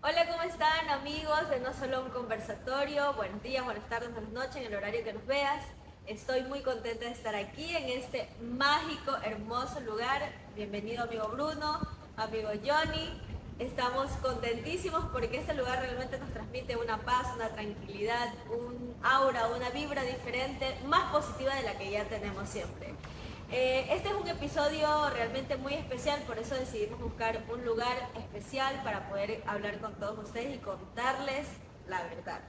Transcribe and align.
Hola, 0.00 0.28
¿cómo 0.28 0.42
están 0.42 0.88
amigos 0.90 1.50
de 1.50 1.58
No 1.58 1.74
Solo 1.74 2.04
un 2.04 2.10
Conversatorio? 2.10 3.14
Buenos 3.14 3.42
días, 3.42 3.64
buenas 3.64 3.84
tardes, 3.88 4.12
buenas 4.12 4.30
noches, 4.30 4.54
en 4.58 4.66
el 4.66 4.76
horario 4.76 5.02
que 5.02 5.12
nos 5.12 5.26
veas. 5.26 5.64
Estoy 6.06 6.42
muy 6.42 6.60
contenta 6.60 7.06
de 7.06 7.10
estar 7.10 7.34
aquí 7.34 7.74
en 7.74 7.88
este 7.88 8.28
mágico, 8.40 9.16
hermoso 9.24 9.80
lugar. 9.80 10.22
Bienvenido 10.54 11.02
amigo 11.02 11.26
Bruno, 11.30 11.80
amigo 12.16 12.48
Johnny. 12.64 13.20
Estamos 13.58 14.08
contentísimos 14.22 15.04
porque 15.06 15.38
este 15.38 15.54
lugar 15.54 15.80
realmente 15.80 16.16
nos 16.20 16.30
transmite 16.30 16.76
una 16.76 16.98
paz, 16.98 17.26
una 17.34 17.48
tranquilidad, 17.48 18.32
un 18.56 18.94
aura, 19.02 19.48
una 19.48 19.70
vibra 19.70 20.02
diferente, 20.02 20.78
más 20.86 21.10
positiva 21.10 21.56
de 21.56 21.62
la 21.64 21.76
que 21.76 21.90
ya 21.90 22.04
tenemos 22.04 22.48
siempre. 22.48 22.94
Eh, 23.50 23.86
este 23.90 24.10
es 24.10 24.14
un 24.14 24.28
episodio 24.28 25.08
realmente 25.10 25.56
muy 25.56 25.72
especial, 25.72 26.20
por 26.26 26.38
eso 26.38 26.54
decidimos 26.54 27.00
buscar 27.00 27.42
un 27.50 27.64
lugar 27.64 27.96
especial 28.14 28.82
para 28.84 29.08
poder 29.08 29.42
hablar 29.46 29.78
con 29.78 29.94
todos 29.94 30.18
ustedes 30.18 30.56
y 30.56 30.58
contarles 30.58 31.46
la 31.86 32.02
verdad. 32.04 32.40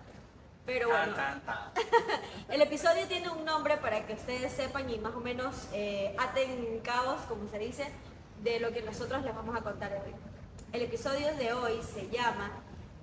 Pero 0.66 0.90
bueno, 0.90 1.16
el 2.50 2.62
episodio 2.62 3.08
tiene 3.08 3.30
un 3.30 3.46
nombre 3.46 3.78
para 3.78 4.06
que 4.06 4.14
ustedes 4.14 4.52
sepan 4.52 4.90
y 4.90 5.00
más 5.00 5.16
o 5.16 5.22
menos 5.22 5.70
eh, 5.72 6.14
aten 6.20 6.82
cabos, 6.84 7.22
como 7.30 7.48
se 7.48 7.60
dice, 7.60 7.90
de 8.44 8.60
lo 8.60 8.74
que 8.74 8.82
nosotros 8.82 9.24
les 9.24 9.34
vamos 9.34 9.56
a 9.56 9.62
contar 9.62 9.94
hoy. 9.94 10.14
El 10.74 10.82
episodio 10.82 11.34
de 11.36 11.54
hoy 11.54 11.80
se 11.82 12.10
llama 12.10 12.52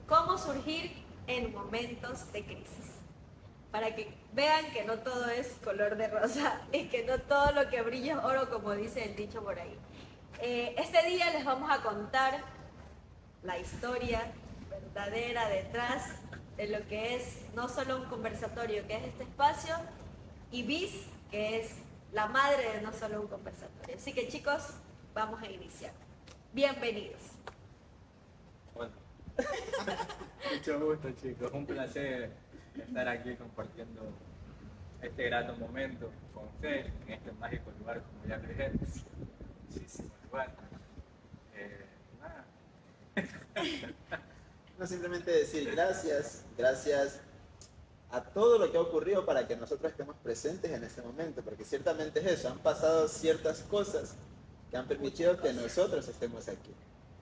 ¿Cómo 0.07 0.37
surgir 0.37 1.03
en 1.27 1.53
momentos 1.55 2.31
de 2.31 2.45
crisis? 2.45 2.96
Para 3.77 3.95
que 3.95 4.09
vean 4.33 4.73
que 4.73 4.85
no 4.85 5.01
todo 5.01 5.29
es 5.29 5.49
color 5.63 5.99
de 5.99 6.09
rosa 6.09 6.63
y 6.73 6.85
que 6.85 7.05
no 7.05 7.19
todo 7.19 7.53
lo 7.53 7.69
que 7.69 7.83
brilla 7.83 8.15
es 8.15 8.25
oro, 8.25 8.49
como 8.49 8.73
dice 8.73 9.05
el 9.05 9.15
dicho 9.15 9.45
por 9.45 9.59
ahí. 9.59 9.77
Eh, 10.41 10.75
este 10.79 11.07
día 11.07 11.31
les 11.33 11.45
vamos 11.45 11.71
a 11.71 11.83
contar 11.83 12.41
la 13.43 13.59
historia 13.59 14.33
verdadera 14.71 15.51
detrás 15.51 16.09
de 16.57 16.69
lo 16.69 16.89
que 16.89 17.17
es 17.17 17.43
no 17.55 17.69
solo 17.69 17.99
un 17.99 18.07
conversatorio, 18.07 18.87
que 18.87 18.97
es 18.97 19.05
este 19.05 19.25
espacio, 19.25 19.75
y 20.51 20.63
BIS, 20.63 21.09
que 21.31 21.61
es 21.61 21.73
la 22.13 22.29
madre 22.29 22.77
de 22.77 22.81
no 22.81 22.95
solo 22.95 23.21
un 23.21 23.29
conversatorio. 23.29 23.95
Así 23.95 24.15
que 24.15 24.27
chicos, 24.29 24.71
vamos 25.13 25.43
a 25.43 25.51
iniciar. 25.51 25.93
Bienvenidos. 26.55 27.21
Bueno, 28.75 28.95
mucho 30.51 30.81
gusto 30.81 31.11
chicos, 31.21 31.51
un 31.53 31.67
placer 31.67 32.46
estar 32.81 33.09
aquí 33.09 33.35
compartiendo 33.35 34.03
este 35.03 35.25
grato 35.25 35.55
momento 35.57 36.11
con 36.35 36.47
ustedes 36.49 36.93
en 37.07 37.13
este 37.13 37.33
mágico 37.33 37.71
lugar 37.79 38.03
como 38.03 38.27
ya 38.27 38.39
dije, 38.39 38.73
muchísimo 39.69 40.11
lugar. 40.25 40.55
Eh, 41.55 41.87
no 44.79 44.87
simplemente 44.87 45.31
decir 45.31 45.71
gracias, 45.71 46.45
gracias 46.57 47.21
a 48.11 48.23
todo 48.23 48.59
lo 48.59 48.71
que 48.71 48.79
ha 48.79 48.81
ocurrido 48.81 49.27
para 49.27 49.47
que 49.47 49.57
nosotros 49.57 49.91
estemos 49.91 50.17
presentes 50.23 50.71
en 50.71 50.85
este 50.85 51.03
momento, 51.03 51.43
porque 51.43 51.65
ciertamente 51.65 52.21
es 52.21 52.27
eso, 52.27 52.49
han 52.49 52.59
pasado 52.59 53.09
ciertas 53.09 53.61
cosas 53.63 54.15
que 54.71 54.77
han 54.77 54.87
permitido 54.87 55.37
que 55.41 55.53
nosotros 55.53 56.07
estemos 56.09 56.49
aquí, 56.49 56.73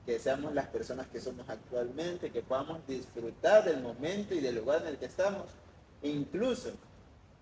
que 0.04 0.18
seamos 0.18 0.54
las 0.54 0.68
personas 0.68 1.06
que 1.08 1.20
somos 1.20 1.48
actualmente, 1.48 2.30
que 2.30 2.42
podamos 2.42 2.86
disfrutar 2.86 3.64
del 3.64 3.82
momento 3.82 4.34
y 4.34 4.40
del 4.40 4.56
lugar 4.56 4.82
en 4.82 4.88
el 4.88 4.98
que 4.98 5.06
estamos. 5.06 5.46
E 6.02 6.08
incluso 6.08 6.70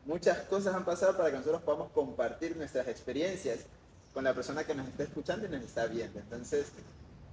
muchas 0.05 0.39
cosas 0.43 0.75
han 0.75 0.85
pasado 0.85 1.17
para 1.17 1.31
que 1.31 1.39
nosotros 1.39 1.63
podamos 1.63 1.91
compartir 1.91 2.57
nuestras 2.57 2.87
experiencias 2.89 3.61
con 4.15 4.25
la 4.25 4.35
persona 4.35 4.65
que 4.65 4.75
nos 4.75 4.89
está 4.89 5.05
escuchando 5.05 5.47
y 5.47 5.51
nos 5.51 5.63
está 5.63 5.87
viendo. 5.87 6.19
Entonces, 6.21 6.67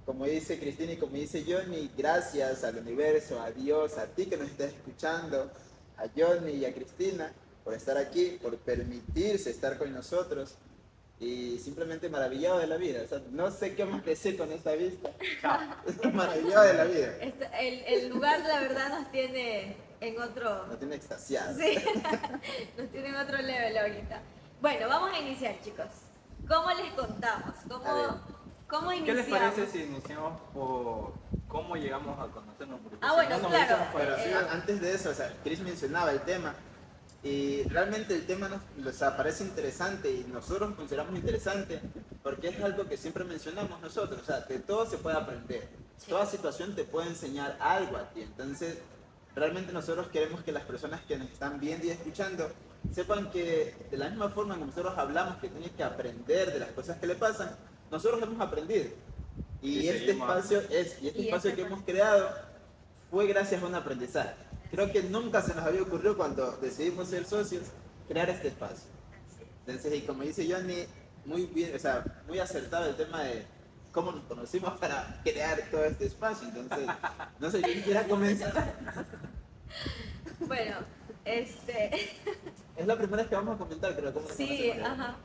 como 0.04 0.24
dice 0.24 0.58
Cristina 0.58 0.92
y 0.92 0.96
como 0.96 1.14
dice 1.14 1.44
Johnny, 1.46 1.90
gracias 1.96 2.64
al 2.64 2.78
universo, 2.78 3.40
a 3.40 3.50
Dios, 3.50 3.98
a 3.98 4.06
ti 4.06 4.26
que 4.26 4.36
nos 4.36 4.48
estás 4.48 4.72
escuchando, 4.72 5.50
a 5.96 6.06
Johnny 6.16 6.52
y 6.52 6.64
a 6.64 6.74
Cristina 6.74 7.32
por 7.62 7.74
estar 7.74 7.96
aquí, 7.96 8.38
por 8.42 8.56
permitirse 8.58 9.50
estar 9.50 9.78
con 9.78 9.92
nosotros 9.92 10.56
y 11.20 11.58
simplemente 11.58 12.08
maravillado 12.08 12.58
de 12.58 12.66
la 12.66 12.78
vida. 12.78 13.00
no 13.30 13.50
sé 13.50 13.74
qué 13.74 13.84
más 13.84 14.02
decir 14.04 14.38
con 14.38 14.50
esta 14.50 14.72
vista. 14.72 15.10
maravillado 16.14 16.64
de 16.64 16.74
la 16.74 16.84
vida. 16.84 17.16
Este, 17.20 17.48
el, 17.60 17.84
el, 17.86 18.08
lugar, 18.08 18.40
la 18.40 18.58
verdad, 18.60 18.88
nos 18.88 19.10
tiene 19.12 19.76
en 20.00 20.18
otro... 20.18 20.66
Nos 20.66 20.78
tiene 20.78 20.96
extasiado. 20.96 21.54
Sí, 21.58 21.76
nos 22.78 22.88
tiene 22.90 23.08
en 23.08 23.16
otro 23.16 23.36
level 23.36 23.76
ahorita. 23.76 24.22
Bueno, 24.62 24.88
vamos 24.88 25.12
a 25.12 25.18
iniciar, 25.18 25.60
chicos. 25.62 25.88
¿Cómo 26.48 26.70
les 26.72 26.90
contamos? 26.94 27.54
¿Cómo, 27.68 28.20
¿cómo 28.66 28.92
iniciamos? 28.92 29.26
¿Qué 29.26 29.30
les 29.30 29.40
parece 29.40 29.66
si 29.66 29.82
iniciamos 29.84 30.40
por 30.54 31.12
cómo 31.48 31.76
llegamos 31.76 32.18
a 32.18 32.32
conocernos? 32.32 32.80
ah, 33.02 33.12
bueno, 33.12 33.46
claro. 33.46 33.76
Pero 33.94 34.16
sí, 34.16 34.30
antes 34.50 34.80
de 34.80 34.94
eso, 34.94 35.10
o 35.10 35.14
sea, 35.14 35.36
Chris 35.44 35.60
mencionaba 35.60 36.12
el 36.12 36.20
tema 36.22 36.54
y 37.22 37.64
realmente 37.64 38.14
el 38.14 38.26
tema 38.26 38.48
nos, 38.78 38.94
parece 38.96 39.44
interesante 39.44 40.10
y 40.10 40.26
nosotros 40.32 40.74
consideramos 40.74 41.14
interesante 41.16 41.80
porque 42.22 42.48
es 42.48 42.62
algo 42.62 42.88
que 42.88 42.96
siempre 42.96 43.24
mencionamos 43.24 43.80
nosotros, 43.80 44.22
o 44.22 44.24
sea, 44.24 44.40
de 44.40 44.58
todo 44.58 44.86
se 44.86 44.96
puede 44.96 45.16
aprender. 45.16 45.68
Toda 46.08 46.24
situación 46.24 46.74
te 46.74 46.84
puede 46.84 47.08
enseñar 47.08 47.58
algo 47.60 47.98
a 47.98 48.08
ti. 48.10 48.22
Entonces, 48.22 48.78
realmente 49.34 49.70
nosotros 49.72 50.08
queremos 50.08 50.42
que 50.42 50.52
las 50.52 50.64
personas 50.64 51.02
que 51.02 51.18
nos 51.18 51.28
están 51.30 51.60
viendo 51.60 51.86
y 51.86 51.90
escuchando 51.90 52.50
sepan 52.92 53.30
que 53.30 53.74
de 53.90 53.96
la 53.98 54.08
misma 54.08 54.30
forma 54.30 54.56
que 54.56 54.64
nosotros 54.64 54.96
hablamos 54.96 55.36
que 55.36 55.48
tienen 55.48 55.70
que 55.70 55.84
aprender 55.84 56.52
de 56.52 56.58
las 56.58 56.70
cosas 56.70 56.98
que 56.98 57.06
le 57.06 57.16
pasan, 57.16 57.54
nosotros 57.90 58.22
hemos 58.22 58.40
aprendido. 58.40 58.90
Y, 59.60 59.88
este 59.88 60.12
espacio, 60.12 60.60
es, 60.70 61.02
y 61.02 61.08
este 61.08 61.24
espacio 61.26 61.54
que 61.54 61.62
hemos 61.62 61.82
creado 61.82 62.30
fue 63.10 63.26
gracias 63.26 63.62
a 63.62 63.66
un 63.66 63.74
aprendizaje. 63.74 64.49
Creo 64.70 64.92
que 64.92 65.02
nunca 65.02 65.42
se 65.42 65.54
nos 65.54 65.64
había 65.64 65.82
ocurrido 65.82 66.16
cuando 66.16 66.52
decidimos 66.58 67.08
ser 67.08 67.24
socios 67.24 67.64
crear 68.08 68.30
este 68.30 68.48
espacio. 68.48 68.88
Entonces, 69.66 69.94
y 69.94 70.02
como 70.02 70.22
dice 70.22 70.46
Johnny, 70.50 70.84
muy 71.24 71.46
bien, 71.46 71.74
o 71.74 71.78
sea, 71.78 72.04
muy 72.26 72.38
acertado 72.38 72.88
el 72.88 72.96
tema 72.96 73.22
de 73.22 73.44
cómo 73.92 74.12
nos 74.12 74.24
conocimos 74.24 74.78
para 74.78 75.20
crear 75.24 75.60
todo 75.70 75.84
este 75.84 76.06
espacio. 76.06 76.48
Entonces, 76.48 76.88
no 77.38 77.50
sé, 77.50 77.60
yo 77.60 77.68
quisiera 77.68 78.04
comenzar. 78.04 78.74
Bueno, 80.40 80.76
este... 81.24 81.90
Es 82.76 82.86
la 82.86 82.96
primera 82.96 83.18
vez 83.18 83.28
que 83.28 83.36
vamos 83.36 83.56
a 83.56 83.58
comentar, 83.58 83.94
creo. 83.94 84.12
¿cómo 84.12 84.26
sí, 84.28 84.70
ajá. 84.70 85.16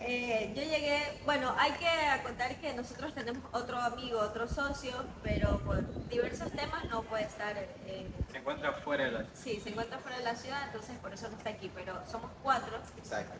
Eh, 0.00 0.52
yo 0.54 0.62
llegué, 0.62 1.02
bueno, 1.24 1.52
hay 1.58 1.72
que 1.72 2.22
contar 2.22 2.54
que 2.56 2.72
nosotros 2.72 3.12
tenemos 3.14 3.42
otro 3.52 3.78
amigo, 3.78 4.20
otro 4.20 4.46
socio, 4.46 4.92
pero 5.24 5.58
por 5.60 6.08
diversos 6.08 6.52
temas 6.52 6.84
no 6.84 7.02
puede 7.02 7.24
estar. 7.24 7.56
En, 7.86 8.14
se 8.30 8.38
encuentra 8.38 8.72
fuera 8.72 9.04
de 9.04 9.10
la 9.10 9.18
ciudad. 9.18 9.34
Sí, 9.34 9.60
se 9.60 9.70
encuentra 9.70 9.98
fuera 9.98 10.18
de 10.18 10.24
la 10.24 10.36
ciudad, 10.36 10.62
entonces 10.66 10.96
por 10.98 11.12
eso 11.12 11.28
no 11.28 11.36
está 11.36 11.50
aquí, 11.50 11.70
pero 11.74 12.00
somos 12.06 12.30
cuatro 12.42 12.78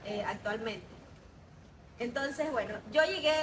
eh, 0.05 0.25
actualmente. 0.27 0.87
Entonces, 2.01 2.51
bueno, 2.51 2.75
yo 2.93 3.05
llegué, 3.05 3.35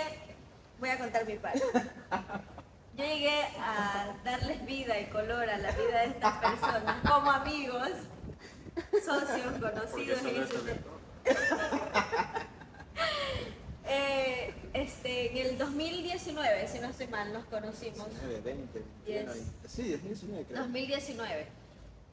voy 0.79 0.89
a 0.89 0.97
contar 0.97 1.25
mi 1.25 1.37
parte. 1.37 1.61
Yo 2.97 3.03
llegué 3.03 3.41
a 3.59 4.15
darles 4.23 4.65
vida 4.65 4.97
y 4.97 5.07
color 5.07 5.49
a 5.49 5.57
la 5.57 5.69
vida 5.71 5.99
de 5.99 6.05
estas 6.05 6.37
personas 6.37 6.95
como 7.05 7.29
amigos, 7.29 7.89
socios, 9.03 9.53
conocidos 9.59 10.19
ese 10.19 10.79
eh, 13.88 14.53
este, 14.73 15.31
en 15.31 15.47
el 15.47 15.57
2019, 15.57 16.67
si 16.67 16.79
no 16.79 16.88
estoy 16.89 17.07
mal, 17.07 17.31
nos 17.31 17.45
conocimos. 17.45 18.07
2020. 18.09 18.83
Sí, 19.67 19.91
2019 19.91 20.45
creo. 20.45 20.61
2019. 20.61 21.47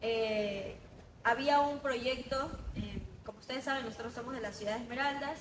Eh, 0.01 0.77
había 1.25 1.61
un 1.61 1.79
proyecto, 1.81 2.51
eh, 2.77 3.01
como 3.25 3.39
ustedes 3.39 3.65
saben, 3.65 3.85
nosotros 3.85 4.13
somos 4.13 4.35
de 4.35 4.41
la 4.41 4.53
ciudad 4.53 4.77
de 4.77 4.83
Esmeraldas, 4.83 5.39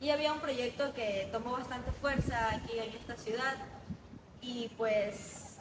y 0.00 0.10
había 0.10 0.32
un 0.32 0.40
proyecto 0.40 0.94
que 0.94 1.28
tomó 1.30 1.52
bastante 1.52 1.92
fuerza 1.92 2.54
aquí 2.54 2.78
en 2.78 2.94
esta 2.96 3.16
ciudad, 3.16 3.56
y 4.40 4.68
pues 4.76 5.56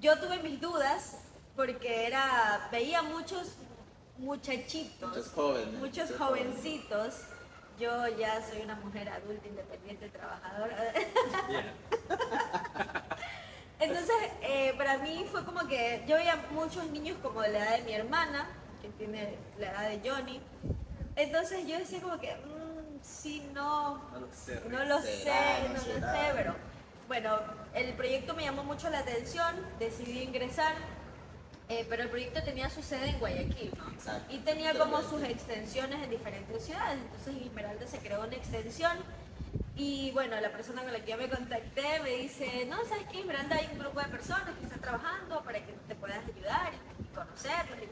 yo 0.00 0.18
tuve 0.18 0.42
mis 0.42 0.60
dudas 0.60 1.16
porque 1.56 2.06
era, 2.06 2.68
veía 2.70 3.02
muchos 3.02 3.54
muchachitos, 4.18 5.08
muchos, 5.08 5.28
jóvenes, 5.32 5.74
muchos 5.74 6.10
jovencitos 6.16 7.14
yo 7.78 8.08
ya 8.16 8.40
soy 8.42 8.62
una 8.62 8.76
mujer 8.76 9.08
adulta, 9.08 9.48
independiente, 9.48 10.08
trabajadora. 10.08 10.76
Entonces, 13.80 14.16
eh, 14.42 14.74
para 14.76 14.98
mí 14.98 15.26
fue 15.30 15.44
como 15.44 15.66
que 15.66 16.04
yo 16.06 16.16
veía 16.16 16.36
muchos 16.52 16.88
niños 16.90 17.18
como 17.22 17.42
de 17.42 17.50
la 17.50 17.58
edad 17.58 17.78
de 17.78 17.84
mi 17.84 17.92
hermana, 17.92 18.48
que 18.80 18.88
tiene 18.90 19.36
la 19.58 19.70
edad 19.70 19.90
de 19.90 20.08
Johnny. 20.08 20.40
Entonces 21.16 21.66
yo 21.66 21.78
decía 21.78 22.00
como 22.00 22.18
que, 22.18 22.34
mmm, 22.36 22.98
sí, 23.02 23.48
no, 23.52 23.98
no 24.10 24.20
lo 24.20 24.32
sé, 24.32 24.62
no 24.68 24.84
lo 24.84 25.00
sé, 25.00 25.24
no, 25.68 25.74
lo 25.74 25.80
sé, 25.80 26.32
pero 26.34 26.54
bueno, 27.08 27.38
el 27.74 27.92
proyecto 27.94 28.34
me 28.34 28.44
llamó 28.44 28.64
mucho 28.64 28.88
la 28.90 29.00
atención, 29.00 29.54
decidí 29.78 30.22
ingresar 30.22 30.74
eh, 31.68 31.86
pero 31.88 32.02
el 32.02 32.10
proyecto 32.10 32.42
tenía 32.42 32.68
su 32.68 32.82
sede 32.82 33.10
en 33.10 33.18
Guayaquil 33.18 33.72
y 34.28 34.38
tenía 34.38 34.78
como 34.78 35.00
sus 35.02 35.22
extensiones 35.22 36.02
en 36.02 36.10
diferentes 36.10 36.64
ciudades. 36.64 36.98
Entonces 37.00 37.28
en 37.28 37.42
Esmeralda 37.44 37.86
se 37.86 37.98
creó 37.98 38.22
una 38.22 38.36
extensión 38.36 38.98
Y 39.76 40.10
bueno, 40.12 40.40
la 40.40 40.50
persona 40.52 40.82
con 40.82 40.92
la 40.92 41.00
que 41.00 41.10
yo 41.12 41.16
me 41.16 41.28
contacté 41.28 42.00
me 42.02 42.10
dice, 42.10 42.66
no, 42.66 42.84
¿sabes 42.84 43.06
qué? 43.10 43.20
En 43.20 43.26
Miranda 43.26 43.56
hay 43.56 43.68
un 43.72 43.78
grupo 43.78 44.00
de 44.00 44.06
personas 44.06 44.50
que 44.58 44.64
están 44.64 44.80
trabajando 44.80 45.42
para 45.42 45.64
que 45.64 45.72
te 45.88 45.94
puedas 45.96 46.20
ayudar 46.24 46.72
y 47.00 47.14
conocerlos 47.14 47.78
y. 47.82 47.88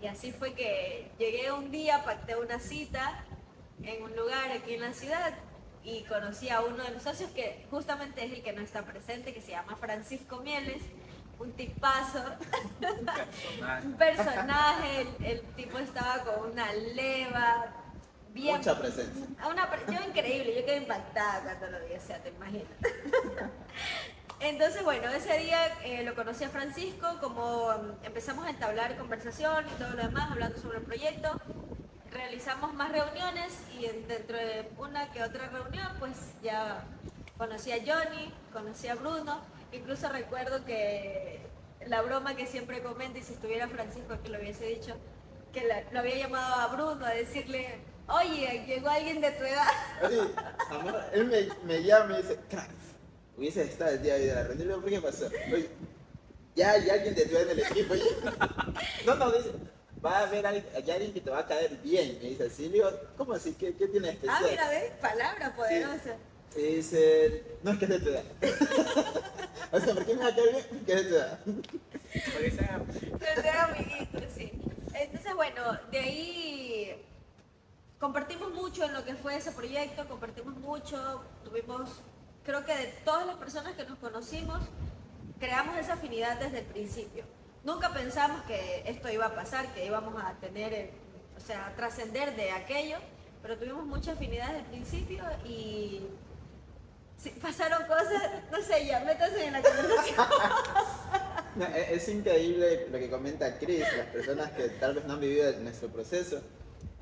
Y 0.00 0.06
así 0.06 0.30
fue 0.32 0.54
que 0.54 1.10
llegué 1.18 1.50
un 1.50 1.70
día, 1.70 2.04
pacté 2.04 2.36
una 2.36 2.60
cita 2.60 3.24
en 3.82 4.02
un 4.02 4.14
lugar 4.14 4.52
aquí 4.52 4.74
en 4.74 4.82
la 4.82 4.92
ciudad 4.92 5.34
y 5.82 6.02
conocí 6.04 6.50
a 6.50 6.60
uno 6.60 6.84
de 6.84 6.90
los 6.90 7.02
socios 7.02 7.30
que 7.30 7.66
justamente 7.70 8.24
es 8.24 8.32
el 8.32 8.42
que 8.42 8.52
no 8.52 8.60
está 8.62 8.82
presente, 8.82 9.32
que 9.32 9.40
se 9.40 9.52
llama 9.52 9.76
Francisco 9.76 10.40
Mieles, 10.42 10.82
un 11.38 11.52
tipazo, 11.52 12.22
un 13.84 13.92
personaje, 13.94 15.00
el, 15.02 15.24
el 15.24 15.40
tipo 15.54 15.78
estaba 15.78 16.22
con 16.24 16.50
una 16.52 16.72
leva, 16.72 17.66
bien... 18.32 18.56
Mucha 18.58 18.78
presencia. 18.78 19.24
Una, 19.50 19.68
yo 19.86 20.08
increíble, 20.08 20.54
yo 20.60 20.64
quedé 20.66 20.76
impactada 20.78 21.56
cuando 21.58 21.78
lo 21.78 21.86
vi, 21.86 21.94
o 21.94 22.00
sea, 22.00 22.18
te 22.22 22.30
imaginas. 22.30 22.66
Entonces, 24.40 24.84
bueno, 24.84 25.08
ese 25.10 25.36
día 25.38 25.66
eh, 25.84 26.04
lo 26.04 26.14
conocí 26.14 26.44
a 26.44 26.48
Francisco, 26.48 27.18
como 27.20 27.70
mm, 27.72 28.04
empezamos 28.04 28.46
a 28.46 28.50
entablar 28.50 28.96
conversación 28.96 29.66
y 29.66 29.70
todo 29.82 29.90
lo 29.90 30.02
demás, 30.04 30.30
hablando 30.30 30.56
sobre 30.58 30.78
el 30.78 30.84
proyecto. 30.84 31.40
Realizamos 32.12 32.72
más 32.74 32.90
reuniones 32.92 33.52
y 33.78 33.86
en- 33.86 34.06
dentro 34.06 34.36
de 34.36 34.70
una 34.78 35.10
que 35.12 35.22
otra 35.24 35.48
reunión, 35.48 35.88
pues 35.98 36.12
ya 36.42 36.84
conocí 37.36 37.72
a 37.72 37.78
Johnny, 37.78 38.32
conocí 38.52 38.86
a 38.88 38.94
Bruno. 38.94 39.40
Incluso 39.72 40.08
recuerdo 40.08 40.64
que 40.64 41.40
la 41.86 42.02
broma 42.02 42.34
que 42.36 42.46
siempre 42.46 42.82
comenta, 42.82 43.18
y 43.18 43.22
si 43.22 43.34
estuviera 43.34 43.68
Francisco 43.68 44.14
aquí 44.14 44.28
lo 44.30 44.38
hubiese 44.38 44.66
dicho, 44.66 44.94
que 45.52 45.64
la- 45.66 45.82
lo 45.92 46.00
había 46.00 46.16
llamado 46.16 46.54
a 46.54 46.66
Bruno 46.68 47.04
a 47.04 47.10
decirle, 47.10 47.78
oye, 48.08 48.64
llegó 48.66 48.88
alguien 48.88 49.20
de 49.20 49.30
tu 49.32 49.44
edad. 49.44 49.68
Amor, 50.70 51.00
él 51.12 51.24
me, 51.26 51.48
me 51.64 51.82
llama 51.82 52.18
y 52.18 52.22
dice, 52.22 52.38
crack, 52.48 52.70
hubiese 53.36 53.62
estado 53.62 53.90
el 53.92 54.02
día 54.02 54.14
de 54.14 54.20
hoy 54.22 54.26
de 54.28 54.34
la 54.34 54.42
reunión. 54.44 54.80
¿por 54.80 54.90
qué 54.90 55.00
pasó? 55.00 55.26
Oye, 55.52 55.68
ya 56.54 56.72
hay 56.72 56.90
alguien 56.90 57.14
de 57.14 57.26
tu 57.26 57.36
edad 57.36 57.42
en 57.42 57.50
el 57.50 57.58
equipo. 57.60 57.94
No, 59.06 59.14
no, 59.14 59.30
dice, 59.32 59.52
va 60.04 60.18
a 60.18 60.22
haber 60.26 60.46
alguien, 60.46 61.12
que 61.12 61.20
te 61.20 61.30
va 61.30 61.40
a 61.40 61.46
caer 61.46 61.76
bien. 61.82 62.18
Me 62.22 62.30
dice 62.30 62.44
así, 62.46 62.64
le 62.68 62.74
digo, 62.74 62.90
¿cómo 63.16 63.32
así? 63.34 63.54
¿Qué, 63.54 63.74
qué 63.76 63.86
tiene 63.88 64.08
de 64.08 64.12
Ah, 64.28 64.38
especial? 64.40 64.50
mira, 64.50 64.68
¿ves? 64.70 64.92
Palabra 65.00 65.54
poderosa. 65.54 66.16
Y 66.56 66.62
dice, 66.76 67.44
no 67.62 67.72
es 67.72 67.78
que 67.78 67.84
es 67.84 67.90
de 67.90 68.00
tu 68.00 68.08
edad. 68.08 68.24
o 69.72 69.80
sea, 69.80 69.94
¿por 69.94 70.04
qué 70.04 70.14
me 70.14 70.22
va 70.22 70.28
a 70.28 70.34
caer 70.34 70.50
bien? 70.50 70.66
Porque 70.68 70.92
es 70.92 71.04
de 71.04 71.08
tu 71.08 71.14
edad. 71.14 71.40
Porque 71.44 72.50
sean 72.50 72.86
Ser 73.42 73.56
amiguitos, 73.56 74.22
sí. 74.34 74.52
Entonces, 74.94 75.34
bueno, 75.34 75.62
de 75.90 75.98
ahí 75.98 77.06
compartimos 77.98 78.52
mucho 78.52 78.84
en 78.84 78.94
lo 78.94 79.04
que 79.04 79.14
fue 79.14 79.36
ese 79.36 79.52
proyecto, 79.52 80.08
compartimos 80.08 80.56
mucho, 80.56 81.22
tuvimos, 81.44 81.90
creo 82.44 82.64
que 82.64 82.74
de 82.74 82.86
todas 83.04 83.26
las 83.26 83.36
personas 83.36 83.74
que 83.74 83.84
nos 83.84 83.98
conocimos, 83.98 84.60
creamos 85.38 85.76
esa 85.76 85.94
afinidad 85.94 86.38
desde 86.38 86.60
el 86.60 86.66
principio. 86.66 87.24
Nunca 87.64 87.92
pensamos 87.92 88.42
que 88.42 88.82
esto 88.86 89.10
iba 89.10 89.26
a 89.26 89.34
pasar, 89.34 89.72
que 89.74 89.84
íbamos 89.84 90.14
a 90.22 90.34
tener, 90.34 90.72
eh, 90.72 90.90
o 91.36 91.40
sea, 91.40 91.72
trascender 91.76 92.34
de 92.36 92.52
aquello, 92.52 92.98
pero 93.42 93.56
tuvimos 93.56 93.84
mucha 93.84 94.12
afinidad 94.12 94.48
desde 94.48 94.60
el 94.60 94.66
principio 94.66 95.24
y 95.44 96.02
sí, 97.18 97.30
pasaron 97.40 97.86
cosas, 97.86 98.22
no 98.50 98.62
sé, 98.62 98.86
ya, 98.86 99.00
métanse 99.00 99.44
en 99.44 99.52
la 99.52 99.62
conversación. 99.62 100.16
No, 101.56 101.66
e- 101.66 101.94
es 101.94 102.08
increíble 102.08 102.86
lo 102.88 102.98
que 103.00 103.10
comenta 103.10 103.58
Chris, 103.58 103.80
las 103.80 104.06
personas 104.08 104.52
que 104.52 104.68
tal 104.68 104.94
vez 104.94 105.04
no 105.06 105.14
han 105.14 105.20
vivido 105.20 105.50
nuestro 105.60 105.88
proceso. 105.88 106.40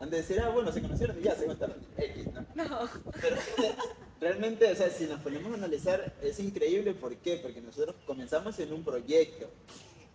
Han 0.00 0.08
de 0.08 0.18
decir, 0.18 0.40
ah, 0.40 0.48
bueno, 0.48 0.72
se 0.72 0.80
conocieron 0.80 1.18
y 1.18 1.22
ya 1.24 1.34
se 1.34 1.44
contaron 1.44 1.76
X, 1.98 2.26
¿no? 2.32 2.46
No. 2.54 2.88
Pero 3.20 3.36
realmente, 4.20 4.70
o 4.70 4.74
sea, 4.74 4.88
si 4.88 5.04
nos 5.04 5.20
ponemos 5.20 5.52
a 5.52 5.56
analizar, 5.56 6.14
es 6.22 6.40
increíble. 6.40 6.94
¿Por 6.94 7.16
qué? 7.16 7.36
Porque 7.36 7.60
nosotros 7.60 7.96
comenzamos 8.06 8.58
en 8.58 8.72
un 8.72 8.82
proyecto 8.82 9.50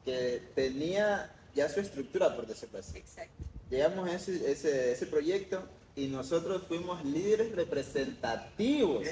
que 0.05 0.41
tenía 0.55 1.31
ya 1.53 1.69
su 1.69 1.79
estructura, 1.79 2.35
por 2.35 2.47
decirlo 2.47 2.79
así. 2.79 2.97
Exacto. 2.97 3.43
Llegamos 3.69 4.09
a 4.09 4.15
ese, 4.15 4.51
ese, 4.51 4.91
ese 4.93 5.05
proyecto 5.05 5.67
y 5.95 6.07
nosotros 6.07 6.63
fuimos 6.67 7.03
líderes 7.05 7.53
representativos 7.55 9.03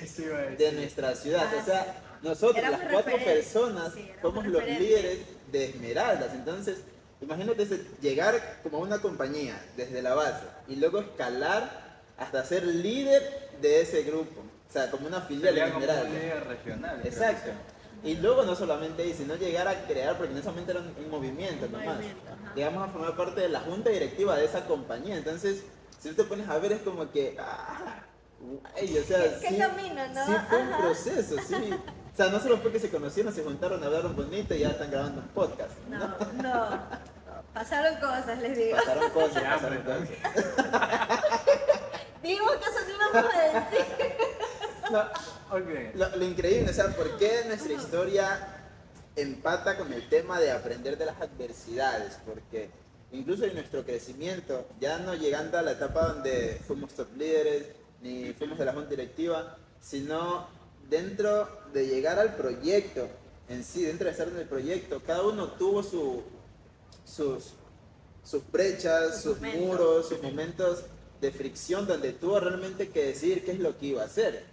de 0.58 0.72
nuestra 0.74 1.16
ciudad. 1.16 1.48
Ah, 1.54 1.60
o 1.62 1.66
sea, 1.66 2.04
nosotros, 2.22 2.58
Éramos 2.58 2.80
las 2.81 2.92
cuatro 2.92 3.12
referentes, 3.18 3.46
personas, 3.54 3.94
sí, 3.94 4.12
somos 4.22 4.46
los 4.48 4.64
líderes 4.64 5.20
de 5.52 5.66
Esmeraldas. 5.66 6.34
Entonces, 6.34 6.78
imagínate 7.22 7.66
llegar 8.02 8.60
como 8.64 8.78
a 8.78 8.81
una 8.81 9.02
compañía 9.02 9.62
desde 9.78 10.02
la 10.02 10.14
base 10.16 10.44
y 10.68 10.76
luego 10.78 11.00
escalar 11.00 12.00
hasta 12.18 12.44
ser 12.46 12.66
líder 12.66 13.50
de 13.62 13.82
ese 13.82 14.04
grupo. 14.04 14.42
O 14.70 14.72
sea, 14.72 14.92
como 14.92 15.08
una 15.08 15.22
filial 15.22 15.56
de 15.56 15.62
Esmeraldas. 15.66 16.12
líder 16.12 16.48
regional. 16.48 17.02
Exacto. 17.04 17.50
Y 18.04 18.16
luego 18.16 18.44
no 18.44 18.56
solamente 18.56 19.04
ahí, 19.04 19.14
sino 19.14 19.36
llegar 19.36 19.68
a 19.68 19.86
crear, 19.86 20.18
porque 20.18 20.32
en 20.32 20.38
ese 20.38 20.48
momento 20.50 20.72
era 20.72 20.80
un, 20.80 20.94
un 21.04 21.10
movimiento 21.10 21.66
Un 21.66 21.72
nomás. 21.74 21.96
movimiento. 21.96 22.22
Llegamos 22.56 22.88
a 22.88 22.92
formar 22.92 23.18
parte 23.18 23.42
de 23.42 23.50
la 23.50 23.60
junta 23.60 23.90
directiva 23.90 24.38
de 24.38 24.46
esa 24.46 24.66
compañía. 24.66 25.18
Entonces, 25.18 25.64
si 26.00 26.10
tú 26.10 26.16
te 26.16 26.24
pones 26.24 26.48
a 26.50 26.57
ver, 26.57 26.72
es 26.74 26.81
como 26.81 27.10
que. 27.12 27.36
Ah, 27.40 28.04
guay, 28.40 28.98
o 28.98 29.04
sea, 29.04 29.19
¿Qué- 29.24 29.40
qué 29.42 29.48
sí, 29.50 29.57
camino, 29.57 30.07
no? 30.13 30.25
sí 30.25 30.34
fue 30.50 30.62
un 30.62 30.78
proceso, 30.78 31.36
sí. 31.48 31.74
O 32.13 32.22
sea, 32.22 32.31
no 32.31 32.40
solo 32.42 32.57
fue 32.57 32.69
que 32.74 32.80
se 32.81 32.90
conocieron, 32.90 33.34
se 33.34 33.44
juntaron, 33.44 33.81
hablaron 33.81 34.13
bonito 34.13 34.54
y 34.54 34.60
ya 34.60 34.72
están 34.72 34.92
grabando 34.92 35.22
un 35.22 35.28
podcast. 35.30 35.72
No, 35.88 36.18
no. 36.44 36.81
Pasaron 37.54 37.96
cosas, 37.96 38.40
les 38.40 38.57
digo. 38.57 38.75
Pasaron 38.75 39.10
cosas, 39.12 39.36
Ya, 39.44 39.54
pasaron 39.56 39.84
cosas. 39.84 40.10
Dijimos 42.22 42.51
que 42.57 42.63
eso 42.66 42.80
no 42.88 43.19
íbamos 43.19 43.34
a 43.34 43.42
decir. 43.42 43.86
No, 44.92 45.04
Ok. 45.51 45.96
Lo, 45.96 46.16
lo 46.18 46.25
increíble, 46.25 46.69
o 46.69 46.74
sea, 46.74 46.90
¿por 46.90 47.18
qué 47.18 47.44
nuestra 47.48 47.72
historia 47.74 48.48
empata 49.16 49.78
con 49.78 49.92
el 49.94 50.07
tema 50.10 50.40
de 50.42 50.51
aprender 50.51 50.98
de 50.98 51.06
las 51.06 51.22
adversidades? 51.22 52.19
Porque 52.25 52.69
incluso 53.12 53.46
en 53.46 53.56
nuestro 53.56 53.84
crecimiento, 53.84 54.68
ya 54.80 55.00
no 55.00 55.16
llegando 55.16 55.58
a 55.58 55.62
la 55.62 55.72
etapa 55.72 56.14
donde 56.14 56.60
fuimos 56.66 56.94
top 56.94 57.16
líderes, 57.18 57.68
ni 58.02 58.34
fuimos 58.34 58.58
de 58.58 58.66
la 58.66 58.74
junta 58.74 58.90
directiva, 58.90 59.58
sino 59.82 60.48
dentro 60.90 61.48
de 61.74 61.88
llegar 61.88 62.20
al 62.20 62.36
proyecto 62.36 63.08
en 63.50 63.64
sí, 63.64 63.84
dentro 63.84 64.06
de 64.06 64.12
estar 64.12 64.28
en 64.28 64.38
el 64.38 64.48
proyecto, 64.48 65.02
cada 65.06 65.24
uno 65.24 65.48
tuvo 65.54 65.82
su, 65.82 66.22
sus, 67.04 67.54
sus 68.24 68.52
brechas, 68.52 69.22
Sus 69.22 69.38
sus 69.38 69.42
muros, 69.42 70.08
sus 70.08 70.22
momentos 70.22 70.84
de 71.20 71.32
fricción 71.32 71.88
donde 71.88 72.14
tuvo 72.14 72.40
realmente 72.40 72.90
que 72.90 73.06
decidir 73.06 73.44
qué 73.44 73.52
es 73.52 73.60
lo 73.60 73.78
que 73.78 73.88
iba 73.88 74.04
a 74.04 74.06
hacer. 74.06 74.46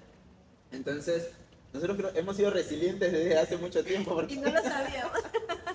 Entonces, 0.72 1.28
nosotros 1.72 2.12
hemos 2.14 2.36
sido 2.36 2.50
resilientes 2.50 3.12
desde 3.12 3.38
hace 3.38 3.56
mucho 3.58 3.84
tiempo 3.84 4.14
porque, 4.14 4.34
Y 4.34 4.38
no 4.38 4.50
lo 4.50 4.62
sabíamos. 4.62 5.18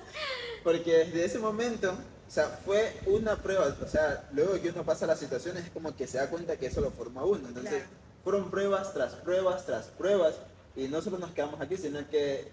porque 0.64 0.92
desde 0.92 1.26
ese 1.26 1.40
momento, 1.40 1.96
o 2.32 2.34
sea, 2.34 2.48
fue 2.64 2.94
una 3.08 3.36
prueba, 3.36 3.76
o 3.84 3.88
sea, 3.90 4.24
luego 4.32 4.54
que 4.62 4.70
uno 4.70 4.86
pasa 4.86 5.06
las 5.06 5.20
situaciones 5.20 5.66
es 5.66 5.70
como 5.72 5.94
que 5.98 6.08
se 6.08 6.18
da 6.18 6.30
cuenta 6.30 6.56
que 6.56 6.68
eso 6.68 6.80
lo 6.80 6.90
forma 6.92 7.26
uno. 7.26 7.46
Entonces, 7.50 7.74
Claro. 7.74 7.90
fueron 8.24 8.50
pruebas 8.50 8.94
tras 8.94 9.16
pruebas 9.16 9.66
tras 9.66 9.88
pruebas 9.88 10.36
y 10.78 10.88
no 10.88 11.02
solo 11.02 11.18
nos 11.18 11.32
quedamos 11.32 11.60
aquí, 11.60 11.76
sino 11.76 12.08
que 12.10 12.48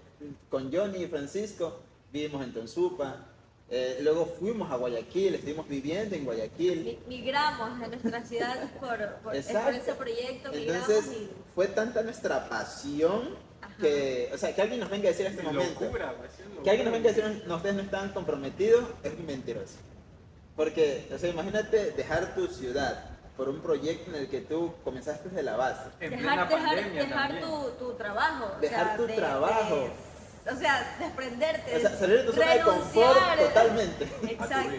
con 0.51 0.73
Johnny 0.73 1.05
y 1.05 1.07
Francisco 1.07 1.79
vivimos 2.13 2.43
en 2.43 2.53
Tonsupa, 2.55 3.25
eh, 3.71 4.01
luego 4.03 4.27
fuimos 4.27 4.69
a 4.73 4.75
Guayaquil, 4.77 5.37
estuvimos 5.37 5.69
viviendo 5.69 6.17
en 6.17 6.25
Guayaquil. 6.25 6.99
Mi- 7.07 7.17
Migramos 7.19 7.79
de 7.79 7.87
nuestra 7.87 8.25
ciudad 8.25 8.69
por, 8.81 8.99
por, 9.23 9.37
es 9.37 9.47
por 9.47 9.73
ese 9.75 9.95
proyecto, 9.95 10.51
migramos 10.51 10.89
Entonces, 10.89 11.13
y... 11.17 11.31
fue 11.55 11.69
tanta 11.69 12.03
nuestra 12.03 12.49
pasión 12.49 13.37
que, 13.81 14.29
o 14.35 14.39
sea, 14.39 14.53
que 14.57 14.61
alguien 14.63 14.81
nos 14.81 14.91
venga 14.91 15.05
a 15.09 15.13
decir 15.13 15.27
en 15.27 15.33
este 15.33 15.45
momento, 15.45 15.81
locura. 15.85 16.15
Que 16.63 16.71
alguien 16.71 16.85
nos 16.87 16.93
venga 16.95 17.11
a 17.11 17.13
decir, 17.13 17.45
no, 17.47 17.57
ustedes 17.57 17.75
no 17.77 17.83
están 17.83 18.11
comprometidos, 18.11 18.85
es 19.03 19.19
mentiroso. 19.21 19.77
Porque, 20.57 21.09
o 21.15 21.19
sea, 21.19 21.31
imagínate 21.31 21.93
dejar 21.93 22.35
tu 22.35 22.47
ciudad 22.49 23.05
por 23.37 23.49
un 23.49 23.61
proyecto 23.61 24.11
en 24.11 24.17
el 24.23 24.29
que 24.29 24.41
tú 24.41 24.75
comenzaste 24.83 25.29
desde 25.29 25.43
la 25.45 25.57
base. 25.57 25.83
Dejar, 26.01 26.49
dejar, 26.49 26.93
dejar 26.93 27.41
tu, 27.41 27.71
tu 27.79 27.93
trabajo. 27.95 28.53
o 28.57 28.61
Dejar 28.61 28.87
sea, 28.87 28.97
tu 28.97 29.07
de- 29.07 29.15
trabajo. 29.15 29.75
de- 29.77 30.53
o 30.53 30.57
sea, 30.57 30.97
desprenderte. 30.99 31.77
O 31.77 31.81
sea, 31.81 31.97
salir 31.97 32.19
de 32.19 32.25
tu 32.25 32.33
zona 32.33 32.55
de 32.55 32.61
confort 32.63 33.39
totalmente. 33.39 34.05
Exacto, 34.23 34.71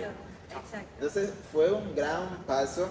exacto. 0.50 0.90
Entonces 0.96 1.30
fue 1.52 1.72
un 1.72 1.96
gran 1.96 2.44
paso 2.48 2.90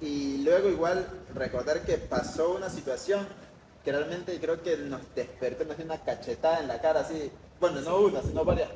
y 0.00 0.44
luego 0.44 0.68
igual 0.68 1.06
recordar 1.34 1.80
que 1.82 1.96
pasó 1.98 2.50
una 2.54 2.68
situación 2.70 3.26
que 3.84 3.90
realmente 3.92 4.38
creo 4.38 4.62
que 4.62 4.76
nos 4.76 5.00
despertó, 5.14 5.64
nos 5.64 5.76
dio 5.78 5.86
una 5.86 5.98
cachetada 6.04 6.60
en 6.60 6.68
la 6.68 6.80
cara 6.80 7.00
así, 7.00 7.32
bueno, 7.60 7.80
no 7.80 7.98
una, 8.00 8.22
sino 8.22 8.44
varias. 8.44 8.68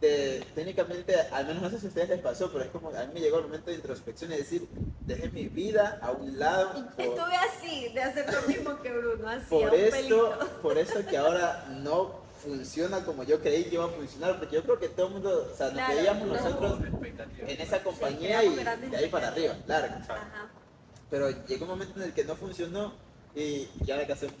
De, 0.00 0.44
técnicamente, 0.56 1.14
al 1.30 1.46
menos 1.46 1.62
no 1.62 1.70
sé 1.70 1.78
si 1.78 1.86
a 1.86 1.88
ustedes 1.90 2.08
les 2.08 2.20
pasó, 2.20 2.50
pero 2.50 2.64
es 2.64 2.70
como 2.70 2.88
a 2.88 3.04
mí 3.04 3.14
me 3.14 3.20
llegó 3.20 3.36
el 3.38 3.44
momento 3.44 3.70
de 3.70 3.76
introspección 3.76 4.32
y 4.32 4.36
decir, 4.36 4.66
dejé 5.06 5.28
mi 5.30 5.46
vida 5.46 6.00
a 6.02 6.10
un 6.10 6.40
lado 6.40 6.72
Y 6.76 6.82
por, 6.82 7.04
estuve 7.04 7.36
así, 7.36 7.88
de 7.94 8.02
hacer 8.02 8.32
lo 8.34 8.42
mismo 8.48 8.82
que 8.82 8.90
Bruno, 8.92 9.28
así, 9.28 9.44
a 9.44 9.48
por 9.48 9.68
un 9.68 9.74
esto, 9.78 9.90
pelito. 9.96 10.38
por 10.60 10.78
esto 10.78 11.06
que 11.06 11.16
ahora 11.16 11.66
no 11.82 12.20
funciona 12.42 13.04
como 13.04 13.22
yo 13.22 13.40
creí 13.40 13.62
que 13.66 13.76
iba 13.76 13.84
a 13.84 13.88
funcionar, 13.90 14.38
porque 14.40 14.56
yo 14.56 14.64
creo 14.64 14.80
que 14.80 14.88
todo 14.88 15.06
el 15.06 15.12
mundo, 15.12 15.48
o 15.52 15.56
sea, 15.56 15.66
nos 15.66 15.74
Claro, 15.76 15.94
veíamos 15.94 16.26
no. 16.26 16.34
nosotros 16.34 16.78
en 17.46 17.60
esa 17.60 17.82
compañía 17.84 18.42
y 18.42 18.56
de 18.56 18.96
ahí 18.96 19.08
para 19.08 19.28
arriba, 19.28 19.54
largo. 19.68 19.94
Ajá. 20.08 20.50
pero 21.08 21.30
llegó 21.46 21.64
un 21.66 21.70
momento 21.70 22.00
en 22.00 22.06
el 22.06 22.12
que 22.12 22.24
no 22.24 22.34
funcionó 22.34 22.92
y 23.36 23.68
ya 23.84 24.04
qué 24.04 24.12
hacemos. 24.12 24.34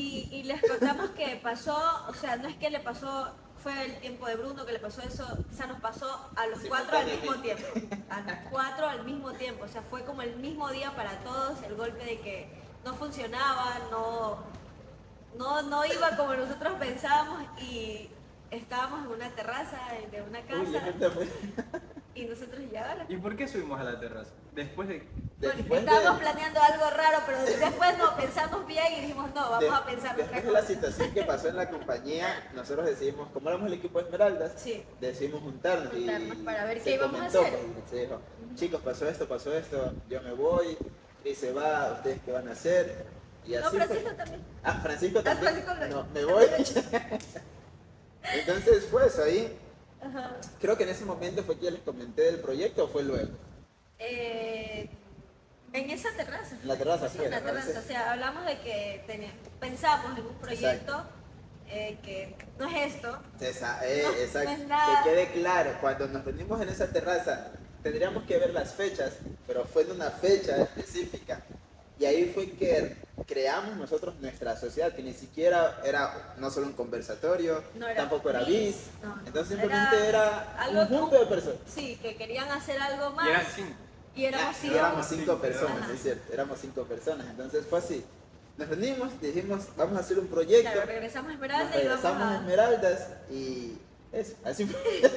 Y, 0.00 0.28
y 0.32 0.44
les 0.44 0.62
contamos 0.62 1.10
que 1.10 1.38
pasó, 1.42 1.78
o 2.08 2.14
sea, 2.14 2.36
no 2.36 2.48
es 2.48 2.56
que 2.56 2.70
le 2.70 2.80
pasó, 2.80 3.34
fue 3.62 3.84
el 3.84 4.00
tiempo 4.00 4.26
de 4.26 4.36
Bruno 4.36 4.64
que 4.64 4.72
le 4.72 4.78
pasó 4.78 5.02
eso, 5.02 5.26
o 5.26 5.54
sea, 5.54 5.66
nos 5.66 5.78
pasó 5.78 6.30
a 6.36 6.46
los 6.46 6.60
cuatro 6.60 6.96
al 6.96 7.04
mismo 7.04 7.34
tiempo. 7.34 7.66
A 8.08 8.20
los 8.22 8.36
cuatro 8.50 8.88
al 8.88 9.04
mismo 9.04 9.32
tiempo, 9.32 9.64
o 9.64 9.68
sea, 9.68 9.82
fue 9.82 10.02
como 10.06 10.22
el 10.22 10.36
mismo 10.36 10.70
día 10.70 10.96
para 10.96 11.18
todos, 11.18 11.62
el 11.64 11.74
golpe 11.74 12.02
de 12.02 12.18
que 12.20 12.48
no 12.82 12.94
funcionaba, 12.94 13.78
no, 13.90 14.38
no, 15.36 15.60
no 15.64 15.84
iba 15.84 16.16
como 16.16 16.32
nosotros 16.32 16.76
pensábamos 16.78 17.42
y 17.60 18.08
estábamos 18.50 19.04
en 19.04 19.12
una 19.12 19.28
terraza 19.28 19.80
de 20.10 20.22
una 20.22 20.40
casa 20.40 20.94
y 22.14 22.24
nosotros 22.24 22.62
ya. 22.72 23.04
¿Y 23.10 23.18
por 23.18 23.36
qué 23.36 23.46
subimos 23.46 23.78
a 23.78 23.84
la 23.84 24.00
terraza? 24.00 24.32
Después 24.54 24.88
de... 24.88 25.06
Después 25.40 25.68
de- 25.68 25.90
estábamos 25.90 26.20
planeando 26.20 26.60
algo 26.60 26.90
raro, 26.90 27.18
pero 27.26 27.42
después 27.42 27.96
no 27.98 28.14
pensamos 28.16 28.66
bien 28.66 28.84
y 28.98 29.00
dijimos, 29.00 29.30
no, 29.34 29.40
vamos 29.50 29.60
de- 29.60 29.68
a 29.70 29.84
pensar 29.86 30.16
después 30.16 30.44
de 30.44 30.52
la 30.52 30.62
situación 30.62 31.10
que 31.12 31.22
pasó 31.22 31.48
en 31.48 31.56
la 31.56 31.70
compañía, 31.70 32.50
nosotros 32.54 32.84
decidimos, 32.86 33.30
como 33.30 33.48
éramos 33.48 33.68
el 33.68 33.72
equipo 33.74 33.98
de 34.00 34.04
Esmeraldas, 34.04 34.52
Sí. 34.56 34.84
decidimos 35.00 35.40
juntarnos, 35.40 35.92
Juntarnos 35.94 36.36
y 36.38 36.42
para 36.42 36.64
ver 36.66 36.82
qué 36.82 36.94
íbamos 36.94 37.20
a 37.22 37.24
hacer. 37.26 37.40
pues, 37.58 37.90
Se 37.90 37.96
dijo, 38.02 38.20
chicos, 38.54 38.80
pasó 38.82 39.08
esto, 39.08 39.26
pasó 39.26 39.52
esto, 39.56 39.94
yo 40.10 40.20
me 40.22 40.32
voy, 40.32 40.76
Cris 41.22 41.38
se 41.38 41.52
va, 41.52 41.92
ustedes 41.94 42.20
qué 42.24 42.32
van 42.32 42.48
a 42.48 42.52
hacer. 42.52 43.06
Y 43.46 43.52
No, 43.52 43.58
así 43.66 43.76
fue. 43.78 43.86
Francisco 43.86 44.14
también. 44.16 44.40
Ah, 44.62 44.80
Francisco 44.82 45.22
también. 45.22 45.54
Francisco 45.54 45.74
lo- 45.80 45.88
No, 45.88 46.06
me 46.12 46.24
voy. 46.24 46.44
Entonces 48.22 48.84
fue 48.90 49.06
eso 49.06 49.22
ahí. 49.22 49.56
Ajá. 50.02 50.36
Creo 50.60 50.76
que 50.76 50.82
en 50.84 50.90
ese 50.90 51.04
momento 51.04 51.42
fue 51.44 51.56
que 51.58 51.64
ya 51.66 51.70
les 51.70 51.80
comenté 51.80 52.22
del 52.22 52.40
proyecto 52.40 52.84
o 52.84 52.88
fue 52.88 53.02
luego. 53.02 53.30
Eh, 53.98 54.49
en 55.72 55.90
esa 55.90 56.08
terraza. 56.16 56.56
En 56.62 56.68
la 56.68 56.76
terraza 56.76 57.08
Sí, 57.08 57.18
en 57.22 57.30
la 57.30 57.40
terraza. 57.40 57.78
O 57.78 57.82
sea, 57.82 58.12
hablamos 58.12 58.44
de 58.46 58.58
que 58.60 59.04
teni- 59.06 59.30
pensamos 59.60 60.18
en 60.18 60.26
un 60.26 60.34
proyecto 60.34 61.04
eh, 61.68 61.98
que 62.02 62.34
no 62.58 62.68
es 62.68 62.94
esto. 62.94 63.18
Esa, 63.40 63.80
eh, 63.86 64.02
No, 64.04 64.12
exacto. 64.14 64.50
no 64.50 64.56
es 64.56 64.66
nada. 64.66 65.02
que 65.04 65.10
quede 65.10 65.30
claro, 65.32 65.76
cuando 65.80 66.08
nos 66.08 66.24
reunimos 66.24 66.60
en 66.60 66.68
esa 66.68 66.88
terraza, 66.90 67.52
tendríamos 67.82 68.24
que 68.24 68.38
ver 68.38 68.50
las 68.52 68.74
fechas, 68.74 69.12
pero 69.46 69.64
fue 69.64 69.82
en 69.82 69.92
una 69.92 70.10
fecha 70.10 70.56
específica. 70.56 71.40
Y 71.98 72.06
ahí 72.06 72.32
fue 72.34 72.50
que 72.52 72.96
creamos 73.26 73.76
nosotros 73.76 74.14
nuestra 74.20 74.56
sociedad, 74.56 74.92
que 74.94 75.02
ni 75.02 75.12
siquiera 75.12 75.80
era 75.84 76.32
no 76.38 76.50
solo 76.50 76.66
un 76.68 76.72
conversatorio, 76.72 77.62
No 77.74 77.86
era 77.86 78.00
tampoco 78.00 78.30
era 78.30 78.42
bis, 78.42 78.76
no, 79.02 79.16
no. 79.16 79.26
Entonces 79.26 79.48
simplemente 79.58 80.08
era, 80.08 80.56
algo 80.58 80.80
un 80.80 80.86
junto 81.02 81.20
de 81.20 81.26
personas. 81.26 81.58
Sí, 81.72 81.98
que 82.00 82.16
querían 82.16 82.50
hacer 82.50 82.80
algo 82.80 83.10
más. 83.10 83.26
Y 83.26 83.30
eran 83.30 83.46
cinco. 83.54 83.74
Y 84.14 84.24
éramos 84.24 84.56
cinco. 84.56 84.74
éramos 84.74 85.06
cinco 85.06 85.34
Sí, 85.34 85.40
personas, 85.40 85.82
ajá. 85.82 85.92
es 85.92 86.02
cierto, 86.02 86.32
éramos 86.32 86.58
cinco 86.60 86.84
personas. 86.84 87.26
Entonces 87.28 87.66
fue 87.66 87.78
así. 87.78 88.04
Nos 88.58 88.68
reunimos, 88.68 89.20
dijimos, 89.20 89.68
vamos 89.76 89.96
a 89.96 90.00
hacer 90.00 90.18
un 90.18 90.26
proyecto. 90.26 90.70
Claro, 90.72 90.86
regresamos 90.86 91.30
a 91.30 91.34
Esmeralda 91.34 91.64
Nos 91.64 91.74
y 91.82 91.86
vamos 91.88 92.02
regresamos 92.02 92.22
a 92.22 92.30
a... 92.30 92.36
Esmeraldas 92.40 93.08
y 93.30 93.78
eso, 94.12 94.34
así 94.44 94.66
fue. 94.66 94.80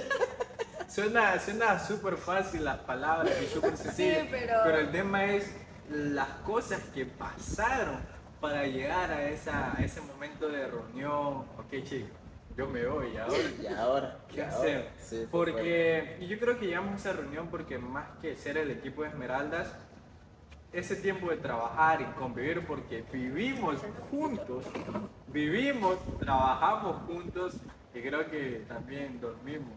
Suena, 0.88 1.40
suena 1.40 1.80
súper 1.84 2.18
fácil 2.18 2.64
las 2.66 2.78
palabras 2.82 3.34
y 3.44 3.52
súper 3.52 3.76
sencillo, 3.76 4.22
Sí, 4.22 4.28
pero- 4.30 4.78
el 4.78 4.92
tema 4.92 5.26
es 5.26 5.46
las 5.90 6.28
cosas 6.46 6.80
que 6.94 7.06
pasaron 7.08 7.98
para 8.40 8.66
llegar 8.68 9.12
a, 9.12 9.24
esa, 9.30 9.76
a 9.76 9.84
ese 9.84 10.02
momento 10.02 10.48
de 10.50 10.68
reunión. 10.68 11.46
Ok, 11.58 11.72
chicos, 11.84 12.10
yo 12.58 12.68
me 12.68 12.86
voy 12.86 13.18
ahora. 13.18 13.38
Y 13.62 13.68
ahora, 13.68 14.18
y 14.30 14.34
¿Qué 14.34 14.44
ahora, 14.44 14.58
hacemos? 14.58 14.86
sí. 15.00 15.28
Porque 15.32 16.18
y 16.20 16.28
yo 16.28 16.40
creo 16.40 16.60
que 16.60 16.66
llegamos 16.68 16.94
a 16.94 16.96
esa 16.96 17.14
reunión 17.14 17.48
porque 17.50 17.78
más 17.78 18.08
que 18.22 18.36
ser 18.36 18.58
el 18.58 18.72
equipo 18.72 19.04
de 19.04 19.10
Esmeraldas, 19.10 19.74
ese 20.72 20.96
tiempo 20.96 21.30
de 21.30 21.38
trabajar 21.38 22.02
y 22.02 22.06
convivir, 22.18 22.66
porque 22.66 23.04
vivimos 23.12 23.78
juntos, 24.10 24.66
vivimos, 25.28 25.98
trabajamos 26.20 27.04
juntos 27.08 27.54
y 27.94 28.02
creo 28.02 28.30
que 28.30 28.66
también 28.68 29.20
dormimos 29.22 29.70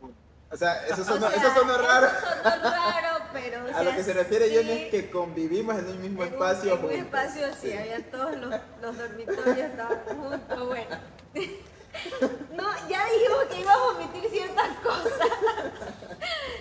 juntos. 0.00 0.18
O 0.50 0.56
sea, 0.56 0.86
eso 0.86 1.02
O 1.02 1.04
sonó, 1.04 1.28
sea, 1.28 1.36
eso 1.36 1.50
sonó 1.54 1.76
raro. 1.76 2.06
Eso 2.06 2.50
sonó 2.50 2.70
raro, 2.70 3.24
pero... 3.32 3.64
o 3.70 3.76
A 3.76 3.82
lo 3.82 3.90
que 3.94 4.02
se 4.02 4.12
refiere 4.14 4.48
sí, 4.48 4.56
Johnny 4.56 4.72
es 4.72 4.90
que 4.90 5.10
convivimos 5.10 5.76
en 5.76 5.86
un 5.86 6.00
mismo 6.00 6.22
en 6.22 6.32
espacio. 6.32 6.72
En 6.72 6.78
un 6.78 6.80
juntos. 6.82 6.98
espacio, 6.98 7.54
sí, 7.60 7.72
había 7.76 8.10
todos 8.10 8.36
los, 8.38 8.54
los 8.80 8.96
dormitorios 8.96 9.58
estaban 9.58 9.98
juntos, 10.06 10.66
bueno. 10.68 10.96
No, 12.52 12.88
ya 12.88 13.04
dijimos 13.06 13.44
que 13.50 13.60
íbamos 13.60 13.82
a 13.82 13.98
omitir 13.98 14.30
ciertas 14.30 14.68
cosas. 14.82 15.28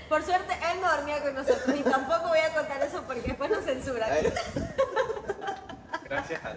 Por 0.10 0.24
suerte, 0.24 0.54
él 0.72 0.82
no 0.82 0.92
dormía 0.96 1.22
con 1.22 1.36
nosotros 1.36 1.76
y 1.76 1.84
tampoco 1.84 2.28
voy 2.28 2.40
a 2.40 2.54
contar 2.54 2.82
eso 2.84 3.02
porque 3.04 3.22
después 3.22 3.50
nos 3.50 3.64
censuran. 3.64 4.10
Gracias 6.04 6.46
a. 6.46 6.56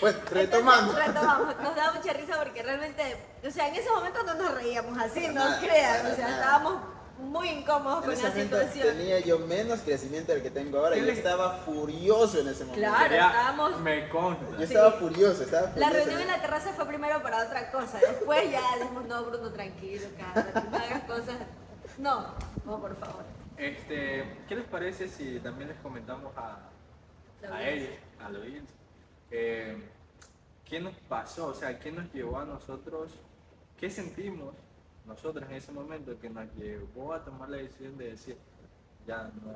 Bueno, 0.00 0.18
retomando. 0.30 0.90
Entonces, 0.92 1.06
retomamos. 1.06 1.56
Nos 1.60 1.76
da 1.76 1.92
mucha 1.92 2.12
risa 2.12 2.38
porque 2.38 2.62
realmente, 2.62 3.16
o 3.46 3.50
sea, 3.50 3.68
en 3.68 3.74
ese 3.74 3.90
momento 3.90 4.22
no 4.22 4.34
nos 4.34 4.54
reíamos 4.54 4.98
así, 4.98 5.28
no 5.28 5.34
nada, 5.34 5.60
crean, 5.60 6.06
o 6.06 6.14
sea, 6.14 6.28
nada. 6.28 6.40
estábamos 6.40 6.82
muy 7.24 7.48
incómodos 7.48 7.98
En 7.98 8.04
con 8.04 8.12
ese 8.12 8.22
la 8.24 8.28
momento 8.30 8.56
situación. 8.60 8.96
tenía 8.96 9.20
yo 9.20 9.38
menos 9.40 9.80
crecimiento 9.80 10.32
del 10.32 10.42
que 10.42 10.50
tengo 10.50 10.78
ahora. 10.78 10.94
¿Qué 10.96 11.02
Yo 11.04 11.12
estaba 11.12 11.58
furioso 11.58 12.40
en 12.40 12.48
ese 12.48 12.64
momento. 12.64 12.86
Claro. 12.88 13.14
Ya 13.14 13.26
estábamos- 13.26 13.80
Me 13.80 14.08
consta. 14.08 14.44
Yo 14.52 14.56
Sí. 14.58 14.62
estaba 14.64 14.92
furioso, 14.92 15.42
estaba 15.44 15.66
La 15.66 15.72
furioso. 15.88 15.94
reunión 15.94 16.20
en 16.22 16.26
la 16.28 16.40
terraza 16.40 16.72
fue 16.72 16.86
primero 16.86 17.22
para 17.22 17.42
otra 17.44 17.70
cosa. 17.70 17.98
Después 17.98 18.50
ya 18.50 18.60
dijimos, 18.78 19.04
no, 19.06 19.24
Bruno, 19.24 19.50
tranquilo, 19.52 20.06
cálmate, 20.18 20.68
no 20.70 20.76
hagas 20.76 21.02
cosas. 21.04 21.36
No, 21.98 22.26
no, 22.64 22.80
por 22.80 22.96
favor. 22.96 23.24
Este, 23.56 24.24
¿Qué 24.48 24.56
les 24.56 24.66
parece 24.66 25.08
si 25.08 25.38
también 25.40 25.68
les 25.68 25.78
comentamos 25.78 26.36
a, 26.36 26.58
La 27.42 27.56
a 27.56 27.68
ellos, 27.68 27.90
a 28.20 28.28
la 28.30 28.38
audiencia, 28.38 28.74
eh, 29.30 29.76
qué 30.64 30.80
nos 30.80 30.94
pasó? 31.08 31.46
O 31.48 31.54
sea, 31.54 31.78
qué 31.78 31.92
nos 31.92 32.12
llevó 32.12 32.38
a 32.40 32.44
nosotros, 32.44 33.12
qué 33.78 33.88
sentimos 33.90 34.54
nosotros 35.04 35.44
en 35.48 35.56
ese 35.56 35.72
momento 35.72 36.18
que 36.18 36.30
nos 36.30 36.46
llevó 36.56 37.12
a 37.12 37.24
tomar 37.24 37.48
la 37.50 37.58
decisión 37.58 37.96
de 37.98 38.10
decir, 38.10 38.36
ya 39.06 39.30
no, 39.42 39.52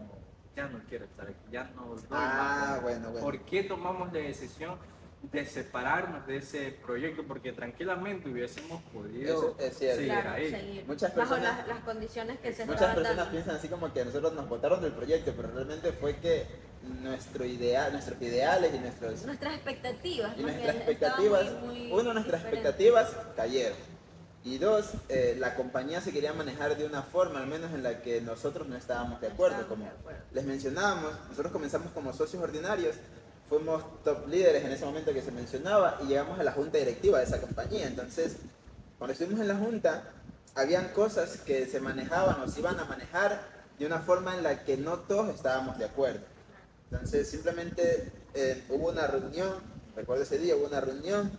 ya 0.54 0.68
no 0.68 0.80
quiero 0.88 1.04
estar 1.06 1.26
aquí, 1.26 1.38
ya 1.50 1.64
no 1.74 1.86
doy 1.94 2.04
Ah, 2.10 2.72
más". 2.74 2.82
bueno, 2.82 3.10
bueno. 3.10 3.24
¿Por 3.24 3.40
qué 3.42 3.62
tomamos 3.64 4.12
la 4.12 4.18
decisión 4.20 4.76
de 5.22 5.46
separarnos 5.46 6.26
de 6.26 6.36
ese 6.36 6.70
proyecto? 6.84 7.24
Porque 7.26 7.52
tranquilamente 7.52 8.28
hubiésemos 8.28 8.82
podido 8.92 9.56
es 9.58 9.74
seguir 9.76 10.04
Claro, 10.06 10.30
ahí. 10.30 10.50
seguir. 10.50 10.84
Muchas 10.86 11.14
Bajo 11.16 11.30
personas- 11.30 11.58
las, 11.58 11.68
las 11.68 11.80
condiciones 11.84 12.38
que 12.40 12.52
se 12.52 12.66
Muchas 12.66 12.94
personas 12.94 13.16
dando. 13.16 13.30
piensan 13.32 13.56
así 13.56 13.68
como 13.68 13.92
que 13.92 14.04
nosotros 14.04 14.32
nos 14.34 14.48
votaron 14.48 14.80
del 14.82 14.92
proyecto, 14.92 15.32
pero 15.34 15.50
realmente 15.50 15.92
fue 15.92 16.16
que 16.16 16.46
nuestro 17.02 17.44
idea, 17.44 17.88
nuestros 17.90 18.20
ideales 18.22 18.72
y 18.74 18.78
nuestros 18.78 19.24
Nuestras 19.24 19.54
expectativas. 19.54 20.38
y 20.38 20.42
nuestras 20.42 20.76
expectativas, 20.76 21.52
muy- 21.62 21.88
muy 21.88 21.92
uno, 21.92 22.12
nuestras 22.14 22.44
diferentes. 22.44 22.70
expectativas 22.70 23.16
cayeron. 23.34 23.78
Y 24.48 24.56
dos, 24.56 24.92
eh, 25.10 25.36
la 25.38 25.54
compañía 25.54 26.00
se 26.00 26.10
quería 26.10 26.32
manejar 26.32 26.74
de 26.78 26.86
una 26.86 27.02
forma, 27.02 27.40
al 27.40 27.46
menos 27.46 27.70
en 27.74 27.82
la 27.82 28.00
que 28.00 28.22
nosotros 28.22 28.66
no 28.66 28.76
estábamos 28.76 29.20
de 29.20 29.26
acuerdo. 29.26 29.68
Como 29.68 29.86
les 30.32 30.44
mencionábamos, 30.46 31.12
nosotros 31.28 31.52
comenzamos 31.52 31.92
como 31.92 32.14
socios 32.14 32.42
ordinarios, 32.42 32.96
fuimos 33.46 33.82
top 34.04 34.26
líderes 34.26 34.64
en 34.64 34.72
ese 34.72 34.86
momento 34.86 35.12
que 35.12 35.20
se 35.20 35.32
mencionaba 35.32 35.98
y 36.02 36.06
llegamos 36.06 36.40
a 36.40 36.44
la 36.44 36.52
junta 36.52 36.78
directiva 36.78 37.18
de 37.18 37.24
esa 37.24 37.42
compañía. 37.42 37.86
Entonces, 37.86 38.36
cuando 38.96 39.12
estuvimos 39.12 39.38
en 39.40 39.48
la 39.48 39.56
junta, 39.56 40.04
habían 40.54 40.88
cosas 40.94 41.36
que 41.36 41.66
se 41.66 41.78
manejaban 41.78 42.40
o 42.40 42.48
se 42.48 42.60
iban 42.60 42.80
a 42.80 42.86
manejar 42.86 43.42
de 43.78 43.84
una 43.84 43.98
forma 43.98 44.34
en 44.34 44.44
la 44.44 44.64
que 44.64 44.78
no 44.78 45.00
todos 45.00 45.28
estábamos 45.34 45.76
de 45.76 45.84
acuerdo. 45.84 46.20
Entonces, 46.90 47.28
simplemente 47.28 48.10
eh, 48.32 48.64
hubo 48.70 48.88
una 48.88 49.06
reunión, 49.08 49.56
recuerdo 49.94 50.22
ese 50.22 50.38
día, 50.38 50.56
hubo 50.56 50.68
una 50.68 50.80
reunión. 50.80 51.30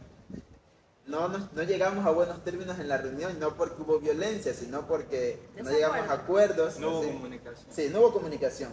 No, 1.10 1.28
no 1.28 1.64
llegamos 1.64 2.06
a 2.06 2.12
buenos 2.12 2.44
términos 2.44 2.78
en 2.78 2.88
la 2.88 2.98
reunión, 2.98 3.40
no 3.40 3.56
porque 3.56 3.82
hubo 3.82 4.00
violencia, 4.00 4.54
sino 4.54 4.86
porque 4.88 5.40
no 5.58 5.72
llegamos 5.72 6.08
a 6.08 6.14
acuerdos. 6.14 6.78
No 6.78 6.92
hubo 6.92 7.04
sí. 7.04 7.10
comunicación. 7.10 7.68
Sí, 7.72 7.90
no 7.92 8.00
hubo 8.02 8.14
comunicación. 8.14 8.72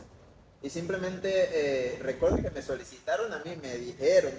Y 0.61 0.69
simplemente 0.69 1.31
eh, 1.33 1.99
recuerdo 2.03 2.43
que 2.43 2.51
me 2.51 2.61
solicitaron 2.61 3.33
a 3.33 3.39
mí, 3.39 3.57
me 3.63 3.79
dijeron 3.79 4.33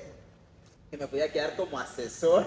que 0.91 0.97
me 0.97 1.07
podía 1.07 1.31
quedar 1.31 1.55
como 1.55 1.79
asesor 1.79 2.45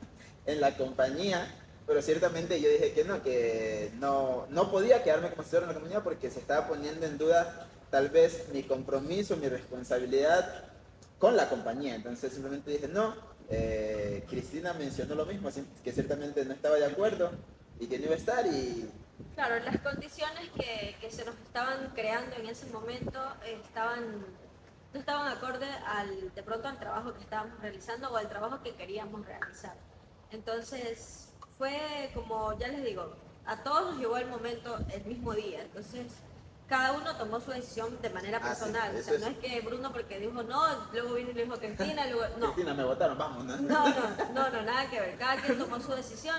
en 0.46 0.60
la 0.60 0.76
compañía, 0.76 1.50
pero 1.86 2.02
ciertamente 2.02 2.60
yo 2.60 2.68
dije 2.68 2.92
que 2.92 3.04
no, 3.04 3.22
que 3.22 3.92
no, 3.98 4.48
no 4.50 4.70
podía 4.70 5.02
quedarme 5.02 5.30
como 5.30 5.40
asesor 5.40 5.62
en 5.62 5.68
la 5.68 5.74
compañía 5.74 6.04
porque 6.04 6.30
se 6.30 6.40
estaba 6.40 6.68
poniendo 6.68 7.06
en 7.06 7.16
duda 7.16 7.68
tal 7.90 8.10
vez 8.10 8.48
mi 8.52 8.64
compromiso, 8.64 9.38
mi 9.38 9.48
responsabilidad 9.48 10.64
con 11.18 11.38
la 11.38 11.48
compañía. 11.48 11.94
Entonces 11.94 12.34
simplemente 12.34 12.70
dije 12.70 12.86
no. 12.86 13.29
Eh, 13.50 14.24
Cristina 14.28 14.72
mencionó 14.74 15.14
lo 15.14 15.26
mismo, 15.26 15.50
que 15.82 15.92
ciertamente 15.92 16.44
no 16.44 16.52
estaba 16.52 16.76
de 16.76 16.86
acuerdo 16.86 17.32
y 17.80 17.86
que 17.86 17.98
no 17.98 18.04
iba 18.06 18.14
a 18.14 18.18
estar 18.18 18.46
y 18.46 18.88
Claro, 19.34 19.62
las 19.64 19.78
condiciones 19.80 20.48
que, 20.50 20.96
que 21.00 21.10
se 21.10 21.24
nos 21.24 21.34
estaban 21.36 21.90
creando 21.94 22.36
en 22.36 22.46
ese 22.46 22.66
momento 22.70 23.20
estaban 23.44 24.24
no 24.92 24.98
estaban 24.98 25.28
acorde 25.28 25.66
al 25.86 26.34
de 26.34 26.42
pronto 26.42 26.68
al 26.68 26.78
trabajo 26.78 27.14
que 27.14 27.20
estábamos 27.20 27.60
realizando 27.60 28.10
o 28.10 28.16
al 28.16 28.28
trabajo 28.28 28.62
que 28.62 28.74
queríamos 28.74 29.24
realizar. 29.24 29.74
Entonces 30.30 31.28
fue 31.58 32.10
como 32.14 32.58
ya 32.58 32.68
les 32.68 32.84
digo, 32.84 33.14
a 33.46 33.62
todos 33.62 33.92
nos 33.92 33.98
llegó 34.00 34.16
el 34.16 34.28
momento 34.28 34.78
el 34.92 35.04
mismo 35.04 35.32
día. 35.34 35.62
Entonces 35.62 36.12
cada 36.70 36.92
uno 36.92 37.14
tomó 37.16 37.40
su 37.40 37.50
decisión 37.50 38.00
de 38.00 38.08
manera 38.10 38.38
Ah, 38.42 38.54
sí, 38.54 38.60
personal. 38.62 38.96
o 38.96 39.02
sea, 39.02 39.14
es- 39.14 39.20
no 39.20 39.26
es 39.26 39.36
que 39.38 39.60
Bruno 39.60 39.92
porque 39.92 40.18
dijo 40.20 40.42
no, 40.44 40.62
luego 40.92 41.14
vino 41.14 41.30
y 41.30 41.34
le 41.34 41.44
dijo 41.44 41.58
Cristina, 41.58 42.06
luego 42.06 42.24
no. 42.38 42.52
Cristina, 42.54 42.72
me 42.74 42.84
votaron, 42.84 43.18
vamos, 43.18 43.44
¿no? 43.44 43.56
No, 43.56 43.88
no, 43.88 44.10
no, 44.32 44.50
no, 44.50 44.62
nada 44.62 44.88
que 44.88 45.00
ver. 45.00 45.18
Cada 45.18 45.42
quien 45.42 45.58
tomó 45.58 45.80
su 45.80 45.92
decisión 45.92 46.38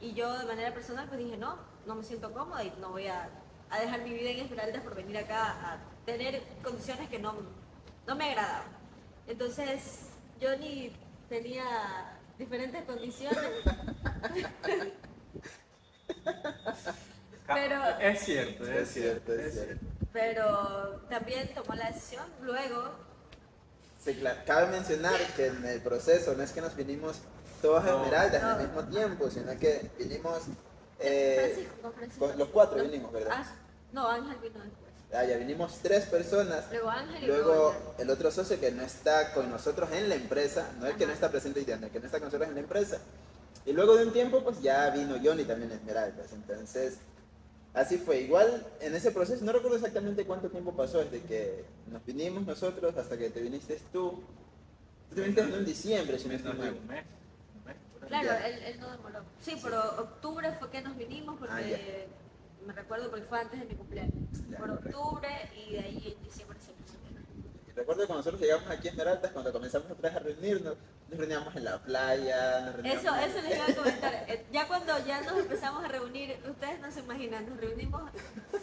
y 0.00 0.12
yo 0.12 0.38
de 0.38 0.44
manera 0.46 0.72
personal 0.72 1.06
pues 1.08 1.18
dije 1.18 1.36
no, 1.36 1.56
no 1.86 1.94
me 1.96 2.04
siento 2.04 2.30
cómoda 2.32 2.62
y 2.62 2.72
no 2.80 2.90
voy 2.90 3.08
a, 3.08 3.28
a 3.70 3.80
dejar 3.80 4.00
mi 4.02 4.10
vida 4.12 4.30
en 4.30 4.40
Esmeraldas 4.40 4.82
por 4.82 4.94
venir 4.94 5.18
acá 5.18 5.72
a 5.72 5.78
tener 6.06 6.42
condiciones 6.62 7.08
que 7.08 7.18
no, 7.18 7.34
no 8.06 8.14
me 8.16 8.30
agradaban. 8.30 8.62
Entonces 9.26 10.10
Johnny 10.40 10.92
tenía 11.28 11.64
diferentes 12.38 12.84
condiciones. 12.84 13.40
Pero- 17.54 17.98
Es 18.00 18.20
cierto, 18.20 18.64
es, 18.64 18.70
Es 18.70 18.88
cierto, 18.94 19.32
es 19.34 19.52
cierto. 19.54 19.86
pero 20.12 21.00
también 21.08 21.52
tomó 21.54 21.74
la 21.74 21.88
decisión 21.90 22.24
luego 22.42 22.90
Sí, 24.04 24.14
claro. 24.14 24.40
Cabe 24.46 24.68
mencionar 24.68 25.20
que 25.36 25.46
en 25.48 25.64
el 25.66 25.80
proceso 25.82 26.34
no 26.34 26.42
es 26.42 26.52
que 26.52 26.62
nos 26.62 26.74
vinimos 26.74 27.18
todos 27.60 27.84
a 27.84 27.88
No. 27.90 27.98
Esmeraldas 28.04 28.42
No. 28.42 28.48
al 28.48 28.58
mismo 28.62 28.84
tiempo, 28.84 29.30
sino 29.30 29.58
que 29.58 29.90
vinimos 29.98 30.42
eh, 31.00 31.52
Francisco, 31.52 31.82
con 31.82 31.92
Francisco. 31.92 32.26
con 32.28 32.38
los 32.38 32.48
cuatro 32.48 32.78
No, 32.78 32.84
vinimos, 32.84 33.12
¿verdad? 33.12 33.32
ah, 33.34 33.44
no, 33.92 34.08
Ángel 34.08 34.36
vino 34.42 34.58
después. 34.64 34.90
ah, 35.12 35.24
ya 35.24 35.36
vinimos 35.36 35.78
tres 35.82 36.06
personas. 36.06 36.64
Luego 36.70 36.88
Ángel 36.88 37.22
y 37.22 37.26
Luego 37.26 37.44
luego 37.48 37.94
el 37.98 38.08
otro 38.10 38.30
socio 38.30 38.58
que 38.58 38.70
no 38.70 38.82
está 38.82 39.32
con 39.34 39.50
nosotros 39.50 39.90
en 39.92 40.08
la 40.08 40.14
empresa, 40.14 40.70
no 40.78 40.86
el 40.86 40.96
que 40.96 41.06
no 41.06 41.12
está 41.12 41.30
presente 41.30 41.60
no 41.78 41.86
el 41.86 41.92
que 41.92 42.00
no 42.00 42.06
está 42.06 42.18
con 42.18 42.26
nosotros 42.28 42.48
en 42.48 42.54
la 42.54 42.60
empresa. 42.60 42.98
Y 43.66 43.72
luego 43.74 43.96
de 43.96 44.06
un 44.06 44.12
tiempo, 44.14 44.42
pues 44.42 44.62
ya 44.62 44.88
vino 44.90 45.16
Johnny 45.22 45.44
también 45.44 45.70
a 45.72 45.74
Esmeraldas. 45.74 46.32
Entonces, 46.32 46.94
así 47.74 47.98
fue. 47.98 48.20
Igual 48.22 48.66
en 48.80 48.94
ese 48.94 49.10
proceso, 49.10 49.44
no 49.44 49.52
recuerdo 49.52 49.76
exactamente 49.76 50.24
cuánto 50.24 50.48
tiempo 50.50 50.72
pasó 50.74 50.98
desde 51.04 51.20
que 51.22 51.64
nos 51.90 52.04
vinimos 52.04 52.46
nosotros 52.46 52.96
hasta 52.96 53.16
que 53.16 53.30
te 53.30 53.40
viniste 53.40 53.80
tú. 53.92 54.22
Tú 55.08 55.14
te 55.16 55.22
viniste 55.22 55.40
en 55.42 55.64
diciembre, 55.64 56.18
si 56.18 56.28
no 56.28 56.34
estoy 56.34 56.52
mal. 56.54 56.76
Claro, 58.08 58.30
él, 58.44 58.62
él 58.64 58.80
no 58.80 58.90
demoró. 58.90 59.20
Sí, 59.40 59.54
pero 59.62 59.80
octubre 60.00 60.52
fue 60.58 60.70
que 60.70 60.80
nos 60.82 60.96
vinimos 60.96 61.38
porque 61.38 62.06
Ah, 62.08 62.66
me 62.66 62.72
recuerdo 62.72 63.08
porque 63.10 63.24
fue 63.26 63.40
antes 63.40 63.60
de 63.60 63.66
mi 63.66 63.74
cumpleaños. 63.74 64.14
Ya, 64.50 64.58
Por 64.58 64.68
correcto. 64.78 65.00
octubre 65.00 65.28
y 65.56 65.72
de 65.72 65.78
ahí 65.80 66.16
en 66.18 66.24
diciembre 66.24 66.58
se 66.60 66.72
puso 66.72 66.94
bien. 67.02 67.24
Y 67.68 67.69
recuerdo 67.80 68.02
que 68.02 68.06
cuando 68.06 68.18
nosotros 68.20 68.40
llegamos 68.40 68.70
aquí 68.70 68.88
a 68.88 68.90
Esmeraldas, 68.92 69.32
cuando 69.32 69.52
comenzamos 69.52 69.90
otra 69.90 70.08
vez 70.08 70.16
a 70.16 70.20
reunirnos, 70.20 70.76
nos 71.08 71.18
reuníamos 71.18 71.56
en 71.56 71.64
la 71.64 71.78
playa, 71.78 72.60
nos 72.60 72.74
reuníamos... 72.76 73.04
Eso, 73.04 73.14
eso 73.16 73.42
les 73.42 73.56
iba 73.56 73.66
a 73.66 73.74
comentar. 73.76 74.14
Eh, 74.28 74.46
Ya 74.52 74.68
cuando 74.68 75.06
ya 75.06 75.20
nos 75.22 75.38
empezamos 75.38 75.84
a 75.84 75.88
reunir, 75.88 76.38
ustedes 76.48 76.80
no 76.80 76.90
se 76.90 77.00
imaginan, 77.00 77.48
nos 77.48 77.58
reunimos 77.60 78.02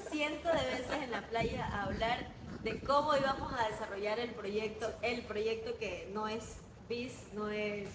cientos 0.10 0.52
de 0.54 0.66
veces 0.70 1.04
en 1.04 1.12
la 1.12 1.22
playa 1.28 1.66
a 1.66 1.84
hablar 1.84 2.28
de 2.64 2.80
cómo 2.82 3.16
íbamos 3.16 3.54
a 3.54 3.68
desarrollar 3.70 4.20
el 4.20 4.32
proyecto, 4.32 4.92
el 5.02 5.22
proyecto 5.24 5.78
que 5.78 6.10
no 6.14 6.28
es 6.28 6.44
BIS, 6.90 7.14
no 7.34 7.50
es 7.50 7.88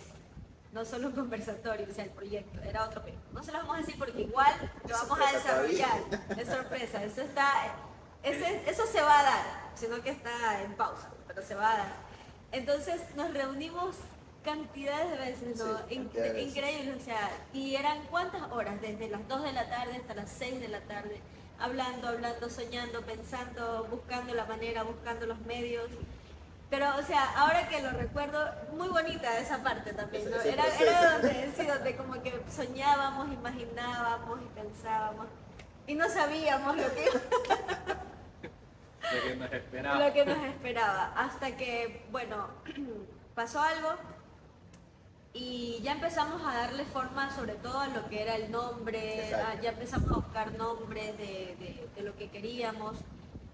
no 0.72 0.84
solo 0.86 1.08
un 1.08 1.12
conversatorio, 1.12 1.86
o 1.90 1.94
sea, 1.94 2.04
el 2.04 2.10
proyecto, 2.10 2.58
era 2.62 2.84
otro 2.86 3.02
proyecto. 3.02 3.26
No 3.32 3.42
se 3.42 3.52
lo 3.52 3.58
vamos 3.58 3.76
a 3.76 3.80
decir 3.80 3.96
porque 3.98 4.22
igual 4.22 4.54
lo 4.88 4.96
vamos 4.96 5.18
a 5.20 5.32
desarrollar. 5.32 5.98
Es 6.38 6.48
sorpresa, 6.48 7.04
eso 7.04 7.20
está, 7.20 7.74
ese- 8.22 8.62
eso 8.70 8.86
se 8.86 9.02
va 9.02 9.20
a 9.20 9.22
dar, 9.22 9.42
sino 9.74 10.02
que 10.02 10.10
está 10.10 10.62
en 10.62 10.74
pausa, 10.74 11.08
pero 11.26 11.42
se 11.42 11.54
va 11.54 11.72
a 11.74 11.78
dar. 11.78 11.92
Entonces 12.52 13.00
nos 13.16 13.32
reunimos 13.32 13.96
cantidades 14.44 15.10
de 15.10 15.16
veces, 15.18 15.56
¿no? 15.58 15.78
Sí, 15.88 15.94
In- 15.94 16.02
cantidad 16.04 16.24
de 16.24 16.32
veces. 16.32 16.48
Increíble, 16.56 16.96
o 17.00 17.04
sea, 17.04 17.30
y 17.52 17.76
eran 17.76 18.02
cuántas 18.10 18.42
horas, 18.52 18.80
desde 18.80 19.08
las 19.08 19.26
2 19.28 19.42
de 19.44 19.52
la 19.52 19.68
tarde 19.68 19.96
hasta 19.96 20.14
las 20.14 20.30
6 20.30 20.60
de 20.60 20.68
la 20.68 20.80
tarde, 20.80 21.20
hablando, 21.60 22.08
hablando, 22.08 22.50
soñando, 22.50 23.02
pensando, 23.02 23.86
buscando 23.90 24.34
la 24.34 24.44
manera, 24.46 24.82
buscando 24.82 25.26
los 25.26 25.38
medios. 25.42 25.88
Pero, 26.70 26.86
o 26.96 27.02
sea, 27.02 27.22
ahora 27.36 27.68
que 27.68 27.82
lo 27.82 27.90
recuerdo, 27.90 28.50
muy 28.72 28.88
bonita 28.88 29.38
esa 29.38 29.62
parte 29.62 29.92
también, 29.92 30.28
¿no? 30.30 30.40
Era, 30.40 30.64
era 30.80 31.12
donde, 31.12 31.52
sí, 31.56 31.66
donde 31.66 31.96
como 31.96 32.20
que 32.22 32.42
soñábamos, 32.54 33.30
imaginábamos 33.32 34.40
y 34.42 34.46
pensábamos. 34.58 35.26
Y 35.86 35.94
no 35.94 36.08
sabíamos 36.08 36.76
lo 36.76 36.94
que, 36.94 37.10
Lo 39.02 39.22
que 39.28 39.36
nos 39.36 39.52
esperaba. 39.52 40.06
lo 40.08 40.12
que 40.12 40.24
nos 40.26 40.44
esperaba. 40.44 41.12
Hasta 41.16 41.56
que, 41.56 42.04
bueno, 42.10 42.48
pasó 43.34 43.60
algo 43.60 43.90
y 45.34 45.80
ya 45.82 45.92
empezamos 45.92 46.42
a 46.46 46.54
darle 46.54 46.84
forma 46.84 47.34
sobre 47.34 47.54
todo 47.54 47.78
a 47.80 47.88
lo 47.88 48.08
que 48.08 48.22
era 48.22 48.36
el 48.36 48.50
nombre, 48.50 49.28
Exacto. 49.30 49.62
ya 49.62 49.70
empezamos 49.70 50.10
a 50.10 50.14
buscar 50.16 50.52
nombres 50.58 51.16
de, 51.16 51.56
de- 51.58 51.88
de 51.96 52.02
lo 52.02 52.14
que 52.16 52.28
queríamos, 52.30 52.98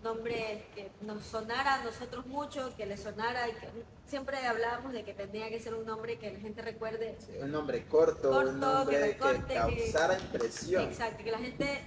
nombres 0.03 0.65
que 0.75 0.91
nos 1.03 1.23
sonara 1.25 1.75
a 1.75 1.85
nosotros 1.85 2.27
mucho, 2.27 2.75
que 2.77 2.85
le 2.87 2.97
sonara 2.97 3.49
y 3.49 3.53
que 3.53 3.69
siempre 4.07 4.45
hablábamos 4.45 4.93
de 4.93 5.05
que 5.05 5.15
tenía 5.15 5.49
que 5.51 5.61
ser 5.61 5.75
un 5.75 5.87
nombre 5.87 6.19
que 6.19 6.33
la 6.33 6.41
gente 6.41 6.63
recuerde. 6.63 7.17
Sí, 7.21 7.33
un 7.41 7.53
nombre 7.53 7.85
corto, 7.87 8.29
Corto, 8.31 8.51
un 8.51 8.61
nombre 8.61 8.97
que 8.97 9.03
que, 9.03 9.13
recorte, 9.13 9.47
que- 9.55 9.55
causara 9.55 10.19
impresión. 10.19 10.83
Exacto, 10.83 11.23
que 11.23 11.31
la 11.31 11.39
gente 11.39 11.81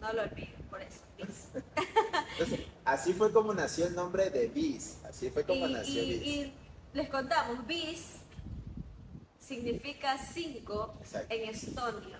no 0.00 0.12
lo 0.14 0.22
olvide, 0.22 0.54
por 0.70 0.80
eso. 0.80 1.00
Entonces, 1.18 2.60
así 2.84 3.12
fue 3.12 3.32
como 3.32 3.54
nació 3.54 3.86
el 3.86 3.94
nombre 3.94 4.30
de 4.30 4.48
Bis. 4.48 4.98
Así 5.08 5.30
fue 5.30 5.44
como 5.44 5.66
Y, 5.66 5.72
nació 5.72 6.02
y- 6.02 6.18
Bis. 6.18 6.26
y 6.26 6.52
les 6.92 7.08
contamos, 7.08 7.66
bis 7.66 8.16
significa 9.38 10.16
cinco 10.18 10.94
Exacto. 11.00 11.34
en 11.34 11.48
estonio, 11.50 12.16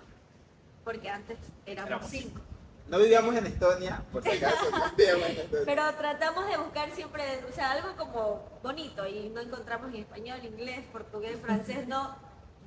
porque 0.83 1.09
antes 1.09 1.37
éramos 1.65 1.89
Éramos 1.89 2.09
cinco. 2.09 2.39
No 2.87 2.99
vivíamos 2.99 3.35
en 3.35 3.47
Estonia, 3.47 4.03
por 4.11 4.21
si 4.21 4.29
acaso. 4.29 4.69
no 4.69 4.91
vivíamos 4.97 5.29
en 5.29 5.37
Estonia. 5.37 5.65
Pero 5.65 5.95
tratamos 5.95 6.47
de 6.47 6.57
buscar 6.57 6.91
siempre, 6.91 7.43
o 7.49 7.51
sea, 7.53 7.71
algo 7.71 7.95
como 7.97 8.47
bonito 8.61 9.07
y 9.07 9.29
no 9.29 9.41
encontramos 9.41 9.89
en 9.93 10.01
español, 10.01 10.39
inglés, 10.45 10.85
portugués, 10.91 11.39
francés, 11.41 11.87
no. 11.87 12.15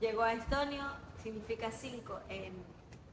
Llegó 0.01 0.23
a 0.23 0.33
estonio, 0.33 0.85
significa 1.23 1.71
cinco 1.71 2.19
en, 2.29 2.53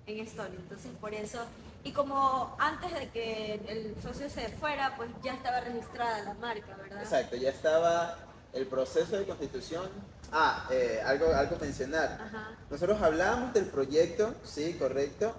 en 0.08 0.20
estonio. 0.20 0.60
Entonces, 0.60 0.92
por 1.00 1.14
eso, 1.14 1.46
y 1.86 1.92
como 1.92 2.56
antes 2.58 2.92
de 2.96 3.10
que 3.10 3.62
el 3.68 3.96
socio 4.02 4.28
se 4.28 4.50
fuera, 4.50 4.96
pues 4.98 5.12
ya 5.24 5.34
estaba 5.36 5.60
registrada 5.60 6.24
la 6.24 6.34
marca, 6.34 6.76
¿verdad? 6.78 7.04
Exacto, 7.04 7.36
ya 7.36 7.52
estaba 7.52 8.18
el 8.54 8.66
proceso 8.66 9.16
de 9.16 9.26
constitución. 9.26 9.88
Ah, 10.32 10.68
eh, 10.72 11.00
algo, 11.06 11.32
algo 11.32 11.58
mencionar. 11.62 12.20
Ajá. 12.20 12.58
Nosotros 12.72 13.00
hablábamos 13.00 13.54
del 13.54 13.66
proyecto, 13.66 14.34
sí, 14.44 14.74
correcto, 14.80 15.36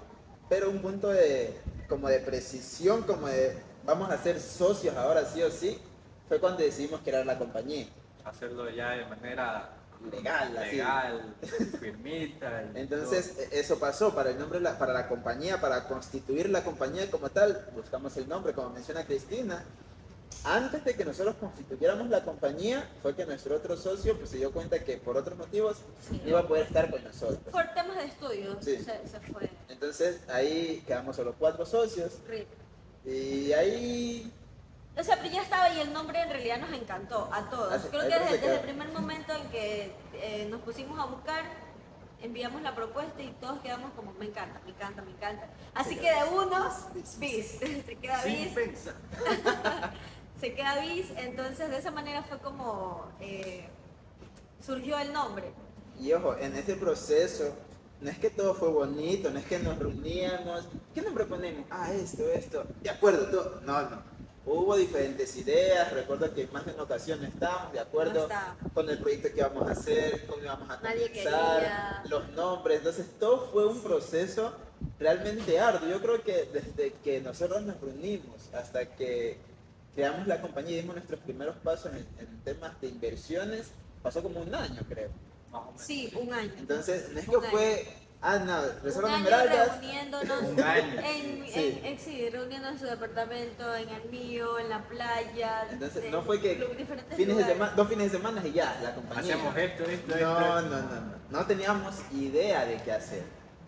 pero 0.49 0.71
un 0.71 0.81
punto 0.81 1.09
de 1.09 1.61
como 1.89 2.09
de 2.09 2.21
precisión, 2.21 3.03
como 3.03 3.27
de 3.27 3.61
vamos 3.85 4.09
a 4.09 4.17
ser 4.17 4.39
socios 4.39 4.97
ahora 4.97 5.25
sí 5.25 5.43
o 5.43 5.51
sí, 5.51 5.81
fue 6.29 6.39
cuando 6.39 6.63
decidimos 6.63 7.01
crear 7.01 7.27
la 7.27 7.39
compañía. 7.39 7.89
Hacerlo 8.25 8.71
ya 8.71 8.91
de 8.91 9.05
manera 9.07 9.71
Legal, 10.11 10.57
así. 10.57 10.71
legal, 10.77 11.35
firmita. 11.81 12.65
y 12.75 12.79
Entonces, 12.81 13.37
e- 13.39 13.59
eso 13.61 13.79
pasó 13.79 14.15
para 14.15 14.31
el 14.31 14.39
nombre, 14.39 14.59
de 14.59 14.65
la- 14.65 14.79
para 14.79 14.93
la 14.93 15.09
compañía, 15.09 15.61
para 15.61 15.89
constituir 15.89 16.49
la 16.51 16.63
compañía 16.65 17.11
como 17.11 17.29
tal, 17.31 17.67
buscamos 17.75 18.17
el 18.17 18.29
nombre, 18.29 18.53
como 18.53 18.71
menciona 18.71 19.05
Cristina. 19.05 19.65
Antes 20.45 20.85
de 20.85 20.95
que 20.95 21.05
nosotros 21.05 21.35
constituyéramos 21.41 22.09
la 22.09 22.23
compañía, 22.23 22.89
fue 23.03 23.17
que 23.17 23.25
nuestro 23.27 23.57
otro 23.57 23.77
socio 23.77 24.17
pues, 24.17 24.31
se 24.31 24.37
dio 24.37 24.53
cuenta 24.53 24.79
que 24.85 24.97
por 24.99 25.17
otros 25.17 25.37
motivos 25.37 25.79
Sí. 26.09 26.21
no 26.23 26.29
iba 26.31 26.41
a 26.41 26.47
poder 26.47 26.67
estar 26.67 26.89
con 26.91 27.03
nosotros. 27.03 27.39
Por 27.51 27.65
temas 27.75 27.97
de 27.97 28.05
estudio 28.05 28.57
Sí. 28.61 28.77
se, 28.77 29.09
se 29.09 29.21
fue. 29.33 29.51
Entonces, 29.69 30.21
ahí 30.29 30.85
quedamos 30.87 31.17
solo 31.17 31.35
cuatro 31.39 31.67
socios 31.67 32.13
RIP. 32.29 32.47
y 33.05 33.53
ahí 33.55 34.33
O 34.99 35.03
sea, 35.05 35.17
pero 35.17 35.29
ya 35.31 35.43
estaba 35.43 35.69
y 35.71 35.81
el 35.81 35.93
nombre 35.93 36.21
en 36.21 36.31
realidad 36.31 36.59
nos 36.59 36.73
encantó 36.73 37.29
a 37.33 37.49
todos. 37.51 37.73
Así- 37.73 37.89
Creo 37.89 38.03
que 38.03 38.09
creo 38.09 38.25
desde, 38.33 38.55
el 38.55 38.61
primer 38.61 38.89
momento 38.93 39.35
en 39.35 39.49
que 39.51 39.93
eh, 40.15 40.47
nos 40.51 40.63
pusimos 40.63 40.99
a 40.99 41.05
buscar, 41.05 41.43
enviamos 42.23 42.63
la 42.63 42.75
propuesta 42.75 43.23
y 43.23 43.29
todos 43.41 43.61
quedamos 43.61 43.93
como, 43.95 44.13
me 44.15 44.25
encanta, 44.27 44.59
me 44.65 44.71
encanta, 44.71 45.03
me 45.03 45.11
encanta. 45.11 45.49
Así 45.75 45.91
Sí, 45.91 45.97
que 46.01 46.07
de 46.11 46.25
uno, 46.33 46.71
bis, 47.19 47.47
se 47.87 47.97
queda 47.97 48.25
bis, 48.25 48.55
se 50.41 50.55
queda 50.55 50.81
bis. 50.81 51.11
Entonces 51.17 51.69
de 51.71 51.77
esa 51.79 51.91
manera 51.91 52.23
fue 52.23 52.39
como 52.39 53.05
eh, 53.21 53.69
surgió 54.65 54.99
el 54.99 55.13
nombre. 55.13 55.53
Y 56.01 56.13
ojo, 56.15 56.37
en 56.39 56.57
ese 56.57 56.75
proceso, 56.77 57.55
no 58.01 58.11
es 58.11 58.19
que 58.19 58.31
todo 58.31 58.55
fue 58.55 58.69
bonito, 58.71 59.31
no 59.31 59.39
es 59.39 59.45
que 59.47 59.59
nos 59.59 59.79
reuníamos, 59.79 60.67
¿qué 60.95 61.03
nombre 61.03 61.25
ponemos? 61.27 61.65
Ah, 61.71 61.93
esto, 61.93 62.23
esto, 62.31 62.65
de 62.83 62.91
acuerdo, 62.91 63.27
todo. 63.31 63.61
No, 63.63 63.83
no. 63.91 64.16
Hubo 64.47 64.77
diferentes 64.77 65.37
ideas, 65.37 65.93
recuerdo 65.93 66.33
que 66.33 66.47
más 66.47 66.65
de 66.65 66.73
una 66.73 66.85
ocasión 66.85 67.21
no 67.21 67.27
estábamos 67.27 67.73
de 67.73 67.81
acuerdo 67.81 68.29
con 68.73 68.89
el 68.89 68.99
proyecto 68.99 69.29
que 69.33 69.41
íbamos 69.41 69.69
a 69.69 69.73
hacer, 69.73 70.25
cómo 70.29 70.41
íbamos 70.41 70.71
a 70.71 70.79
comenzar, 70.79 72.03
los 72.09 72.29
nombres, 72.31 72.79
entonces 72.79 73.07
todo 73.19 73.49
fue 73.53 73.67
un 73.67 73.81
proceso 73.83 74.53
realmente 75.01 75.59
arduo. 75.59 75.89
Yo 75.89 76.01
creo 76.01 76.23
que 76.23 76.49
desde 76.53 76.93
que 77.03 77.21
nosotros 77.21 77.63
nos 77.63 77.81
reunimos 77.81 78.37
hasta 78.55 78.87
que 78.87 79.37
creamos 79.97 80.29
la 80.29 80.41
compañía 80.41 80.79
y 80.79 80.81
dimos 80.83 80.95
nuestros 80.95 81.19
primeros 81.21 81.57
pasos 81.57 81.93
en, 81.93 82.07
en 82.21 82.41
temas 82.45 82.81
de 82.81 82.87
inversiones, 82.87 83.73
pasó 84.01 84.23
como 84.23 84.41
un 84.41 84.55
año, 84.55 84.81
creo. 84.89 85.11
Más 85.51 85.63
o 85.63 85.67
menos. 85.73 85.83
Sí, 85.83 86.13
un 86.15 86.33
año. 86.33 86.53
Entonces, 86.57 87.09
no 87.11 87.19
es 87.19 87.29
que 87.29 87.41
fue 87.51 87.87
Ah, 88.23 88.39
no, 88.39 88.61
un 88.63 88.83
Reserva 88.83 89.09
año 89.09 89.17
Esmeraldas. 89.19 89.69
reuniéndonos 89.81 90.43
Un 90.43 90.61
año. 90.63 91.01
en, 91.01 91.47
Sí. 91.47 91.79
en- 91.81 91.85
en- 91.87 91.99
sí, 91.99 92.29
reuniéndonos 92.31 92.81
en 92.81 92.87
su 92.87 92.87
departamento, 92.93 93.75
en 93.77 93.89
el 93.91 94.05
mío, 94.11 94.59
en 94.59 94.69
la 94.69 94.83
playa. 94.83 95.67
Entonces, 95.71 96.03
de- 96.03 96.11
no 96.11 96.23
fue 96.23 96.41
que 96.41 96.55
fines 97.15 97.37
de 97.37 97.45
semana, 97.45 97.73
dos 97.77 97.89
fines 97.89 98.11
de 98.11 98.19
semana 98.19 98.43
y 98.45 98.53
ya, 98.53 98.79
la 98.83 98.95
compañía. 98.95 99.35
Hacemos 99.35 99.57
esto, 99.57 99.85
esto, 99.85 100.15
esto. 100.15 100.25
No, 100.31 100.61
no, 100.63 100.81
no, 100.81 100.83
no. 101.01 101.17
No 101.31 101.47
teníamos 101.47 101.95
idea 102.13 102.65
de 102.65 102.83
qué 102.83 102.93
hacer. 102.93 103.23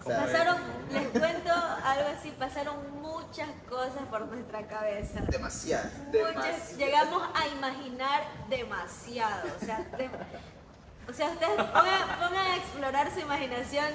Pasaron, 0.05 0.57
les 0.93 1.09
cuento 1.09 1.51
algo 1.53 2.09
así, 2.19 2.31
pasaron 2.39 2.77
muchas 3.03 3.49
cosas 3.69 4.03
por 4.11 4.27
nuestra 4.27 4.67
cabeza. 4.67 5.21
demasiado. 5.29 5.89
Muchas, 6.07 6.13
demasiado. 6.13 6.79
llegamos 6.79 7.23
a 7.35 7.47
imaginar 7.49 8.23
demasiado. 8.49 9.49
O 9.61 9.65
sea, 9.65 9.79
de- 9.99 10.11
o 11.11 11.13
sea 11.13 11.29
ustedes 11.31 11.57
pongan, 11.57 12.09
pongan 12.21 12.47
a 12.47 12.57
explorar 12.57 13.13
su 13.13 13.21
imaginación 13.21 13.87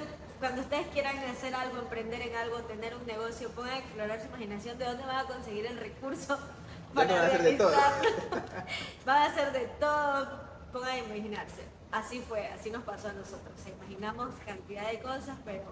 cuando 0.44 0.60
ustedes 0.60 0.86
quieran 0.88 1.16
hacer 1.20 1.54
algo, 1.54 1.78
emprender 1.78 2.20
en 2.20 2.36
algo, 2.36 2.58
tener 2.64 2.94
un 2.94 3.06
negocio, 3.06 3.48
pongan 3.52 3.72
a 3.72 3.78
explorar 3.78 4.20
su 4.20 4.26
imaginación 4.26 4.76
de 4.78 4.84
dónde 4.84 5.06
van 5.06 5.16
a 5.16 5.24
conseguir 5.24 5.64
el 5.64 5.78
recurso 5.78 6.36
no 6.94 7.00
van 7.00 7.10
a 7.10 7.22
hacer 7.26 7.42
de 7.42 7.52
todo. 7.54 7.70
realizarlo. 7.70 8.42
Van 9.06 9.16
a 9.16 9.24
hacer 9.24 9.52
de 9.52 9.66
todo, 9.80 10.40
pongan 10.70 10.90
a 10.90 10.98
imaginarse. 10.98 11.62
Así 11.90 12.20
fue, 12.20 12.46
así 12.48 12.70
nos 12.70 12.82
pasó 12.82 13.08
a 13.08 13.14
nosotros. 13.14 13.54
O 13.58 13.62
sea, 13.62 13.72
imaginamos 13.72 14.34
cantidad 14.44 14.90
de 14.90 14.98
cosas, 15.00 15.38
pero 15.46 15.62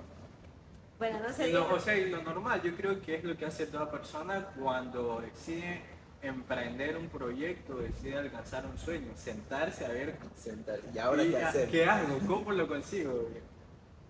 bueno, 0.98 1.20
no 1.20 1.30
sé. 1.34 1.52
Lo, 1.52 1.74
o 1.74 1.78
sea, 1.78 1.94
y 1.94 2.08
lo 2.08 2.22
normal, 2.22 2.62
yo 2.62 2.74
creo 2.74 2.98
que 3.02 3.16
es 3.16 3.24
lo 3.24 3.36
que 3.36 3.44
hace 3.44 3.66
toda 3.66 3.90
persona 3.90 4.46
cuando 4.58 5.20
decide 5.20 5.82
emprender 6.22 6.96
un 6.96 7.10
proyecto, 7.10 7.76
decide 7.76 8.16
alcanzar 8.16 8.64
un 8.64 8.78
sueño, 8.78 9.12
sentarse 9.16 9.84
a 9.84 9.88
ver 9.90 10.16
Sentar- 10.42 10.80
¿Y 10.94 10.98
ahora 10.98 11.24
y 11.24 11.30
qué 11.30 11.36
a- 11.42 11.48
hacer? 11.50 11.68
¿Qué 11.68 11.84
hago? 11.84 12.18
¿Cómo 12.26 12.52
lo 12.52 12.66
consigo? 12.66 13.28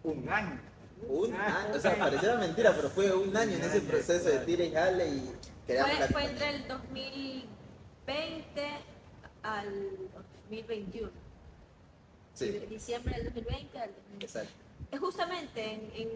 Un 0.05 0.29
año. 0.29 0.61
Un 1.09 1.35
Ah, 1.35 1.65
año, 1.65 1.75
o 1.77 1.81
sea, 1.81 1.97
pareciera 1.99 2.37
mentira, 2.37 2.73
pero 2.77 2.88
fue 2.88 3.12
un 3.12 3.37
año 3.37 3.57
en 3.57 3.62
ese 3.62 3.81
proceso 3.81 4.29
de 4.29 4.38
tira 4.41 4.65
y 4.65 4.73
jale 4.73 5.09
y 5.09 5.31
creamos 5.67 5.91
Fue, 5.97 6.01
la 6.01 6.07
fue 6.09 6.25
entre 6.27 6.49
el 6.51 6.69
2020 6.69 8.62
al 9.43 9.67
2021. 10.49 11.11
Sí, 12.35 12.51
De 12.51 12.67
diciembre 12.67 13.15
del 13.17 13.25
2020 13.27 13.79
al 13.79 13.88
2021. 13.91 14.25
exacto. 14.25 14.53
Es 14.91 15.01
justamente 15.01 15.73
en, 15.75 15.91
en 15.95 16.09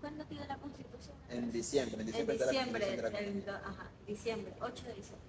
¿cuándo 0.00 0.24
tiene 0.26 0.46
la 0.46 0.56
constitución? 0.58 1.16
En 1.30 1.50
diciembre, 1.52 1.94
en 1.96 2.00
En 2.00 2.06
diciembre 2.06 2.34
está 2.36 2.46
la 2.46 2.52
diciembre, 2.52 2.80
constitución 2.86 3.12
de 3.12 3.20
la 3.20 3.28
el 3.38 3.44
do- 3.44 3.68
ajá, 3.68 3.90
diciembre, 4.06 4.52
8 4.60 4.84
de 4.86 4.94
diciembre. 4.94 5.28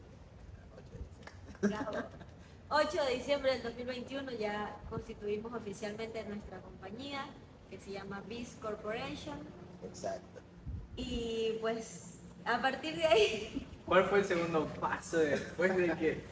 compañía. 1.61 1.91
Bravo. 1.91 2.07
8 2.69 3.03
de 3.07 3.13
diciembre 3.15 3.51
del 3.53 3.63
2021 3.63 4.31
ya 4.33 4.77
constituimos 4.89 5.53
oficialmente 5.53 6.23
nuestra 6.25 6.61
compañía 6.61 7.25
que 7.69 7.77
se 7.79 7.91
llama 7.91 8.21
Biz 8.27 8.57
Corporation 8.61 9.37
Exacto. 9.83 10.39
y 10.95 11.57
pues 11.61 12.19
a 12.45 12.61
partir 12.61 12.95
de 12.95 13.05
ahí 13.05 13.67
¿Cuál 13.85 14.05
fue 14.05 14.19
el 14.19 14.25
segundo 14.25 14.67
paso 14.79 15.17
después 15.17 15.75
de 15.75 15.87
que... 15.97 16.23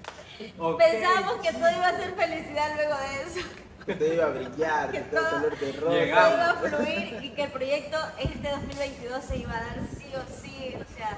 pensábamos 0.78 1.38
que 1.42 1.52
todo 1.54 1.72
iba 1.72 1.88
a 1.88 1.98
ser 1.98 2.14
felicidad 2.14 2.76
luego 2.76 2.96
de 3.00 3.24
eso. 3.24 3.48
Que 3.84 3.96
todo 3.96 4.14
iba 4.14 4.26
a 4.26 4.30
brillar, 4.30 4.92
que 4.92 4.98
Que 5.00 5.04
todo 5.06 5.22
todo- 5.28 5.40
color 5.40 5.60
de 5.60 5.72
rosa. 5.74 6.06
iba 6.06 6.50
a 6.52 6.54
fluir 6.56 7.24
y 7.24 7.30
que 7.32 7.44
el 7.46 7.52
proyecto 7.52 7.98
este 8.20 8.48
2022 8.52 9.24
se 9.26 9.38
iba 9.38 9.58
a 9.58 9.60
dar 9.60 9.80
sí 9.98 10.06
o 10.14 10.42
sí, 10.42 10.76
o 10.76 10.94
sea, 10.96 11.18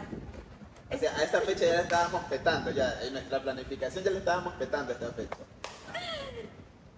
O 0.96 0.98
sea, 0.98 1.16
a 1.18 1.24
esta 1.24 1.42
fecha 1.42 1.66
ya 1.66 1.74
la 1.74 1.82
estábamos 1.82 2.24
petando, 2.26 2.72
ya 2.72 3.02
en 3.04 3.12
nuestra 3.14 3.42
planificación 3.42 4.04
ya 4.06 4.12
la 4.12 4.20
estábamos 4.20 4.54
petando 4.54 4.92
a 4.92 4.96
esta 4.96 5.12
fecha. 5.12 5.38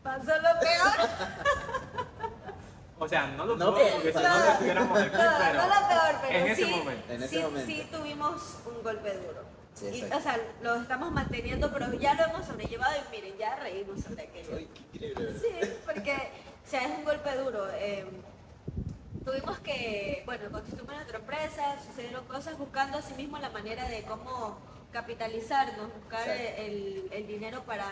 pasó 0.03 0.31
lo 0.37 0.59
peor. 0.59 1.09
O 3.03 3.07
sea, 3.07 3.25
no 3.35 3.45
lo 3.47 3.55
No, 3.55 3.73
puedo 3.73 3.93
porque 3.93 4.13
si 4.13 4.19
no 4.19 4.29
no, 4.29 4.45
lo 4.45 4.51
estuviéramos 4.51 4.99
aquí, 4.99 5.09
No, 5.17 5.17
pero 5.39 5.53
no 5.53 5.67
lo 5.67 5.87
peor, 5.89 6.15
pero 6.21 6.39
en 6.39 6.47
ese 6.51 6.65
sí, 6.65 6.69
momento. 6.71 7.13
En 7.13 7.23
ese 7.23 7.35
sí, 7.35 7.41
momento. 7.41 7.65
sí 7.67 7.87
tuvimos 7.91 8.57
un 8.67 8.83
golpe 8.83 9.13
duro. 9.15 9.41
Sí, 9.73 9.85
Y, 9.87 10.01
exacto. 10.01 10.17
o 10.17 10.21
sea, 10.21 10.39
lo 10.61 10.75
estamos 10.75 11.11
manteniendo, 11.11 11.71
pero 11.73 11.91
ya 11.95 12.13
lo 12.13 12.25
hemos 12.25 12.45
sobrellevado 12.45 12.93
y 12.97 13.15
miren, 13.15 13.37
ya 13.39 13.55
reímos 13.55 14.01
sobre 14.01 14.21
aquello. 14.21 14.55
Sí, 14.93 15.47
porque, 15.83 16.13
o 16.13 16.69
sea, 16.69 16.81
es 16.83 16.97
un 16.99 17.03
golpe 17.03 17.35
duro. 17.37 17.67
eh, 17.73 18.05
tuvimos 19.25 19.57
que, 19.59 20.21
bueno, 20.27 20.51
constituimos 20.51 20.93
nuestra 20.93 21.17
empresa, 21.17 21.77
sucedieron 21.83 22.23
cosas 22.25 22.55
buscando 22.55 22.99
así 22.99 23.15
mismo 23.15 23.39
la 23.39 23.49
manera 23.49 23.87
de 23.89 24.03
cómo 24.03 24.59
capitalizarnos, 24.91 25.91
buscar 25.95 26.27
el, 26.29 27.07
el 27.11 27.25
dinero 27.25 27.63
para, 27.63 27.89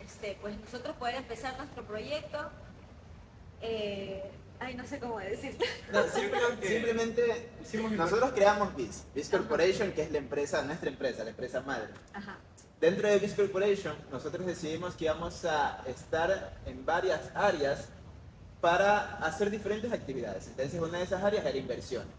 este, 0.00 0.36
pues 0.42 0.58
nosotros 0.60 0.96
poder 0.96 1.14
empezar 1.14 1.56
nuestro 1.56 1.82
proyecto. 1.84 2.50
Eh, 3.62 4.22
ay, 4.58 4.74
no 4.74 4.86
sé 4.86 4.98
cómo 4.98 5.18
decirlo. 5.18 5.64
No, 5.92 6.02
simplemente 6.60 7.50
hicimos 7.62 7.92
nosotros 7.92 8.32
creamos 8.34 8.74
Biz, 8.74 9.04
Biz 9.14 9.28
Corporation, 9.28 9.92
que 9.92 10.02
es 10.02 10.10
la 10.10 10.18
empresa, 10.18 10.62
nuestra 10.62 10.90
empresa, 10.90 11.24
la 11.24 11.30
empresa 11.30 11.60
madre. 11.62 11.88
Ajá. 12.12 12.38
Dentro 12.80 13.08
de 13.08 13.18
Biz 13.18 13.34
Corporation, 13.34 13.94
nosotros 14.10 14.44
decidimos 14.44 14.96
que 14.96 15.04
íbamos 15.04 15.44
a 15.44 15.82
estar 15.86 16.58
en 16.66 16.84
varias 16.84 17.30
áreas 17.34 17.88
para 18.60 19.18
hacer 19.18 19.50
diferentes 19.50 19.92
actividades. 19.92 20.48
Entonces, 20.48 20.80
una 20.80 20.98
de 20.98 21.04
esas 21.04 21.22
áreas 21.22 21.46
era 21.46 21.56
inversiones. 21.56 22.12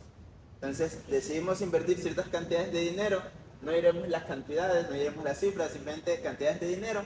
Entonces, 0.56 1.06
decidimos 1.08 1.60
invertir 1.60 1.99
ciertas 1.99 2.27
cantidades 2.29 2.71
de 2.71 2.79
dinero. 2.79 3.21
No 3.62 3.75
iremos 3.75 4.08
las 4.08 4.23
cantidades, 4.23 4.89
no 4.89 4.95
iremos 4.95 5.23
las 5.25 5.39
cifras, 5.39 5.71
simplemente 5.71 6.21
cantidades 6.21 6.62
de 6.62 6.67
dinero 6.67 7.06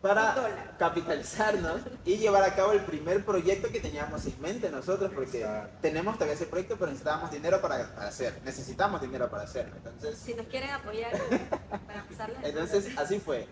para 0.00 0.76
capitalizarnos 0.78 1.80
y 2.04 2.18
llevar 2.18 2.44
a 2.44 2.54
cabo 2.54 2.72
el 2.72 2.82
primer 2.84 3.24
proyecto 3.24 3.68
que 3.68 3.80
teníamos 3.80 4.24
en 4.26 4.40
mente 4.40 4.70
nosotros, 4.70 5.10
porque 5.14 5.40
Exacto. 5.40 5.78
tenemos 5.82 6.14
todavía 6.14 6.34
ese 6.34 6.46
proyecto, 6.46 6.76
pero 6.76 6.86
necesitábamos 6.86 7.30
dinero 7.32 7.60
para, 7.60 7.94
para 7.94 8.08
hacer, 8.08 8.40
necesitamos 8.44 9.00
dinero 9.00 9.28
para 9.28 9.42
hacerlo. 9.42 9.74
Entonces, 9.76 10.16
Si 10.18 10.34
nos 10.34 10.46
quieren 10.46 10.70
apoyar 10.70 11.10
para 11.86 12.04
pasarles. 12.04 12.38
entonces, 12.42 12.96
así 12.96 13.18
fue. 13.18 13.48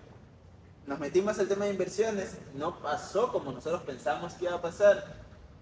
Nos 0.87 1.01
metimos 1.01 1.37
al 1.41 1.49
tema 1.49 1.65
de 1.65 1.73
inversiones, 1.73 2.37
no 2.55 2.79
pasó 2.79 3.33
como 3.33 3.51
nosotros 3.51 3.83
pensamos 3.83 4.35
que 4.35 4.45
iba 4.45 4.55
a 4.55 4.63
pasar. 4.63 5.05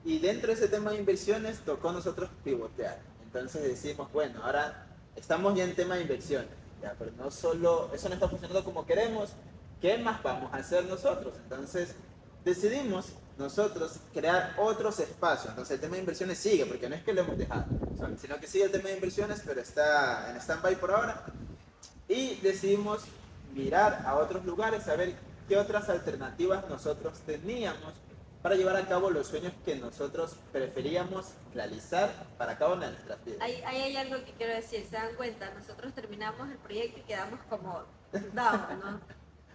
Y 0.05 0.19
dentro 0.19 0.49
de 0.49 0.53
ese 0.53 0.69
tema 0.69 0.91
de 0.91 0.99
inversiones 0.99 1.61
tocó 1.61 1.89
a 1.89 1.93
nosotros 1.93 2.29
pivotear. 2.45 2.99
Entonces 3.25 3.63
decimos, 3.63 4.13
bueno, 4.13 4.45
ahora 4.45 4.87
estamos 5.17 5.55
ya 5.55 5.65
en 5.65 5.75
tema 5.75 5.95
de 5.95 6.03
inversiones. 6.03 6.51
Ya, 6.83 6.95
pero 6.99 7.11
no 7.17 7.31
solo, 7.31 7.91
eso 7.95 8.09
no 8.11 8.15
está 8.15 8.29
funcionando 8.29 8.63
como 8.63 8.85
queremos. 8.85 9.31
¿Qué 9.81 9.99
más 9.99 10.23
vamos 10.23 10.53
a 10.53 10.57
hacer 10.57 10.85
nosotros? 10.87 11.35
Entonces 11.43 11.95
decidimos 12.45 13.13
nosotros 13.39 13.99
crear 14.13 14.55
otros 14.59 15.01
espacios. 15.01 15.51
Entonces 15.51 15.75
el 15.75 15.81
tema 15.81 15.95
de 15.95 16.01
inversiones 16.01 16.39
sigue, 16.39 16.67
porque 16.67 16.89
no 16.89 16.95
es 16.95 17.03
que 17.03 17.13
lo 17.13 17.23
hemos 17.23 17.39
dejado, 17.39 17.65
sino 18.21 18.39
que 18.39 18.47
sigue 18.47 18.65
el 18.65 18.71
tema 18.71 18.89
de 18.89 18.95
inversiones, 18.95 19.43
pero 19.45 19.61
está 19.61 20.31
en 20.31 20.37
stand-by 20.37 20.77
por 20.77 20.93
ahora 20.93 21.25
y 22.09 22.37
decidimos 22.37 23.03
mirar 23.55 24.03
a 24.05 24.17
otros 24.17 24.45
lugares, 24.45 24.89
a 24.89 24.97
ver 24.97 25.15
qué 25.49 25.57
otras 25.57 25.89
alternativas 25.89 26.69
nosotros 26.69 27.19
teníamos 27.21 27.95
para 28.43 28.57
llevar 28.57 28.77
a 28.77 28.87
cabo 28.87 29.11
los 29.11 29.29
sueños 29.29 29.55
que 29.65 29.75
nosotros 29.77 30.37
preferíamos 30.53 31.33
realizar 31.55 32.13
para 32.37 32.59
cabo 32.59 32.75
en 32.75 32.81
nuestras 32.81 33.25
vidas. 33.25 33.41
Ahí, 33.41 33.63
ahí 33.65 33.81
hay 33.81 33.97
algo 33.97 34.23
que 34.23 34.33
quiero 34.33 34.55
decir, 34.55 34.85
se 34.85 34.97
dan 34.97 35.15
cuenta, 35.17 35.51
nosotros 35.55 35.95
terminamos 35.95 36.51
el 36.51 36.59
proyecto 36.59 37.01
y 37.01 37.03
quedamos 37.05 37.41
como 37.49 37.85
down, 38.13 38.81
¿no? 38.81 39.01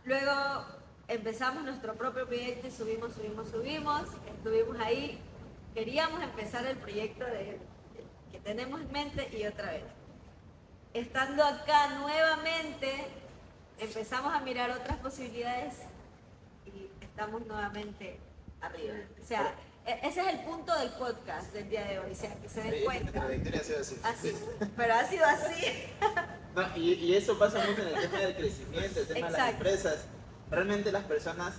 Luego 0.06 0.66
empezamos 1.08 1.64
nuestro 1.64 1.96
propio 1.96 2.26
proyecto 2.26 2.68
y 2.68 2.72
subimos, 2.72 3.14
subimos, 3.14 3.50
subimos, 3.50 4.04
estuvimos 4.28 4.80
ahí, 4.80 5.20
queríamos 5.74 6.22
empezar 6.24 6.66
el 6.66 6.78
proyecto 6.78 7.26
que 8.32 8.40
tenemos 8.40 8.82
en 8.82 8.92
mente 8.92 9.30
y 9.38 9.46
otra 9.46 9.72
vez. 9.72 9.84
Estando 10.94 11.44
acá 11.44 12.00
nuevamente, 12.00 13.08
empezamos 13.80 14.34
a 14.34 14.40
mirar 14.42 14.72
otras 14.72 14.98
posibilidades 14.98 15.76
y 16.66 16.90
estamos 17.04 17.46
nuevamente 17.46 18.20
arriba. 18.62 18.96
Ese 19.86 20.22
es 20.22 20.28
el 20.28 20.39
punto 20.42 20.78
del 20.78 20.89
podcast 20.92 21.52
del 21.54 21.70
día 21.70 21.84
de 21.86 22.00
hoy, 22.00 22.12
o 22.12 22.15
sea, 22.15 22.34
que 22.36 22.48
se 22.50 22.62
den 22.62 22.74
Sí, 22.80 22.84
cuenta. 22.86 23.12
trayectoria 23.12 23.60
ha 23.60 23.63
sido 23.63 23.80
así. 23.80 23.96
Así, 24.04 24.36
pero 24.78 24.94
ha 24.94 25.04
sido 25.06 25.26
así. 25.26 25.65
No, 26.56 26.63
y, 26.76 26.94
y 26.96 27.15
eso 27.15 27.38
pasa 27.38 27.60
mucho 27.60 27.84
en 27.84 27.89
el 27.89 28.02
tema 28.10 28.18
del 28.20 28.36
crecimiento, 28.36 29.00
el 29.00 29.08
tema 29.08 29.15
de 29.18 29.22
las 29.22 29.32
Exacto. 29.34 29.52
empresas. 29.58 30.06
Realmente 30.50 30.92
las 30.92 31.04
personas 31.04 31.54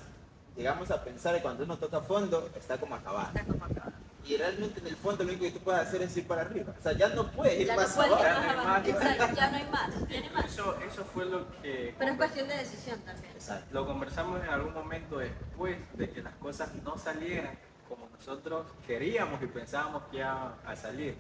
llegamos 0.57 0.91
a 0.91 1.05
pensar 1.05 1.37
que 1.37 1.43
cuando 1.43 1.63
uno 1.63 1.79
toca 1.79 2.01
fondo 2.01 2.51
está 2.57 2.77
como 2.77 2.97
acabado. 2.97 3.29
Está 3.29 3.45
como 3.45 3.65
acá. 3.65 3.93
Y 4.27 4.37
realmente 4.37 4.81
en 4.81 4.89
el 4.89 4.97
fondo 4.97 5.23
lo 5.23 5.31
único 5.31 5.45
que 5.45 5.53
tú 5.53 5.61
puedes 5.61 5.81
hacer 5.81 6.03
es 6.03 6.15
ir 6.17 6.27
para 6.27 6.43
arriba. 6.43 6.75
O 6.79 6.83
sea, 6.83 6.93
ya 6.93 7.09
no 7.11 7.31
puedes 7.31 7.61
ir 7.61 7.67
Ya 7.69 7.77
no 7.77 7.83
más 7.83 7.93
puedes 7.95 8.11
no 8.11 8.17
hay 8.19 8.25
abajo. 8.27 8.69
más. 8.69 8.89
Exacto, 8.89 9.35
ya 9.37 9.51
no 9.51 9.57
hay 9.57 9.65
más. 9.71 9.91
Ya 10.09 10.21
no 10.21 10.27
hay 10.27 10.31
más. 10.35 10.45
Eso, 10.47 10.81
eso 10.81 11.05
fue 11.05 11.25
lo 11.27 11.63
que 11.63 11.95
Pero 11.97 12.11
es 12.11 12.17
cuestión 12.19 12.49
de 12.49 12.57
decisión 12.57 13.01
también. 13.03 13.33
Exacto. 13.33 13.67
lo 13.71 13.87
conversamos 13.87 14.43
en 14.43 14.49
algún 14.51 14.75
momento 14.75 15.19
después 15.19 15.79
de 15.95 16.11
que 16.11 16.21
las 16.21 16.35
cosas 16.35 16.75
no 16.83 16.99
salieran 16.99 17.57
como 17.91 18.09
nosotros 18.09 18.67
queríamos 18.87 19.43
y 19.43 19.47
pensábamos 19.47 20.05
que 20.11 20.19
iban 20.19 20.55
a 20.65 20.77
salir. 20.77 21.17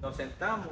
Nos 0.00 0.16
sentamos 0.16 0.70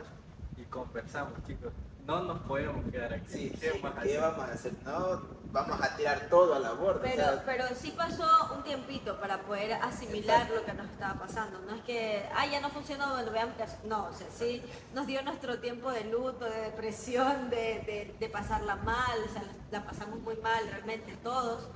y 0.56 0.62
conversamos, 0.62 1.34
chicos. 1.46 1.72
No 2.06 2.22
nos 2.22 2.40
podemos 2.42 2.84
quedar 2.90 3.12
aquí. 3.12 3.28
Sí, 3.28 3.52
¿Qué 3.60 4.18
vamos 4.20 4.48
a 4.48 4.52
hacer? 4.52 4.72
No, 4.84 5.22
vamos 5.52 5.80
a 5.80 5.96
tirar 5.96 6.28
todo 6.28 6.54
a 6.54 6.58
la 6.58 6.72
borda. 6.72 6.98
o 6.98 7.02
Pero, 7.02 7.14
sea, 7.16 7.42
pero 7.44 7.64
sí 7.76 7.92
pasó 7.96 8.54
un 8.56 8.62
tiempito 8.64 9.20
para 9.20 9.38
poder 9.42 9.74
asimilar 9.74 10.48
lo 10.50 10.64
que 10.64 10.72
nos 10.74 10.86
estaba 10.90 11.14
pasando. 11.20 11.60
No 11.60 11.74
es 11.76 11.82
que, 11.82 12.28
ah, 12.36 12.46
ya 12.46 12.60
no 12.60 12.70
funcionó, 12.70 13.14
bueno, 13.14 13.30
veamos 13.30 13.54
qué 13.56 13.62
hace". 13.64 13.78
No, 13.86 14.06
o 14.06 14.12
sea, 14.12 14.26
sí 14.30 14.62
nos 14.94 15.06
dio 15.06 15.22
nuestro 15.22 15.58
tiempo 15.60 15.90
de 15.92 16.04
luto, 16.04 16.44
de 16.44 16.60
depresión, 16.62 17.50
de, 17.50 17.56
de, 17.86 18.16
de 18.18 18.28
pasarla 18.28 18.76
mal, 18.76 19.18
o 19.28 19.32
sea, 19.32 19.42
la, 19.42 19.78
la 19.78 19.84
pasamos 19.84 20.18
muy 20.20 20.36
mal 20.36 20.64
realmente 20.70 21.16
todos. 21.22 21.68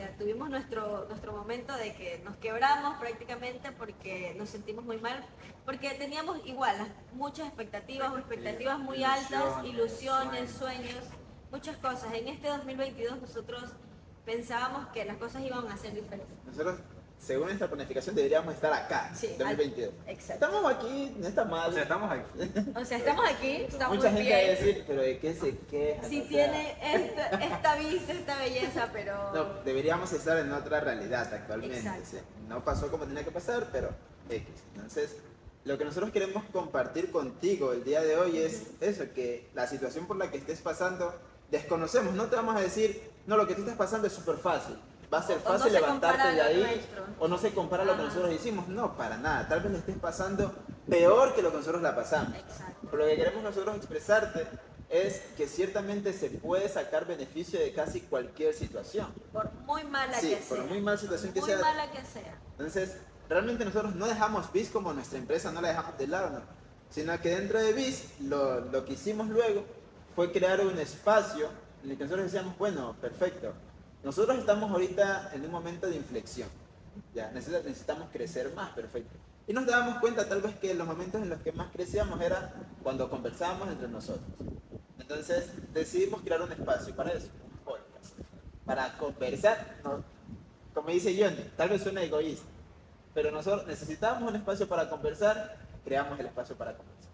O 0.00 0.02
sea, 0.02 0.16
tuvimos 0.16 0.48
nuestro, 0.48 1.04
nuestro 1.08 1.32
momento 1.32 1.76
de 1.76 1.92
que 1.94 2.22
nos 2.24 2.34
quebramos 2.36 2.96
prácticamente 2.98 3.70
porque 3.72 4.34
nos 4.38 4.48
sentimos 4.48 4.82
muy 4.82 4.96
mal, 4.96 5.22
porque 5.66 5.90
teníamos 5.90 6.40
igual 6.46 6.74
muchas 7.12 7.48
expectativas, 7.48 8.16
expectativas 8.16 8.78
muy 8.78 9.04
altas, 9.04 9.62
Ilusiones, 9.62 10.52
sueños, 10.52 11.04
muchas 11.52 11.76
cosas. 11.76 12.14
En 12.14 12.28
este 12.28 12.48
2022 12.48 13.20
nosotros 13.20 13.62
pensábamos 14.24 14.88
que 14.88 15.04
las 15.04 15.18
cosas 15.18 15.42
iban 15.44 15.68
a 15.68 15.76
ser 15.76 15.92
diferentes. 15.92 16.34
Según 17.20 17.46
nuestra 17.48 17.68
planificación, 17.68 18.14
deberíamos 18.16 18.54
estar 18.54 18.72
acá, 18.72 19.12
Sí, 19.14 19.34
2022. 19.38 19.92
al- 20.06 20.08
exacto. 20.12 20.46
Estamos 20.46 20.72
aquí, 20.74 21.16
no 21.18 21.28
está 21.28 21.44
mal. 21.44 21.70
O 21.70 21.72
sea, 21.72 21.82
estamos 21.82 22.10
aquí. 22.10 22.50
O 22.74 22.84
sea, 22.84 22.98
estamos 22.98 23.24
aquí, 23.28 23.50
estamos 23.68 23.96
Mucha 23.96 24.10
gente 24.10 24.30
va 24.30 24.36
a 24.36 24.40
decir, 24.40 24.84
pero 24.86 25.02
¿de 25.02 25.18
qué 25.18 25.34
se 25.34 25.56
queja? 25.70 26.08
Sí 26.08 26.18
O 26.18 26.20
sea, 26.22 26.28
tiene 26.28 26.76
esta, 26.94 27.26
esta 27.28 27.76
vista, 27.76 28.12
esta 28.12 28.38
belleza, 28.38 28.88
pero... 28.92 29.32
No, 29.34 29.44
deberíamos 29.64 30.10
estar 30.12 30.38
en 30.38 30.50
otra 30.52 30.80
realidad 30.80 31.32
actualmente. 31.32 31.76
Exacto. 31.76 32.06
¿sí? 32.10 32.16
No 32.48 32.64
pasó 32.64 32.90
como 32.90 33.04
tenía 33.04 33.22
que 33.22 33.30
pasar, 33.30 33.68
pero 33.70 33.90
X. 34.30 34.46
Entonces, 34.74 35.16
lo 35.64 35.76
que 35.76 35.84
nosotros 35.84 36.10
queremos 36.10 36.42
compartir 36.52 37.12
contigo 37.12 37.74
el 37.74 37.84
día 37.84 38.00
de 38.00 38.16
hoy 38.16 38.38
es 38.38 38.62
eso, 38.80 39.04
que 39.14 39.50
la 39.54 39.66
situación 39.66 40.06
por 40.06 40.16
la 40.16 40.30
que 40.30 40.38
estés 40.38 40.60
pasando, 40.62 41.14
desconocemos. 41.50 42.14
No 42.14 42.26
te 42.26 42.36
vamos 42.36 42.56
a 42.56 42.60
decir, 42.60 43.10
no, 43.26 43.36
lo 43.36 43.46
que 43.46 43.54
tú 43.54 43.60
estás 43.60 43.76
pasando 43.76 44.06
es 44.06 44.12
súper 44.14 44.36
fácil. 44.38 44.76
Va 45.12 45.18
a 45.18 45.22
ser 45.22 45.36
no 45.38 45.42
fácil 45.42 45.72
se 45.72 45.80
levantarte 45.80 46.32
de 46.32 46.40
ahí. 46.40 46.60
nuestro. 46.60 47.04
O 47.18 47.28
no 47.28 47.36
se 47.38 47.52
compara 47.52 47.84
lo 47.84 47.96
que 47.96 48.02
nosotros 48.04 48.32
hicimos. 48.32 48.68
No, 48.68 48.96
para 48.96 49.16
nada. 49.16 49.48
Tal 49.48 49.60
vez 49.60 49.72
le 49.72 49.78
estés 49.78 49.96
pasando 49.98 50.54
peor 50.88 51.34
que 51.34 51.42
lo 51.42 51.50
que 51.50 51.56
nosotros 51.58 51.82
la 51.82 51.94
pasamos. 51.96 52.36
Exacto. 52.36 52.88
Pero 52.90 53.02
lo 53.02 53.08
que 53.08 53.16
queremos 53.16 53.42
nosotros 53.42 53.76
expresarte 53.76 54.46
es 54.88 55.20
que 55.36 55.46
ciertamente 55.48 56.12
se 56.12 56.30
puede 56.30 56.68
sacar 56.68 57.06
beneficio 57.06 57.58
de 57.60 57.72
casi 57.72 58.00
cualquier 58.02 58.54
situación. 58.54 59.12
Por 59.32 59.52
muy 59.66 59.84
mala 59.84 60.14
Sí, 60.18 60.30
que 60.30 60.36
por 60.36 60.58
sea. 60.58 60.66
muy 60.66 60.80
mala 60.80 60.96
situación 60.96 61.32
que 61.32 61.40
muy 61.40 61.48
sea. 61.50 61.60
mala 61.60 61.90
que 61.90 62.04
sea. 62.04 62.38
Entonces, 62.52 62.96
realmente 63.28 63.64
nosotros 63.64 63.94
no 63.94 64.06
dejamos 64.06 64.52
BIS 64.52 64.70
como 64.70 64.92
nuestra 64.92 65.18
empresa, 65.18 65.50
no 65.52 65.60
la 65.60 65.68
dejamos 65.68 65.96
de 65.98 66.06
lado, 66.08 66.30
no. 66.30 66.40
Sino 66.90 67.20
que 67.20 67.30
dentro 67.36 67.60
de 67.60 67.72
BIS, 67.72 68.20
lo, 68.20 68.60
lo 68.60 68.84
que 68.84 68.94
hicimos 68.94 69.28
luego 69.28 69.64
fue 70.16 70.32
crear 70.32 70.60
un 70.60 70.76
espacio 70.78 71.48
en 71.84 71.90
el 71.92 71.96
que 71.96 72.04
nosotros 72.04 72.26
decíamos, 72.30 72.58
bueno, 72.58 72.96
perfecto. 73.00 73.52
Nosotros 74.02 74.38
estamos 74.38 74.70
ahorita 74.70 75.30
en 75.34 75.44
un 75.44 75.50
momento 75.50 75.88
de 75.88 75.96
inflexión. 75.96 76.48
Ya, 77.14 77.30
necesitamos 77.32 78.08
crecer 78.12 78.52
más, 78.54 78.70
perfecto. 78.70 79.16
Y 79.46 79.52
nos 79.52 79.66
dábamos 79.66 79.98
cuenta 79.98 80.28
tal 80.28 80.40
vez 80.40 80.54
que 80.56 80.74
los 80.74 80.86
momentos 80.86 81.20
en 81.20 81.28
los 81.28 81.40
que 81.40 81.52
más 81.52 81.70
crecíamos 81.72 82.20
era 82.20 82.52
cuando 82.82 83.10
conversábamos 83.10 83.68
entre 83.68 83.88
nosotros. 83.88 84.24
Entonces 84.98 85.50
decidimos 85.72 86.22
crear 86.22 86.40
un 86.40 86.52
espacio 86.52 86.94
para 86.94 87.12
eso, 87.12 87.28
un 87.44 87.58
podcast. 87.58 88.14
Para 88.64 88.96
conversar, 88.96 89.78
no, 89.82 90.04
como 90.72 90.90
dice 90.90 91.16
Johnny, 91.20 91.50
tal 91.56 91.68
vez 91.68 91.82
suena 91.82 92.02
egoísta, 92.02 92.46
pero 93.12 93.30
nosotros 93.32 93.66
necesitábamos 93.66 94.30
un 94.30 94.36
espacio 94.36 94.68
para 94.68 94.88
conversar, 94.88 95.56
creamos 95.84 96.18
el 96.20 96.26
espacio 96.26 96.54
para 96.56 96.76
conversar. 96.76 97.10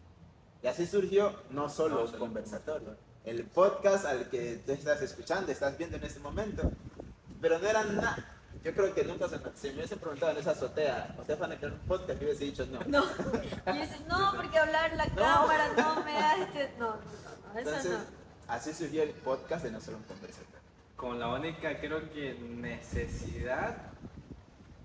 Y 0.63 0.67
así 0.67 0.87
surgió 0.87 1.35
no 1.51 1.69
solo 1.69 2.05
No 2.05 2.11
un 2.11 2.19
conversatorio, 2.19 2.97
el 3.27 3.43
podcast 3.45 4.07
al 4.07 4.31
que 4.31 4.63
tú 4.65 4.73
estás 4.73 5.03
escuchando, 5.03 5.51
estás 5.51 5.77
viendo 5.77 5.97
en 5.97 6.05
este 6.05 6.21
momento, 6.21 6.71
pero 7.41 7.59
no 7.59 7.67
era 7.67 7.85
nada. 7.85 8.33
Yo 8.63 8.73
creo 8.73 8.95
que 8.95 9.05
nunca 9.05 9.29
se, 9.29 9.39
si 9.55 9.69
me 9.69 9.75
hubiesen 9.75 9.99
preguntado 9.99 10.33
en 10.33 10.39
esa 10.39 10.53
azotea, 10.53 11.15
¿ustedes 11.19 11.39
van 11.39 11.53
a 11.53 11.57
crear 11.57 11.73
un 11.73 11.81
podcast? 11.81 12.21
Yo 12.21 12.27
hubiese 12.27 12.45
dicho 12.45 12.67
no. 12.67 12.79
No. 12.87 13.05
Y 13.05 14.09
no, 14.09 14.33
porque 14.37 14.59
hablar 14.59 14.93
en 14.93 14.99
la 14.99 15.07
cámara 15.07 15.69
no 15.77 16.05
me 16.05 16.13
da 16.13 16.37
este... 16.37 16.73
No, 16.79 16.87
no, 16.87 16.95
no, 16.95 17.53
no, 17.53 17.59
eso 17.61 17.69
Entonces, 17.69 17.93
no. 17.93 18.55
así 18.55 18.73
surgió 18.73 19.03
el 19.03 19.11
podcast 19.11 19.65
de 19.65 19.73
no 19.73 19.81
solo 19.81 19.99
un 19.99 20.05
conversatorio. 20.05 20.61
Con 20.95 21.19
la 21.19 21.29
única, 21.29 21.81
creo 21.81 22.09
que, 22.13 22.35
necesidad 22.35 23.77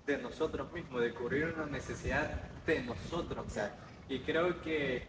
de 0.04 0.18
nosotros 0.18 0.72
mismos, 0.72 1.00
de 1.00 1.14
cubrir 1.14 1.54
una 1.56 1.66
necesidad 1.66 2.28
de 2.66 2.82
nosotros. 2.82 3.46
Exacto. 3.46 3.82
Y 4.08 4.20
creo 4.20 4.60
que 4.62 5.06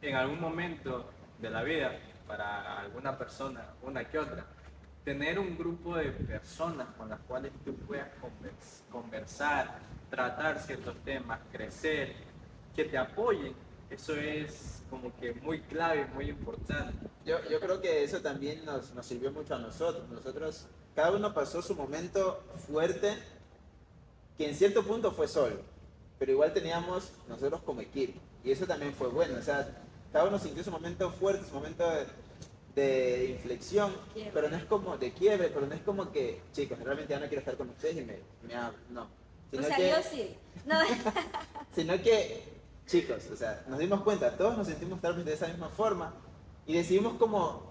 en 0.00 0.14
algún 0.14 0.40
momento 0.40 1.10
de 1.40 1.50
la 1.50 1.62
vida, 1.62 1.92
para 2.30 2.78
alguna 2.78 3.18
persona, 3.18 3.74
una 3.82 4.04
que 4.08 4.16
otra, 4.16 4.44
tener 5.04 5.36
un 5.40 5.58
grupo 5.58 5.96
de 5.96 6.12
personas 6.12 6.86
con 6.96 7.08
las 7.08 7.18
cuales 7.20 7.50
tú 7.64 7.74
puedas 7.74 8.06
convers- 8.22 8.88
conversar, 8.88 9.80
tratar 10.08 10.60
ciertos 10.60 10.94
temas, 11.02 11.40
crecer, 11.50 12.14
que 12.76 12.84
te 12.84 12.96
apoyen, 12.96 13.52
eso 13.90 14.14
es 14.14 14.84
como 14.88 15.12
que 15.16 15.32
muy 15.34 15.60
clave, 15.62 16.06
muy 16.14 16.30
importante. 16.30 17.08
Yo, 17.24 17.38
yo 17.50 17.58
creo 17.58 17.80
que 17.80 18.04
eso 18.04 18.20
también 18.20 18.64
nos, 18.64 18.94
nos 18.94 19.04
sirvió 19.04 19.32
mucho 19.32 19.56
a 19.56 19.58
nosotros. 19.58 20.08
Nosotros, 20.08 20.68
cada 20.94 21.10
uno 21.10 21.34
pasó 21.34 21.60
su 21.62 21.74
momento 21.74 22.44
fuerte, 22.68 23.18
que 24.38 24.48
en 24.48 24.54
cierto 24.54 24.84
punto 24.84 25.10
fue 25.10 25.26
solo, 25.26 25.56
pero 26.20 26.30
igual 26.30 26.52
teníamos 26.52 27.12
nosotros 27.28 27.60
como 27.62 27.80
equipo. 27.80 28.20
Y 28.44 28.52
eso 28.52 28.66
también 28.66 28.94
fue 28.94 29.08
bueno. 29.08 29.36
O 29.36 29.42
sea, 29.42 29.68
cada 30.12 30.24
uno 30.26 30.38
sintió 30.38 30.62
su 30.64 30.70
momento 30.70 31.10
fuerte, 31.10 31.46
su 31.46 31.54
momento 31.54 31.84
de, 31.88 32.06
de 32.74 33.30
inflexión, 33.30 33.92
Quiebre. 34.12 34.30
pero 34.34 34.48
no 34.50 34.56
es 34.56 34.64
como 34.64 34.96
de 34.98 35.12
quiebre, 35.12 35.48
pero 35.52 35.66
no 35.66 35.74
es 35.74 35.80
como 35.82 36.10
que, 36.12 36.40
chicos, 36.52 36.78
realmente 36.80 37.12
ya 37.12 37.20
no 37.20 37.26
quiero 37.26 37.40
estar 37.40 37.56
con 37.56 37.68
ustedes 37.70 37.96
y 37.98 38.02
me, 38.02 38.18
me 38.46 38.54
hablo. 38.54 38.78
No. 38.90 39.02
O 39.02 39.08
Sino 39.52 39.62
sea, 39.64 39.76
que- 39.76 39.88
yo 39.90 39.96
sí. 40.10 40.36
No, 40.66 40.76
sino 41.74 41.94
que, 42.02 42.44
chicos, 42.86 43.24
o 43.32 43.36
sea, 43.36 43.64
nos 43.68 43.78
dimos 43.78 44.02
cuenta, 44.02 44.36
todos 44.36 44.56
nos 44.56 44.66
sentimos 44.66 45.00
tal 45.00 45.14
vez 45.16 45.24
de 45.24 45.34
esa 45.34 45.48
misma 45.48 45.68
forma 45.68 46.12
y 46.66 46.74
decidimos 46.74 47.14
como 47.18 47.70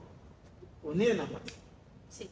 unirnos 0.83 1.29
más. 1.31 1.41
sí. 2.09 2.29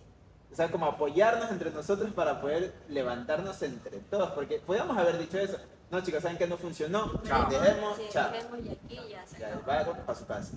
O 0.52 0.56
sea, 0.56 0.72
como 0.72 0.86
apoyarnos 0.88 1.52
entre 1.52 1.70
nosotros 1.70 2.12
para 2.14 2.42
poder 2.42 2.74
levantarnos 2.90 3.62
entre 3.62 4.00
todos, 4.10 4.32
porque 4.32 4.60
podíamos 4.60 4.98
haber 4.98 5.20
dicho 5.20 5.38
eso. 5.38 5.58
No, 5.90 6.02
chicos, 6.02 6.22
¿saben 6.22 6.38
que 6.38 6.48
no 6.48 6.58
funcionó? 6.58 7.22
Chao. 7.24 7.50
Dejemos, 7.50 7.96
Sí, 7.98 8.04
chao. 8.12 8.32
dejemos 8.32 8.60
y 8.60 8.70
aquí 8.72 9.00
ya 9.10 9.26
se 9.26 9.40
Ya, 9.40 9.48
acabó. 9.48 9.64
vaya 9.66 10.06
para 10.06 10.20
su 10.20 10.26
casa. 10.28 10.54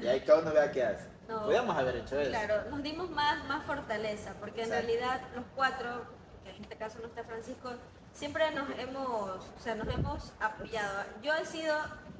Y 0.00 0.06
ahí 0.06 0.20
cada 0.22 0.40
uno 0.40 0.52
vea 0.52 0.72
qué 0.72 0.84
hace. 0.84 1.06
No. 1.28 1.42
Podíamos 1.44 1.76
haber 1.76 1.96
hecho 1.96 2.18
eso. 2.18 2.30
Claro, 2.30 2.70
nos 2.70 2.82
dimos 2.82 3.10
más, 3.10 3.44
más 3.46 3.64
fortaleza, 3.66 4.34
porque 4.40 4.62
en 4.62 4.70
realidad 4.70 5.20
los 5.34 5.44
cuatro, 5.54 6.04
que 6.44 6.50
en 6.50 6.62
este 6.62 6.76
caso 6.76 6.98
no 7.00 7.06
está 7.08 7.22
Francisco, 7.24 7.70
siempre 8.14 8.50
nos 8.52 8.68
hemos, 8.78 9.44
o 9.44 9.58
sea, 9.62 9.74
nos 9.74 9.88
hemos 9.88 10.32
apoyado. 10.40 11.04
Yo 11.22 11.34
he 11.34 11.44
sido, 11.44 11.76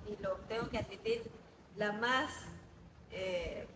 y 0.06 0.22
lo 0.22 0.32
tengo 0.48 0.68
que 0.68 0.78
admitir, 0.78 1.22
la 1.76 1.92
más 1.92 2.32
eh, 3.10 3.66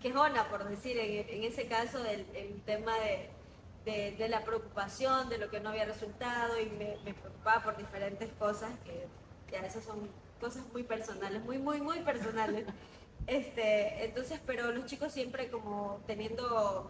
quejona, 0.00 0.48
por 0.48 0.64
decir, 0.68 0.98
en, 0.98 1.28
en 1.28 1.44
ese 1.44 1.66
caso, 1.68 2.04
el, 2.04 2.26
el 2.34 2.60
tema 2.62 2.94
de, 2.98 3.30
de- 3.86 4.12
de 4.18 4.28
la 4.28 4.42
preocupación, 4.44 5.30
de 5.30 5.38
lo 5.38 5.48
que 5.48 5.60
no 5.60 5.70
había 5.70 5.86
resultado, 5.86 6.60
y 6.60 6.66
me, 6.66 6.98
me 7.04 7.14
preocupaba 7.14 7.62
por 7.62 7.76
diferentes 7.78 8.28
cosas, 8.38 8.70
que 8.84 9.06
ya 9.50 9.60
esas 9.60 9.84
son 9.84 10.10
cosas 10.40 10.64
muy 10.74 10.82
personales, 10.82 11.42
muy, 11.42 11.58
muy, 11.58 11.80
muy 11.80 12.00
personales. 12.00 12.66
Este, 13.28 14.04
entonces, 14.04 14.38
pero 14.46 14.70
los 14.70 14.86
chicos 14.86 15.12
siempre 15.12 15.48
como 15.50 15.98
teniendo 16.06 16.88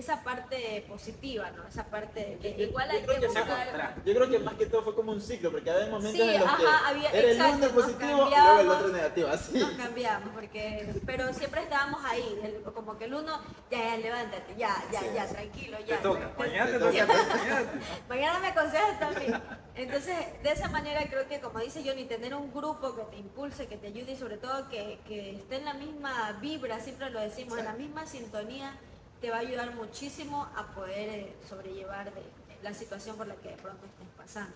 esa 0.00 0.22
parte 0.24 0.84
positiva, 0.88 1.50
¿no? 1.52 1.66
Esa 1.68 1.84
parte 1.86 2.38
que 2.42 2.54
Yo- 2.56 2.64
igual 2.64 2.88
yo 2.90 2.96
hay 2.96 3.02
creo 3.04 3.20
que 3.20 3.26
buscar. 3.28 3.94
Yo 4.04 4.14
creo 4.14 4.30
que 4.30 4.38
más 4.40 4.54
que 4.54 4.66
todo 4.66 4.82
fue 4.82 4.94
como 4.94 5.12
un 5.12 5.20
ciclo, 5.20 5.50
porque 5.52 5.70
había 5.70 5.86
momentos 5.86 6.12
Sí, 6.12 6.22
en 6.22 6.40
los 6.40 6.56
que 6.56 6.66
ajá, 6.66 6.88
había- 6.88 7.10
era 7.10 7.18
el 7.28 7.36
exacto, 7.36 7.56
uno 7.56 7.66
nos 7.66 7.72
positivo 7.84 8.26
y 8.28 8.30
luego 8.30 8.60
el 8.60 8.68
otro 8.68 8.88
negativo, 8.88 9.28
así. 9.28 9.58
Nos 9.58 9.70
cambiamos, 9.72 10.28
porque, 10.34 10.94
pero 11.06 11.32
siempre 11.32 11.62
estábamos 11.62 12.00
ahí, 12.04 12.40
el- 12.42 12.62
como 12.72 12.98
que 12.98 13.04
el 13.04 13.14
uno, 13.14 13.40
ya, 13.70 13.78
ya, 13.78 13.96
levántate, 13.98 14.54
ya, 14.56 14.74
ya, 14.92 15.00
Sí. 15.00 15.06
ya, 15.14 15.26
tranquilo, 15.28 15.78
Te 15.78 15.84
ya. 15.86 16.02
toca, 16.02 16.32
mañana 16.38 16.66
te 16.70 16.78
toca, 16.78 16.90
toca. 17.06 17.06
mañana. 17.36 17.72
Mañana 18.08 18.38
me 18.40 18.46
aconsejas 18.48 18.98
también. 18.98 19.40
Entonces, 19.74 20.16
de 20.42 20.52
esa 20.52 20.68
manera 20.68 21.02
creo 21.08 21.26
que, 21.28 21.40
como 21.40 21.58
dice 21.60 21.82
Johnny, 21.86 22.04
tener 22.04 22.34
un 22.34 22.52
grupo 22.52 22.94
que 22.96 23.02
te 23.04 23.16
impulse, 23.16 23.66
que 23.66 23.76
te 23.76 23.86
ayude 23.88 24.12
y 24.12 24.16
sobre 24.16 24.36
todo 24.36 24.68
que, 24.68 24.98
que 25.06 25.36
esté 25.36 25.56
en 25.56 25.64
la 25.64 25.74
misma 25.74 26.32
vibra, 26.40 26.80
siempre 26.80 27.08
lo 27.10 27.20
decimos, 27.20 27.58
en 27.58 27.64
la 27.64 27.72
misma 27.74 28.06
sintonía, 28.06 28.76
te 29.20 29.30
va 29.30 29.36
a 29.36 29.40
ayudar 29.40 29.74
muchísimo 29.74 30.48
a 30.56 30.66
poder 30.68 31.08
eh, 31.10 31.36
sobrellevar 31.48 32.12
de, 32.14 32.22
la 32.62 32.74
situación 32.74 33.16
por 33.16 33.26
la 33.26 33.36
que 33.36 33.50
de 33.50 33.56
pronto 33.56 33.86
estés 33.86 34.08
pasando. 34.16 34.54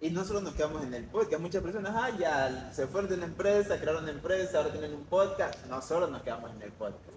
Y 0.00 0.10
no 0.10 0.24
solo 0.24 0.40
nos 0.40 0.54
quedamos 0.54 0.82
en 0.84 0.94
el 0.94 1.04
podcast, 1.04 1.40
muchas 1.40 1.62
personas, 1.62 1.92
ah, 1.96 2.10
ya 2.16 2.72
se 2.72 2.86
fueron 2.86 3.10
de 3.10 3.16
una 3.16 3.24
empresa, 3.24 3.80
crearon 3.80 4.04
una 4.04 4.12
empresa, 4.12 4.58
ahora 4.58 4.70
tienen 4.70 4.94
un 4.94 5.04
podcast. 5.04 5.66
No 5.66 5.82
solo 5.82 6.06
nos 6.06 6.22
quedamos 6.22 6.52
en 6.52 6.62
el 6.62 6.72
podcast. 6.72 7.16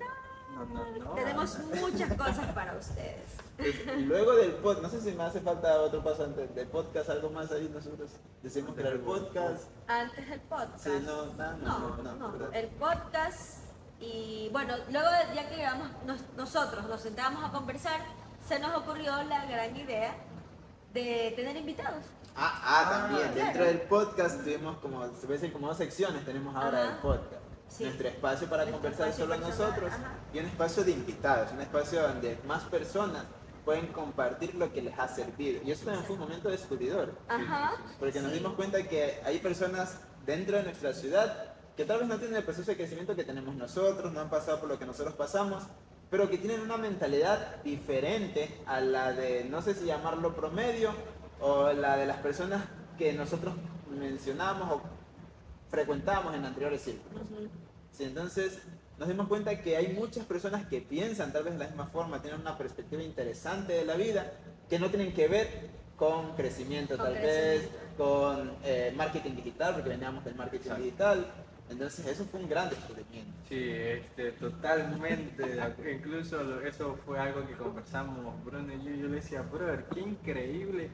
No, 0.55 0.65
no, 0.65 0.97
no. 0.97 1.11
Tenemos 1.11 1.59
muchas 1.59 2.13
cosas 2.15 2.51
para 2.53 2.75
ustedes. 2.75 3.29
Y 3.97 4.01
luego 4.01 4.33
del 4.35 4.53
podcast, 4.53 4.81
no 4.81 4.89
sé 4.89 5.01
si 5.01 5.15
me 5.15 5.23
hace 5.23 5.41
falta 5.41 5.79
otro 5.79 6.03
paso 6.03 6.23
antes 6.23 6.53
del 6.55 6.67
podcast, 6.67 7.09
algo 7.09 7.29
más 7.29 7.51
ahí 7.51 7.69
nosotros 7.71 8.09
decimos 8.41 8.75
crear 8.75 8.93
el 8.93 9.01
podcast. 9.01 9.69
Antes 9.87 10.29
del 10.29 10.41
podcast. 10.41 10.83
Sí, 10.83 10.89
no, 11.05 11.25
No, 11.25 11.97
no, 11.97 12.15
no, 12.15 12.51
el 12.51 12.67
podcast 12.67 13.60
Y 14.01 14.49
bueno, 14.51 14.73
luego 14.89 15.07
ya 15.35 15.47
que 15.47 15.55
llegamos, 15.55 15.87
nos- 16.05 16.23
nosotros 16.35 16.85
nos 16.87 17.01
sentábamos 17.01 17.43
a 17.47 17.51
conversar, 17.51 18.01
se 18.47 18.59
nos 18.59 18.75
ocurrió 18.75 19.21
la 19.23 19.45
gran 19.45 19.75
idea 19.75 20.15
de 20.93 21.33
tener 21.35 21.55
invitados. 21.55 22.03
Ah, 22.35 22.61
ah, 22.63 22.89
también, 22.89 23.31
claro. 23.33 23.45
dentro 23.45 23.65
del 23.65 23.81
podcast 23.81 24.39
tuvimos 24.43 24.77
como, 24.77 25.03
se 25.05 25.27
puede 25.27 25.33
decir 25.39 25.53
como 25.53 25.67
dos 25.67 25.77
secciones 25.77 26.25
tenemos 26.25 26.55
ahora 26.55 26.79
Ajá. 26.79 26.87
del 26.87 26.97
podcast. 26.97 27.41
Sí. 27.67 27.83
Nuestro 27.85 28.07
espacio 28.09 28.49
para 28.49 28.63
Nuestro 28.63 28.81
conversar 28.81 29.07
espacio 29.09 29.25
solo 29.25 29.45
personal, 29.45 29.69
nosotros 29.69 29.93
ajá. 29.93 30.13
y 30.33 30.39
un 30.39 30.45
espacio 30.45 30.83
de 30.83 30.91
invitados, 30.91 31.51
un 31.53 31.61
espacio 31.61 32.01
donde 32.01 32.39
más 32.47 32.63
personas 32.63 33.23
pueden 33.63 33.87
compartir 33.87 34.55
lo 34.55 34.73
que 34.73 34.81
les 34.81 34.97
ha 34.97 35.07
servido. 35.07 35.61
Y 35.63 35.71
eso 35.71 35.85
también 35.85 36.03
fue 36.05 36.15
un 36.15 36.21
momento 36.21 36.49
descubridor, 36.49 37.13
Ajá. 37.29 37.73
porque 37.99 38.19
nos 38.19 38.31
sí. 38.31 38.39
dimos 38.39 38.53
cuenta 38.55 38.81
que 38.83 39.21
hay 39.23 39.39
personas 39.39 39.99
dentro 40.25 40.57
de 40.57 40.63
nuestra 40.63 40.93
ciudad 40.93 41.50
que 41.75 41.85
tal 41.85 41.99
vez 41.99 42.07
no 42.07 42.17
tienen 42.17 42.37
el 42.37 42.43
proceso 42.43 42.71
de 42.71 42.77
crecimiento 42.77 43.15
que 43.15 43.23
tenemos 43.23 43.55
nosotros, 43.55 44.11
no 44.11 44.19
han 44.21 44.29
pasado 44.29 44.59
por 44.59 44.69
lo 44.69 44.77
que 44.77 44.85
nosotros 44.85 45.15
pasamos, 45.15 45.63
pero 46.09 46.29
que 46.29 46.37
tienen 46.37 46.61
una 46.61 46.77
mentalidad 46.77 47.61
diferente 47.63 48.49
a 48.65 48.81
la 48.81 49.13
de, 49.13 49.45
no 49.45 49.61
sé 49.61 49.73
si 49.73 49.85
llamarlo 49.85 50.35
promedio, 50.35 50.91
o 51.39 51.71
la 51.71 51.97
de 51.97 52.05
las 52.05 52.17
personas 52.17 52.63
que 52.97 53.13
nosotros 53.13 53.55
mencionamos 53.89 54.69
o 54.71 54.81
frecuentábamos 55.69 56.35
en 56.35 56.45
anteriores 56.45 56.81
círculos. 56.81 57.23
Sí, 57.91 58.03
entonces 58.03 58.59
nos 58.99 59.07
dimos 59.07 59.27
cuenta 59.27 59.59
que 59.61 59.77
hay 59.77 59.93
muchas 59.93 60.25
personas 60.25 60.67
que 60.67 60.81
piensan 60.81 61.33
tal 61.33 61.43
vez 61.43 61.53
de 61.53 61.59
la 61.59 61.67
misma 61.67 61.87
forma, 61.87 62.21
tienen 62.21 62.41
una 62.41 62.57
perspectiva 62.57 63.01
interesante 63.01 63.73
de 63.73 63.85
la 63.85 63.95
vida, 63.95 64.33
que 64.69 64.77
no 64.77 64.89
tienen 64.89 65.13
que 65.13 65.27
ver 65.27 65.69
con 65.97 66.35
crecimiento 66.35 66.97
Con 66.97 67.05
tal 67.05 67.15
crecimiento. 67.15 67.61
vez, 67.61 67.97
con 67.97 68.55
eh, 68.63 68.93
marketing 68.95 69.35
digital, 69.35 69.73
porque 69.73 69.89
veníamos 69.89 70.23
del 70.25 70.35
marketing 70.35 70.63
Exacto. 70.63 70.83
digital. 70.83 71.25
Entonces 71.71 72.05
eso 72.05 72.25
fue 72.25 72.41
un 72.41 72.49
gran 72.49 72.69
descubrimiento. 72.69 73.31
Sí, 73.47 73.69
este, 73.69 74.33
totalmente. 74.33 75.57
Incluso 75.89 76.61
eso 76.61 76.97
fue 77.05 77.17
algo 77.17 77.47
que 77.47 77.53
conversamos 77.53 78.43
Bruno 78.43 78.73
y 78.73 78.83
yo. 78.83 78.91
Yo 78.91 79.07
le 79.07 79.15
decía, 79.15 79.41
brother, 79.41 79.85
qué 79.93 80.01
increíble 80.01 80.89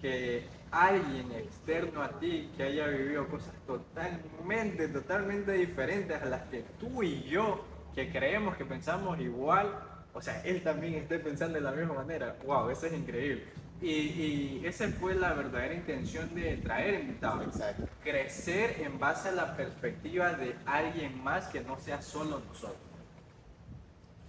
que 0.00 0.44
alguien 0.70 1.30
externo 1.32 2.02
a 2.02 2.18
ti 2.18 2.50
que 2.56 2.64
haya 2.64 2.88
vivido 2.88 3.28
cosas 3.28 3.54
totalmente, 3.66 4.88
totalmente 4.88 5.52
diferentes 5.52 6.20
a 6.20 6.26
las 6.26 6.42
que 6.48 6.64
tú 6.78 7.02
y 7.02 7.22
yo, 7.22 7.64
que 7.94 8.10
creemos 8.10 8.56
que 8.56 8.64
pensamos 8.64 9.18
igual, 9.20 9.72
o 10.12 10.20
sea, 10.20 10.42
él 10.42 10.62
también 10.62 10.94
esté 10.94 11.18
pensando 11.18 11.54
de 11.54 11.60
la 11.60 11.72
misma 11.72 11.94
manera. 11.94 12.36
Wow, 12.44 12.70
eso 12.70 12.86
es 12.86 12.92
increíble. 12.92 13.44
Y, 13.80 13.90
y 13.90 14.62
esa 14.64 14.88
fue 14.88 15.14
la 15.14 15.34
verdadera 15.34 15.74
intención 15.74 16.34
de 16.34 16.56
traer 16.58 17.00
invitados 17.00 17.48
Exacto. 17.48 17.88
crecer 18.02 18.80
en 18.80 18.98
base 18.98 19.28
a 19.28 19.32
la 19.32 19.56
perspectiva 19.56 20.32
de 20.32 20.56
alguien 20.64 21.22
más 21.22 21.48
que 21.48 21.60
no 21.60 21.78
sea 21.78 22.00
solo 22.00 22.40
nosotros. 22.48 22.78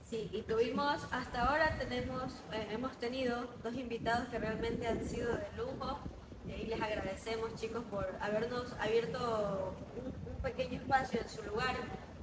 Sí, 0.03 0.29
y 0.31 0.41
tuvimos, 0.43 1.07
hasta 1.11 1.45
ahora 1.47 1.77
tenemos, 1.79 2.43
eh, 2.53 2.67
hemos 2.71 2.95
tenido 2.99 3.47
dos 3.63 3.73
invitados 3.75 4.27
que 4.29 4.37
realmente 4.37 4.87
han 4.87 5.03
sido 5.03 5.35
de 5.35 5.47
lujo 5.57 5.99
eh, 6.47 6.61
y 6.63 6.67
les 6.67 6.79
agradecemos 6.81 7.55
chicos 7.55 7.83
por 7.89 8.05
habernos 8.21 8.73
abierto 8.79 9.75
un, 9.95 10.31
un 10.31 10.41
pequeño 10.41 10.79
espacio 10.79 11.21
en 11.21 11.29
su 11.29 11.41
lugar. 11.43 11.75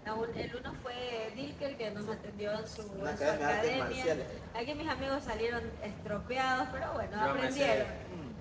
Un- 0.04 0.36
El 0.38 0.56
uno 0.56 0.72
fue 0.82 1.30
Dilker 1.36 1.76
que 1.76 1.90
nos 1.92 2.08
atendió 2.08 2.52
en 2.52 2.66
su, 2.66 2.82
Una 2.92 3.12
en 3.12 3.18
su 3.18 3.24
academia. 3.24 4.16
Aquí 4.54 4.74
mis 4.74 4.88
amigos 4.88 5.22
salieron 5.24 5.62
estropeados, 5.82 6.68
pero 6.72 6.92
bueno, 6.94 7.10
Yo 7.12 7.30
aprendieron. 7.30 7.86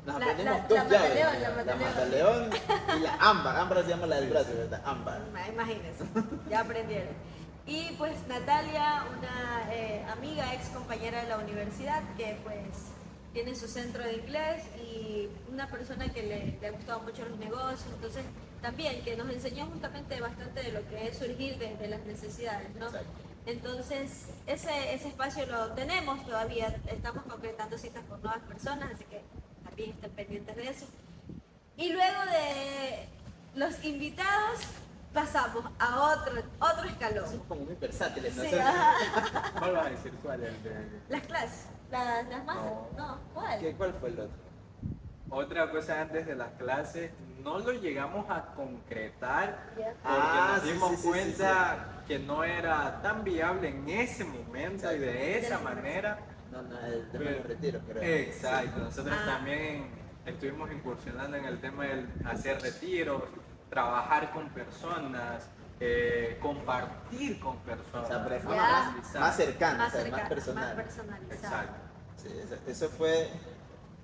Nos 0.05 0.19
La- 0.19 0.25
aprendimos 0.25 0.57
la- 0.57 0.67
dos 0.67 0.77
la 0.77 0.83
llaves. 0.85 1.01
mataleón, 1.01 1.41
la 1.41 1.63
la 1.63 1.75
mataleón. 1.75 2.49
y 2.97 2.99
la 3.01 3.13
ámbar. 3.19 3.57
Ámbar 3.57 3.83
se 3.83 3.89
llama 3.89 4.07
la 4.07 4.15
del 4.19 4.29
brazo, 4.31 4.49
¿verdad? 4.57 4.81
Ámbar. 4.83 5.21
Ma- 5.31 5.47
Imagínense, 5.47 6.03
ya 6.49 6.61
aprendieron. 6.61 7.13
Y 7.67 7.91
pues 7.99 8.15
Natalia, 8.27 9.03
una 9.19 9.71
eh, 9.71 10.03
amiga, 10.11 10.51
ex 10.55 10.69
compañera 10.69 11.21
de 11.21 11.29
la 11.29 11.37
universidad, 11.37 12.01
que 12.17 12.39
pues 12.43 12.89
tiene 13.33 13.53
su 13.55 13.67
centro 13.67 14.03
de 14.03 14.13
inglés 14.13 14.63
y 14.83 15.29
una 15.51 15.67
persona 15.67 16.09
que 16.11 16.23
le, 16.23 16.57
le 16.59 16.67
ha 16.67 16.71
gustado 16.71 17.01
mucho 17.01 17.23
los 17.23 17.37
negocios, 17.37 17.85
entonces 17.93 18.25
también 18.61 19.01
que 19.03 19.15
nos 19.15 19.29
enseñó 19.29 19.65
justamente 19.67 20.19
bastante 20.21 20.61
de 20.63 20.71
lo 20.71 20.87
que 20.89 21.07
es 21.07 21.17
surgir 21.17 21.57
de, 21.57 21.75
de 21.77 21.87
las 21.87 22.01
necesidades, 22.05 22.73
¿no? 22.75 22.87
Exacto. 22.87 23.07
Entonces, 23.47 24.27
ese, 24.45 24.93
ese 24.93 25.07
espacio 25.07 25.45
lo 25.47 25.71
tenemos 25.73 26.23
todavía, 26.25 26.75
estamos 26.87 27.23
concretando 27.23 27.77
citas 27.77 28.03
con 28.07 28.21
nuevas 28.21 28.41
personas, 28.43 28.91
así 28.93 29.03
que 29.05 29.21
también 29.63 29.89
estén 29.91 30.11
pendientes 30.11 30.55
de 30.55 30.67
eso. 30.69 30.85
Y 31.75 31.91
luego 31.91 32.19
de 32.25 33.07
los 33.59 33.83
invitados, 33.83 34.59
pasamos 35.11 35.65
a 35.79 36.13
otro, 36.13 36.33
otro 36.59 36.87
escalón. 36.87 37.25
Somos 37.29 37.47
como 37.47 37.61
muy 37.65 37.75
versátiles 37.75 38.31
Sí, 38.33 38.37
nosotros. 38.39 38.61
ajá. 38.61 39.51
¿Cuál 39.59 39.71
vas 39.73 39.85
a 39.87 39.89
decir 39.89 40.13
cuál 40.21 40.43
es 40.43 40.49
el 40.53 40.63
de- 40.63 41.01
Las 41.09 41.21
clases, 41.25 41.65
las, 41.91 42.27
las 42.29 42.45
más... 42.45 42.55
No. 42.57 42.87
No, 42.95 43.17
¿cuál? 43.33 43.59
¿Qué- 43.59 43.73
¿Cuál 43.75 43.93
fue 43.99 44.09
el 44.09 44.19
otro? 44.19 44.37
Otra 45.31 45.71
cosa 45.71 46.01
antes 46.01 46.27
de 46.27 46.35
las 46.35 46.51
clases, 46.53 47.09
no 47.43 47.59
lo 47.59 47.71
llegamos 47.73 48.29
a 48.29 48.53
concretar 48.55 49.63
porque 49.75 49.91
Ah, 50.03 50.53
nos 50.55 50.63
sí, 50.63 50.71
dimos 50.73 50.89
sí, 50.91 50.95
sí, 50.97 51.01
sí, 51.03 51.07
cuenta 51.09 51.77
que 52.07 52.19
no 52.19 52.43
era 52.43 53.01
tan 53.01 53.23
viable 53.23 53.69
en 53.69 53.89
ese 53.89 54.23
momento 54.25 54.91
y 54.93 54.99
de 54.99 55.39
esa 55.39 55.59
manera. 55.59 56.19
No, 56.51 56.61
no, 56.63 56.77
el 56.85 57.09
tema 57.11 57.23
del 57.25 57.43
retiro, 57.43 57.79
creo. 57.87 58.03
Exacto, 58.03 58.79
nosotros 58.79 59.17
Ah. 59.21 59.25
también 59.37 59.89
estuvimos 60.25 60.71
incursionando 60.71 61.37
en 61.37 61.45
el 61.45 61.59
tema 61.61 61.85
del 61.85 62.07
hacer 62.25 62.61
retiros, 62.61 63.23
trabajar 63.69 64.31
con 64.33 64.49
personas, 64.49 65.47
eh, 65.79 66.37
compartir 66.41 67.39
con 67.39 67.57
personas. 67.59 68.03
O 68.05 68.07
sea, 68.07 68.25
pero 68.27 68.43
más, 68.49 68.89
personalizar. 68.93 69.21
más 69.21 69.35
cercana, 69.35 69.77
más 69.77 69.93
o 69.95 69.97
sea, 70.01 70.11
más 70.11 70.29
personal. 70.29 70.75
más 70.75 70.83
personalizada. 70.83 71.35
Exacto. 71.63 71.73
Sí, 72.17 72.27
eso, 72.43 72.55
eso 72.67 72.89
fue. 72.89 73.29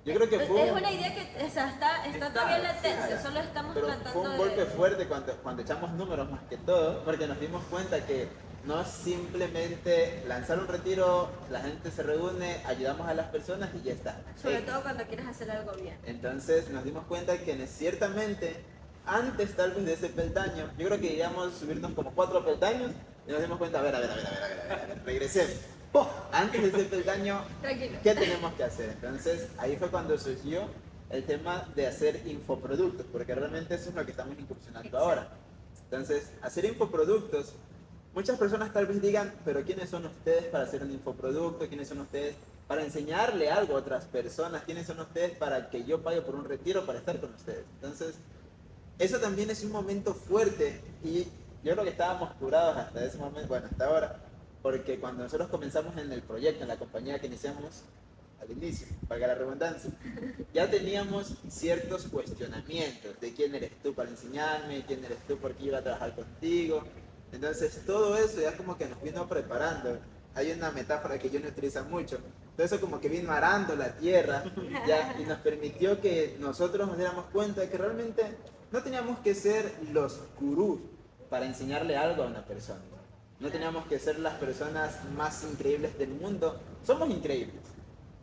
Yo 0.08 0.14
creo 0.14 0.28
que 0.30 0.40
fue. 0.46 0.66
Es 0.66 0.72
una 0.72 0.90
idea 0.90 1.14
que 1.14 1.44
o 1.44 1.50
sea, 1.50 1.68
está, 1.68 2.06
está 2.06 2.26
Está, 2.26 2.32
todavía 2.32 2.58
latente, 2.58 3.16
sí. 3.16 3.22
solo 3.22 3.40
estamos 3.40 3.74
Pero 3.74 3.86
tratando 3.86 4.10
fue 4.12 4.22
un 4.22 4.30
de... 4.32 4.38
golpe 4.38 4.64
fuerte 4.66 5.06
cuando, 5.06 5.32
cuando 5.36 5.62
echamos 5.62 5.92
números 5.92 6.30
más 6.30 6.40
que 6.48 6.56
todo, 6.58 7.04
porque 7.04 7.26
nos 7.26 7.38
dimos 7.40 7.62
cuenta 7.70 8.04
que 8.06 8.28
no 8.64 8.80
es 8.80 8.88
simplemente 8.88 10.24
lanzar 10.26 10.58
un 10.58 10.68
retiro, 10.68 11.30
la 11.50 11.60
gente 11.60 11.90
se 11.90 12.02
reúne, 12.02 12.62
ayudamos 12.66 13.08
a 13.08 13.14
las 13.14 13.26
personas 13.28 13.70
y 13.74 13.82
ya 13.82 13.92
está. 13.92 14.20
Sobre 14.40 14.62
todo 14.62 14.82
cuando 14.82 15.04
quieres 15.04 15.26
hacer 15.26 15.50
algo 15.50 15.72
bien. 15.72 15.96
Entonces 16.04 16.68
nos 16.70 16.84
dimos 16.84 17.04
cuenta 17.06 17.38
que 17.38 17.66
ciertamente, 17.66 18.62
antes 19.06 19.54
tal 19.56 19.72
vez 19.72 19.84
de 19.86 19.92
ese 19.94 20.08
peldaño, 20.08 20.70
yo 20.76 20.86
creo 20.86 21.00
que 21.00 21.06
iríamos 21.06 21.54
subirnos 21.54 21.92
como 21.92 22.10
cuatro 22.12 22.44
peldaños 22.44 22.90
y 23.26 23.32
nos 23.32 23.40
dimos 23.40 23.58
cuenta, 23.58 23.78
a 23.78 23.80
a 23.80 23.84
ver, 23.84 23.94
a 23.94 24.00
ver, 24.00 24.10
a 24.10 24.14
ver, 24.14 24.26
a 24.26 24.30
ver, 24.30 24.42
a 24.42 24.66
ver, 24.66 24.82
a 24.82 24.86
ver, 24.86 25.02
regresemos. 25.04 25.77
Antes 26.32 26.62
de 26.62 26.68
ese 26.68 26.84
peldaño, 26.84 27.42
Tranquilo. 27.60 27.98
¿qué 28.02 28.14
tenemos 28.14 28.52
que 28.54 28.64
hacer? 28.64 28.90
Entonces 28.90 29.48
ahí 29.58 29.76
fue 29.76 29.88
cuando 29.88 30.18
surgió 30.18 30.62
el 31.10 31.24
tema 31.24 31.66
de 31.74 31.86
hacer 31.86 32.22
infoproductos, 32.26 33.06
porque 33.10 33.34
realmente 33.34 33.74
eso 33.74 33.90
es 33.90 33.94
lo 33.94 34.04
que 34.04 34.10
estamos 34.10 34.38
incursionando 34.38 34.86
Exacto. 34.86 34.98
ahora. 34.98 35.28
Entonces, 35.84 36.30
hacer 36.42 36.66
infoproductos, 36.66 37.54
muchas 38.14 38.38
personas 38.38 38.72
tal 38.72 38.86
vez 38.86 39.00
digan, 39.00 39.32
pero 39.44 39.62
¿quiénes 39.64 39.88
son 39.88 40.04
ustedes 40.04 40.44
para 40.44 40.64
hacer 40.64 40.82
un 40.82 40.90
infoproducto? 40.92 41.66
¿Quiénes 41.66 41.88
son 41.88 42.00
ustedes 42.00 42.34
para 42.66 42.82
enseñarle 42.84 43.50
algo 43.50 43.74
a 43.74 43.78
otras 43.78 44.04
personas? 44.04 44.64
¿Quiénes 44.64 44.86
son 44.86 45.00
ustedes 45.00 45.30
para 45.32 45.70
que 45.70 45.84
yo 45.84 46.02
pague 46.02 46.20
por 46.20 46.34
un 46.34 46.44
retiro 46.44 46.84
para 46.84 46.98
estar 46.98 47.18
con 47.18 47.32
ustedes? 47.32 47.64
Entonces, 47.76 48.16
eso 48.98 49.18
también 49.18 49.48
es 49.48 49.64
un 49.64 49.72
momento 49.72 50.12
fuerte 50.12 50.80
y 51.02 51.26
yo 51.64 51.72
creo 51.72 51.84
que 51.84 51.90
estábamos 51.90 52.32
curados 52.34 52.76
hasta 52.76 53.04
ese 53.04 53.16
momento, 53.16 53.48
bueno, 53.48 53.66
hasta 53.70 53.86
ahora, 53.86 54.20
porque 54.68 54.98
cuando 54.98 55.22
nosotros 55.22 55.48
comenzamos 55.48 55.96
en 55.96 56.12
el 56.12 56.20
proyecto, 56.20 56.60
en 56.60 56.68
la 56.68 56.76
compañía 56.76 57.18
que 57.18 57.26
iniciamos 57.26 57.84
al 58.38 58.50
inicio, 58.50 58.86
valga 59.08 59.28
la 59.28 59.34
redundancia, 59.34 59.90
ya 60.52 60.70
teníamos 60.70 61.38
ciertos 61.48 62.04
cuestionamientos 62.08 63.18
de 63.18 63.32
quién 63.32 63.54
eres 63.54 63.72
tú 63.82 63.94
para 63.94 64.10
enseñarme, 64.10 64.84
quién 64.86 65.02
eres 65.02 65.20
tú 65.26 65.38
porque 65.38 65.64
iba 65.64 65.78
a 65.78 65.82
trabajar 65.82 66.14
contigo. 66.14 66.84
Entonces 67.32 67.80
todo 67.86 68.14
eso 68.18 68.42
ya 68.42 68.58
como 68.58 68.76
que 68.76 68.84
nos 68.84 69.02
vino 69.02 69.26
preparando. 69.26 70.00
Hay 70.34 70.52
una 70.52 70.70
metáfora 70.70 71.18
que 71.18 71.30
yo 71.30 71.40
no 71.40 71.48
utilizo 71.48 71.82
mucho. 71.86 72.18
Todo 72.54 72.66
eso 72.66 72.78
como 72.78 73.00
que 73.00 73.08
vino 73.08 73.32
arando 73.32 73.74
la 73.74 73.96
tierra 73.96 74.44
ya, 74.86 75.16
y 75.18 75.24
nos 75.24 75.38
permitió 75.38 75.98
que 75.98 76.36
nosotros 76.40 76.86
nos 76.86 76.98
diéramos 76.98 77.24
cuenta 77.32 77.62
de 77.62 77.70
que 77.70 77.78
realmente 77.78 78.22
no 78.70 78.82
teníamos 78.82 79.20
que 79.20 79.34
ser 79.34 79.72
los 79.94 80.20
gurús 80.38 80.78
para 81.30 81.46
enseñarle 81.46 81.96
algo 81.96 82.24
a 82.24 82.26
una 82.26 82.44
persona. 82.44 82.97
No 83.40 83.50
teníamos 83.50 83.86
que 83.86 83.98
ser 83.98 84.18
las 84.18 84.34
personas 84.34 84.98
más 85.16 85.44
increíbles 85.44 85.96
del 85.98 86.10
mundo. 86.10 86.60
Somos 86.84 87.08
increíbles. 87.10 87.62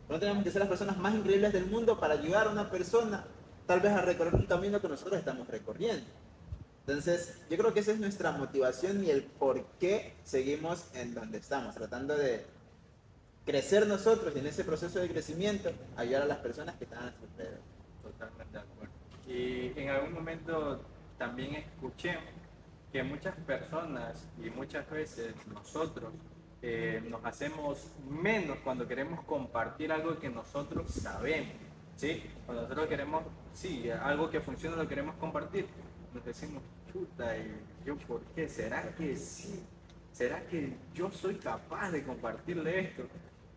No 0.08 0.18
tenemos 0.18 0.44
que 0.44 0.50
ser 0.50 0.60
las 0.60 0.68
personas 0.68 0.98
más 0.98 1.14
increíbles 1.14 1.52
del 1.52 1.66
mundo 1.66 1.98
para 1.98 2.14
ayudar 2.14 2.48
a 2.48 2.50
una 2.50 2.70
persona 2.70 3.24
tal 3.66 3.80
vez 3.80 3.92
a 3.92 4.02
recorrer 4.02 4.34
un 4.34 4.46
camino 4.46 4.80
que 4.80 4.88
nosotros 4.88 5.18
estamos 5.18 5.48
recorriendo. 5.48 6.04
Entonces, 6.86 7.40
yo 7.50 7.56
creo 7.56 7.74
que 7.74 7.80
esa 7.80 7.92
es 7.92 7.98
nuestra 7.98 8.30
motivación 8.30 9.02
y 9.02 9.10
el 9.10 9.24
por 9.24 9.64
qué 9.80 10.14
seguimos 10.22 10.86
en 10.94 11.14
donde 11.14 11.38
estamos, 11.38 11.74
tratando 11.74 12.16
de 12.16 12.44
crecer 13.44 13.86
nosotros 13.86 14.32
y 14.36 14.38
en 14.38 14.46
ese 14.46 14.62
proceso 14.64 15.00
de 15.00 15.08
crecimiento 15.08 15.72
ayudar 15.96 16.22
a 16.22 16.26
las 16.26 16.38
personas 16.38 16.76
que 16.76 16.84
están 16.84 17.00
a 17.00 17.02
nuestro 17.02 17.26
alrededor. 17.26 17.58
Totalmente 18.02 18.52
de 18.52 18.64
acuerdo. 18.64 18.92
Y 19.26 19.80
en 19.80 19.88
algún 19.88 20.12
momento 20.12 20.80
también 21.18 21.56
escuché 21.56 22.18
que 22.96 23.02
muchas 23.02 23.36
personas 23.40 24.26
y 24.42 24.48
muchas 24.48 24.88
veces 24.88 25.34
nosotros 25.52 26.14
eh, 26.62 27.02
nos 27.10 27.22
hacemos 27.26 27.92
menos 28.08 28.56
cuando 28.64 28.88
queremos 28.88 29.22
compartir 29.24 29.92
algo 29.92 30.18
que 30.18 30.30
nosotros 30.30 30.90
sabemos. 30.94 31.52
¿sí? 31.94 32.22
Cuando 32.46 32.62
nosotros 32.62 32.86
queremos, 32.86 33.24
sí, 33.52 33.90
algo 33.90 34.30
que 34.30 34.40
funciona 34.40 34.76
lo 34.76 34.88
queremos 34.88 35.14
compartir, 35.16 35.66
nos 36.14 36.24
decimos, 36.24 36.62
chuta, 36.90 37.36
¿y 37.36 37.60
yo 37.84 37.98
por 37.98 38.22
qué? 38.34 38.48
¿Será 38.48 38.88
que 38.94 39.14
sí? 39.14 39.62
¿Será 40.10 40.40
que 40.46 40.72
yo 40.94 41.10
soy 41.10 41.34
capaz 41.34 41.90
de 41.90 42.02
compartirle 42.02 42.80
esto? 42.80 43.02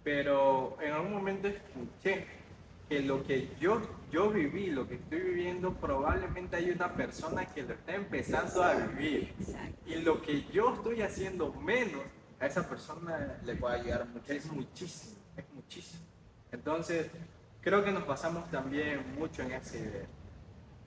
Pero 0.04 0.78
en 0.82 0.92
algún 0.92 1.14
momento 1.14 1.48
escuché 1.48 2.28
que 2.90 3.02
lo 3.02 3.24
que 3.24 3.50
yo, 3.60 3.82
yo 4.12 4.32
viví, 4.32 4.72
lo 4.72 4.88
que 4.88 4.96
estoy 4.96 5.20
viviendo, 5.20 5.76
probablemente 5.76 6.56
hay 6.56 6.72
una 6.72 6.92
persona 6.92 7.46
que 7.46 7.62
lo 7.62 7.76
está 7.76 7.94
empezando 7.94 8.64
a 8.64 8.74
vivir. 8.74 9.36
Y 9.86 9.96
lo 9.98 10.22
que 10.24 10.44
yo 10.52 10.74
estoy 10.74 11.04
haciendo 11.04 11.54
menos, 11.54 12.02
a 12.40 12.48
esa 12.48 12.68
persona 12.68 13.40
le 13.46 13.56
puede 13.56 13.82
ayudar 13.82 14.08
mucho. 14.08 14.34
Es 14.34 14.52
muchísimo, 14.52 15.20
es 15.38 15.46
muchísimo. 15.54 16.04
Entonces, 16.52 17.12
creo 17.62 17.84
que 17.84 17.92
nos 17.92 18.08
basamos 18.08 18.50
también 18.50 19.14
mucho 19.20 19.44
en 19.44 19.52
esa 19.52 19.78
idea. 19.78 20.08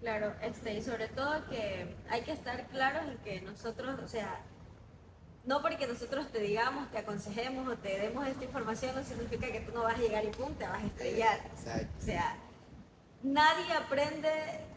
Claro, 0.01 0.35
este, 0.43 0.75
y 0.75 0.83
sobre 0.83 1.07
todo 1.07 1.47
que 1.49 1.95
hay 2.11 2.23
que 2.23 2.33
estar 2.33 2.67
claros 2.67 3.09
en 3.09 3.19
que 3.19 3.41
nosotros, 3.43 4.01
o 4.03 4.09
sea, 4.09 4.41
no 5.45 5.61
porque 5.61 5.87
nosotros 5.87 6.29
te 6.29 6.41
digamos, 6.41 6.91
te 6.91 6.99
aconsejemos 6.99 7.67
o 7.69 7.77
te 7.77 7.99
demos 7.99 8.27
esta 8.27 8.45
información 8.45 8.95
no 8.95 9.03
significa 9.03 9.51
que 9.51 9.61
tú 9.61 9.73
no 9.73 9.83
vas 9.83 9.97
a 9.97 9.99
llegar 9.99 10.25
y 10.25 10.29
pum, 10.29 10.55
te 10.55 10.67
vas 10.67 10.83
a 10.83 10.87
estrellar. 10.87 11.41
O 12.01 12.05
sea, 12.05 12.37
nadie 13.23 13.73
aprende, 13.73 14.31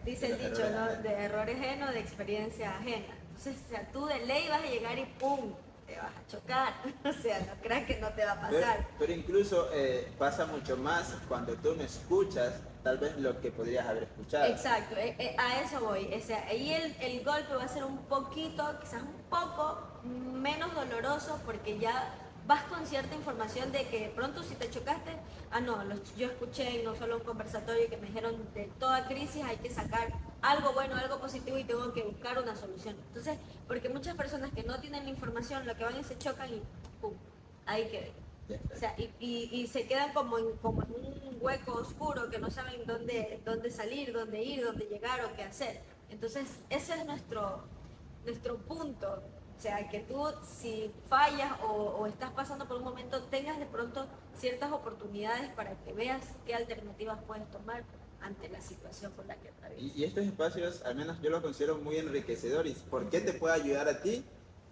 dice 0.03 0.31
el 0.31 0.39
dicho, 0.39 0.67
¿no? 0.71 0.87
de 1.01 1.09
errores 1.09 1.59
ajenos, 1.59 1.93
de 1.93 1.99
experiencia 1.99 2.77
ajena. 2.77 3.13
Entonces, 3.29 3.57
o 3.65 3.69
sea, 3.69 3.91
tú 3.91 4.05
de 4.05 4.25
ley 4.25 4.47
vas 4.49 4.63
a 4.63 4.67
llegar 4.67 4.97
y 4.97 5.05
pum, 5.19 5.53
te 5.85 5.97
vas 5.97 6.11
a 6.11 6.27
chocar. 6.27 6.73
O 7.05 7.13
sea, 7.21 7.39
no 7.41 7.61
creas 7.61 7.85
que 7.85 7.99
no 7.99 8.09
te 8.09 8.25
va 8.25 8.31
a 8.31 8.41
pasar. 8.41 8.87
Pero, 8.97 9.13
incluso 9.13 9.69
eh, 9.73 10.11
pasa 10.17 10.45
mucho 10.45 10.77
más 10.77 11.15
cuando 11.27 11.53
tú 11.55 11.75
no 11.75 11.83
escuchas 11.83 12.55
tal 12.85 12.99
vez 12.99 13.17
lo 13.17 13.41
que 13.41 13.51
podrías 13.51 13.87
haber 13.87 14.03
escuchado. 14.03 14.45
Exacto, 14.45 14.95
eh, 14.95 15.15
eh, 15.17 15.35
a 15.39 15.59
eso 15.59 15.79
voy. 15.81 16.13
O 16.13 16.21
sea, 16.21 16.45
ahí 16.47 16.71
el, 16.71 16.95
el 17.01 17.25
golpe 17.25 17.55
va 17.55 17.63
a 17.63 17.67
ser 17.67 17.83
un 17.83 17.97
poquito, 18.05 18.63
quizás 18.79 19.01
un 19.01 19.23
poco 19.27 19.79
menos 20.03 20.71
doloroso 20.75 21.41
porque 21.47 21.79
ya 21.79 22.13
vas 22.45 22.61
con 22.65 22.85
cierta 22.85 23.15
información 23.15 23.71
de 23.71 23.87
que 23.87 24.13
pronto 24.15 24.43
si 24.43 24.53
te 24.53 24.69
chocaste, 24.69 25.17
ah 25.49 25.61
no, 25.61 25.79
yo 26.15 26.27
escuché 26.27 26.83
no 26.83 26.93
solo 26.93 27.17
un 27.17 27.23
conversatorio 27.23 27.89
que 27.89 27.97
me 27.97 28.05
dijeron 28.05 28.35
de 28.53 28.65
toda 28.79 29.07
crisis 29.07 29.43
hay 29.43 29.57
que 29.57 29.71
sacar 29.71 30.13
algo 30.43 30.73
bueno, 30.73 30.95
algo 30.95 31.17
positivo 31.19 31.57
y 31.57 31.63
tengo 31.63 31.91
que 31.91 32.03
buscar 32.03 32.37
una 32.37 32.55
solución. 32.55 32.95
Entonces, 33.07 33.39
porque 33.67 33.89
muchas 33.89 34.15
personas 34.15 34.51
que 34.51 34.61
no 34.61 34.79
tienen 34.79 35.05
la 35.05 35.09
información, 35.09 35.65
lo 35.65 35.75
que 35.75 35.85
van 35.85 35.99
y 35.99 36.03
se 36.03 36.19
chocan 36.19 36.53
y 36.53 36.61
pum, 37.01 37.13
ahí 37.65 37.87
que 37.87 38.13
o 38.47 38.75
sea, 38.77 38.95
y, 38.97 39.49
y, 39.51 39.67
se 39.67 39.87
quedan 39.87 40.13
como 40.13 40.37
en, 40.37 40.55
como 40.57 40.83
en 40.83 40.93
un 40.93 41.37
hueco 41.41 41.73
oscuro 41.73 42.29
que 42.29 42.37
no 42.37 42.51
saben 42.51 42.85
dónde, 42.85 43.41
dónde 43.43 43.71
salir, 43.71 44.13
dónde 44.13 44.43
ir, 44.43 44.63
dónde 44.63 44.85
llegar 44.85 45.25
o 45.25 45.35
qué 45.35 45.43
hacer. 45.43 45.81
Entonces, 46.09 46.47
ese 46.69 46.93
es 46.93 47.05
nuestro, 47.05 47.63
nuestro 48.23 48.57
punto. 48.57 49.23
O 49.57 49.61
sea, 49.61 49.89
que 49.89 50.01
tú 50.01 50.21
si 50.43 50.91
fallas 51.07 51.53
o, 51.63 51.73
o, 51.73 52.07
estás 52.07 52.31
pasando 52.31 52.67
por 52.67 52.77
un 52.77 52.83
momento, 52.83 53.23
tengas 53.23 53.57
de 53.57 53.65
pronto 53.65 54.05
ciertas 54.37 54.71
oportunidades 54.71 55.49
para 55.51 55.75
que 55.83 55.93
veas 55.93 56.21
qué 56.45 56.53
alternativas 56.53 57.19
puedes 57.25 57.49
tomar 57.49 57.83
ante 58.21 58.49
la 58.49 58.61
situación 58.61 59.11
por 59.13 59.25
la 59.25 59.35
que 59.37 59.49
atraviesas. 59.49 59.95
Y, 59.95 60.01
y 60.01 60.03
estos 60.03 60.25
espacios, 60.25 60.83
al 60.83 60.95
menos 60.95 61.19
yo 61.21 61.29
los 61.29 61.41
considero 61.41 61.77
muy 61.77 61.97
enriquecedores. 61.97 62.77
¿Por 62.79 63.09
qué 63.09 63.21
te 63.21 63.33
puede 63.33 63.55
ayudar 63.55 63.87
a 63.87 64.01
ti? 64.01 64.25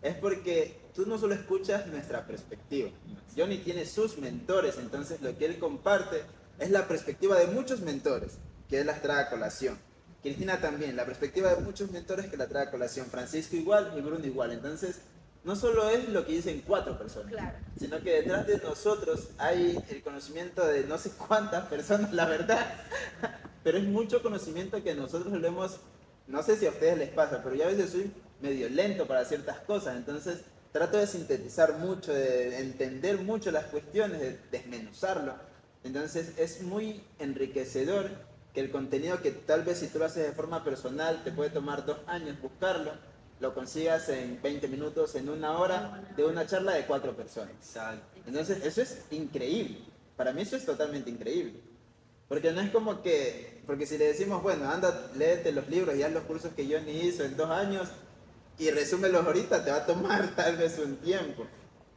Es 0.04 0.16
porque 0.16 0.78
tú 0.94 1.06
no 1.08 1.18
solo 1.18 1.34
escuchas 1.34 1.88
nuestra 1.88 2.28
perspectiva. 2.28 2.92
Johnny 3.36 3.58
tiene 3.58 3.86
sus 3.86 4.18
mentores, 4.18 4.78
entonces 4.78 5.22
lo 5.22 5.36
que 5.38 5.46
él 5.46 5.58
comparte 5.58 6.22
es 6.60 6.70
la 6.70 6.88
perspectiva 6.88 7.40
de 7.40 7.48
muchos 7.48 7.82
mentores, 7.82 8.38
que 8.70 8.82
él 8.82 8.88
las 8.88 9.02
trae 9.02 9.24
a 9.24 9.30
colación. 9.30 9.78
Cristina 10.22 10.62
también, 10.62 10.96
la 10.96 11.06
perspectiva 11.06 11.54
de 11.54 11.62
muchos 11.62 11.92
mentores 11.92 12.28
que 12.28 12.38
la 12.38 12.48
trae 12.48 12.68
a 12.68 12.72
colación. 12.72 13.08
Francisco 13.08 13.56
igual 13.56 13.94
y 13.98 14.02
Bruno 14.02 14.26
igual. 14.26 14.52
Entonces, 14.52 15.02
no 15.44 15.56
solo 15.56 15.90
es 15.90 16.08
lo 16.08 16.26
que 16.26 16.34
dicen 16.34 16.64
cuatro 16.66 16.98
personas, 16.98 17.34
sino 17.78 18.02
que 18.02 18.22
detrás 18.22 18.48
de 18.48 18.58
nosotros 18.60 19.30
hay 19.38 19.78
el 19.90 20.02
conocimiento 20.02 20.66
de 20.66 20.86
no 20.86 20.98
sé 20.98 21.12
cuántas 21.12 21.66
personas, 21.68 22.14
la 22.14 22.26
verdad. 22.26 22.66
Pero 23.64 23.78
es 23.78 23.84
mucho 23.84 24.22
conocimiento 24.22 24.82
que 24.82 24.96
nosotros 24.96 25.34
lo 25.34 25.46
hemos, 25.46 25.80
no 26.28 26.44
sé 26.44 26.58
si 26.58 26.66
a 26.66 26.70
ustedes 26.70 26.98
les 26.98 27.10
pasa, 27.10 27.42
pero 27.44 27.56
yo 27.56 27.66
a 27.66 27.68
veces 27.68 27.92
soy 27.92 28.12
medio 28.42 28.70
lento 28.70 29.08
para 29.08 29.26
ciertas 29.26 29.60
cosas. 29.60 29.96
Entonces, 29.98 30.42
trato 30.72 30.98
de 30.98 31.08
sintetizar 31.08 31.78
mucho, 31.78 32.14
de 32.14 32.60
entender 32.60 33.20
mucho 33.20 33.52
las 33.52 33.66
cuestiones, 33.66 34.20
de 34.20 34.40
desmenuzarlo. 34.52 35.34
Entonces 35.84 36.34
es 36.38 36.62
muy 36.62 37.04
enriquecedor 37.20 38.10
que 38.54 38.62
el 38.62 38.72
contenido 38.72 39.22
que 39.22 39.32
tal 39.32 39.64
vez 39.64 39.80
si 39.80 39.88
tú 39.88 40.00
lo 40.00 40.06
haces 40.06 40.26
de 40.26 40.32
forma 40.34 40.64
personal 40.64 41.24
te 41.24 41.32
puede 41.32 41.50
tomar 41.50 41.86
dos 41.86 41.98
años 42.08 42.40
buscarlo, 42.42 42.92
lo 43.40 43.54
consigas 43.54 44.08
en 44.10 44.42
20 44.42 44.68
minutos, 44.68 45.16
en 45.16 45.28
una 45.28 45.58
hora, 45.58 46.04
de 46.16 46.24
una 46.24 46.46
charla 46.48 46.74
de 46.74 46.86
cuatro 46.86 47.16
personas. 47.16 47.54
Entonces 48.26 48.64
eso 48.64 48.82
es 48.82 49.06
increíble. 49.12 49.80
Para 50.16 50.32
mí 50.32 50.44
eso 50.44 50.56
es 50.56 50.66
totalmente 50.66 51.10
increíble. 51.10 51.60
Porque 52.34 52.52
no 52.52 52.62
es 52.62 52.72
como 52.72 53.04
que, 53.04 53.62
porque 53.68 53.86
si 53.86 53.96
le 53.96 54.08
decimos, 54.08 54.42
bueno, 54.42 54.68
anda, 54.68 55.12
léete 55.16 55.52
los 55.52 55.70
libros 55.70 55.96
y 55.96 56.02
haz 56.02 56.12
los 56.12 56.24
cursos 56.24 56.52
que 56.56 56.66
Johnny 56.66 57.02
hizo 57.02 57.24
en 57.24 57.38
dos 57.38 57.52
años, 57.52 57.90
y 58.58 58.72
resúmelos 58.72 59.24
ahorita, 59.24 59.64
te 59.64 59.70
va 59.70 59.78
a 59.78 59.86
tomar 59.86 60.30
tal 60.36 60.58
vez 60.58 60.80
un 60.80 60.96
tiempo. 60.96 61.46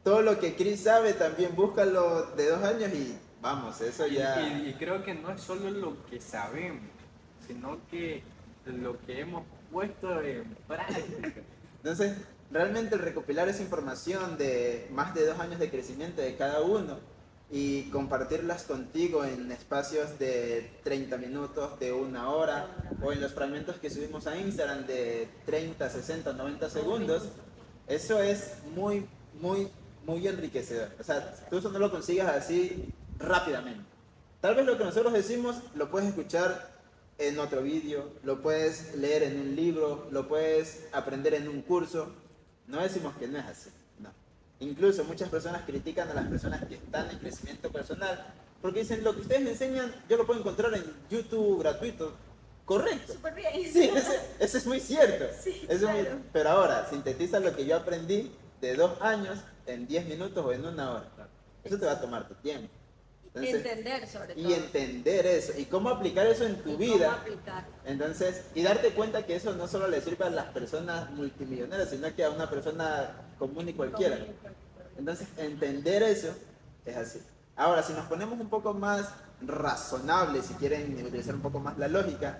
Todo 0.03 0.21
lo 0.21 0.39
que 0.39 0.55
Chris 0.55 0.81
sabe 0.81 1.13
también 1.13 1.55
búscalo 1.55 2.35
de 2.35 2.51
dos 2.51 2.63
años 2.63 2.93
y 2.93 3.17
vamos, 3.41 3.81
eso 3.81 4.05
ya... 4.05 4.47
Y, 4.63 4.75
creo 4.77 5.03
que 5.03 5.15
no 5.15 5.31
es 5.31 5.41
solo 5.41 5.71
lo 5.71 6.05
que 6.05 6.21
sabemos, 6.21 6.83
sino 7.47 7.79
que 7.89 8.21
lo 8.67 9.01
que 9.07 9.21
hemos 9.21 9.43
puesto 9.71 10.21
en 10.21 10.55
práctica. 10.67 11.41
Entonces, 11.77 12.15
realmente 12.51 12.93
el 12.93 13.01
recopilar 13.01 13.49
esa 13.49 13.63
información 13.63 14.37
de 14.37 14.87
más 14.91 15.15
de 15.15 15.25
dos 15.25 15.39
años 15.39 15.57
de 15.57 15.71
crecimiento 15.71 16.21
de 16.21 16.35
cada 16.35 16.61
uno, 16.61 16.99
y 17.49 17.83
compartirlas 17.83 18.63
contigo 18.63 19.23
en 19.23 19.51
espacios 19.51 20.19
de 20.19 20.69
30 20.83 21.17
minutos, 21.17 21.79
de 21.79 21.93
una 21.93 22.29
hora, 22.29 22.67
o 23.01 23.13
en 23.13 23.21
los 23.21 23.33
fragmentos 23.33 23.77
que 23.77 23.89
subimos 23.89 24.27
a 24.27 24.37
Instagram 24.37 24.85
de 24.85 25.29
30, 25.45 25.89
60, 25.89 26.33
90 26.33 26.69
segundos, 26.69 27.23
eso 27.87 28.21
es 28.21 28.55
muy, 28.75 29.05
muy, 29.39 29.69
muy 30.05 30.27
enriquecedor. 30.27 30.89
O 30.99 31.03
sea, 31.03 31.35
tú 31.49 31.57
eso 31.57 31.71
no 31.71 31.79
lo 31.79 31.89
consigas 31.89 32.35
así 32.35 32.93
rápidamente. 33.17 33.83
Tal 34.41 34.55
vez 34.55 34.65
lo 34.65 34.77
que 34.77 34.83
nosotros 34.83 35.13
decimos 35.13 35.55
lo 35.75 35.89
puedes 35.89 36.09
escuchar 36.09 36.77
en 37.17 37.39
otro 37.39 37.63
vídeo, 37.63 38.11
lo 38.23 38.41
puedes 38.41 38.95
leer 38.95 39.23
en 39.23 39.39
un 39.39 39.55
libro, 39.55 40.07
lo 40.11 40.27
puedes 40.27 40.87
aprender 40.91 41.33
en 41.33 41.47
un 41.47 41.61
curso. 41.61 42.13
No 42.67 42.81
decimos 42.81 43.15
que 43.17 43.27
no 43.27 43.39
es 43.39 43.45
así. 43.45 43.69
Incluso 44.59 45.03
muchas 45.03 45.29
personas 45.29 45.63
critican 45.65 46.09
a 46.09 46.13
las 46.13 46.27
personas 46.27 46.65
que 46.65 46.75
están 46.75 47.09
en 47.11 47.19
crecimiento 47.19 47.71
personal 47.71 48.33
porque 48.61 48.79
dicen 48.79 49.03
lo 49.03 49.13
que 49.13 49.21
ustedes 49.21 49.41
me 49.41 49.51
enseñan 49.51 49.93
yo 50.09 50.17
lo 50.17 50.25
puedo 50.25 50.39
encontrar 50.39 50.73
en 50.73 50.83
YouTube 51.09 51.59
gratuito. 51.59 52.13
Correcto. 52.65 53.13
Súper 53.13 53.33
bien. 53.35 53.53
Sí, 53.71 53.89
eso, 54.39 54.57
es 54.57 54.65
muy 54.65 54.79
cierto. 54.79 55.25
pero 56.33 56.49
ahora, 56.49 56.87
sintetiza 56.89 57.39
lo 57.39 57.55
que 57.55 57.65
yo 57.65 57.77
aprendí 57.77 58.31
de 58.59 58.75
dos 58.75 59.01
años 59.01 59.39
en 59.67 59.87
diez 59.87 60.05
minutos 60.05 60.43
o 60.43 60.51
en 60.51 60.65
una 60.65 60.91
hora. 60.91 61.07
Eso 61.63 61.77
te 61.77 61.85
va 61.85 61.93
a 61.93 62.01
tomar 62.01 62.27
tu 62.27 62.33
tiempo. 62.35 62.69
entender 63.35 64.07
sobre 64.07 64.33
todo. 64.33 64.49
Y 64.49 64.53
entender 64.53 65.25
eso. 65.27 65.53
Y 65.57 65.65
cómo 65.65 65.89
aplicar 65.89 66.25
eso 66.27 66.45
en 66.45 66.55
tu 66.57 66.77
vida. 66.77 67.23
Entonces, 67.85 68.45
y 68.55 68.63
darte 68.63 68.89
cuenta 68.91 69.25
que 69.25 69.35
eso 69.35 69.53
no 69.53 69.67
solo 69.67 69.87
le 69.87 70.01
sirve 70.01 70.25
a 70.25 70.29
las 70.29 70.47
personas 70.47 71.09
multimillonarias, 71.11 71.89
sino 71.89 72.13
que 72.15 72.23
a 72.23 72.31
una 72.31 72.49
persona 72.49 73.11
común 73.37 73.69
y 73.69 73.73
cualquiera. 73.73 74.17
Entonces, 74.97 75.27
entender 75.37 76.03
eso 76.03 76.33
es 76.85 76.95
así. 76.95 77.19
Ahora, 77.55 77.83
si 77.83 77.93
nos 77.93 78.05
ponemos 78.05 78.39
un 78.39 78.49
poco 78.49 78.73
más 78.73 79.09
razonables, 79.41 80.45
si 80.45 80.53
quieren 80.55 80.93
utilizar 81.05 81.35
un 81.35 81.41
poco 81.41 81.59
más 81.59 81.77
la 81.77 81.87
lógica, 81.87 82.39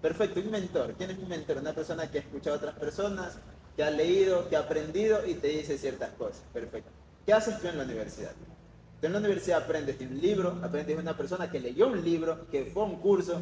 perfecto, 0.00 0.40
un 0.40 0.50
mentor. 0.50 0.94
¿Quién 0.96 1.10
es 1.10 1.18
un 1.18 1.28
mentor? 1.28 1.58
Una 1.58 1.72
persona 1.72 2.10
que 2.10 2.18
ha 2.18 2.20
escuchado 2.20 2.56
a 2.56 2.58
otras 2.58 2.74
personas, 2.76 3.38
que 3.76 3.82
ha 3.82 3.90
leído, 3.90 4.48
que 4.48 4.56
ha 4.56 4.60
aprendido 4.60 5.26
y 5.26 5.34
te 5.34 5.48
dice 5.48 5.78
ciertas 5.78 6.10
cosas. 6.10 6.42
Perfecto. 6.52 6.90
¿Qué 7.24 7.32
haces 7.32 7.60
tú 7.60 7.68
en 7.68 7.78
la 7.78 7.84
universidad? 7.84 8.32
Tú 9.00 9.06
en 9.06 9.12
la 9.12 9.18
universidad 9.18 9.62
aprendes 9.62 9.98
de 9.98 10.06
un 10.06 10.20
libro, 10.20 10.58
aprendes 10.62 10.96
de 10.96 11.02
una 11.02 11.16
persona 11.16 11.50
que 11.50 11.60
leyó 11.60 11.88
un 11.88 12.04
libro, 12.04 12.48
que 12.50 12.66
fue 12.66 12.82
a 12.82 12.86
un 12.86 13.00
curso, 13.00 13.40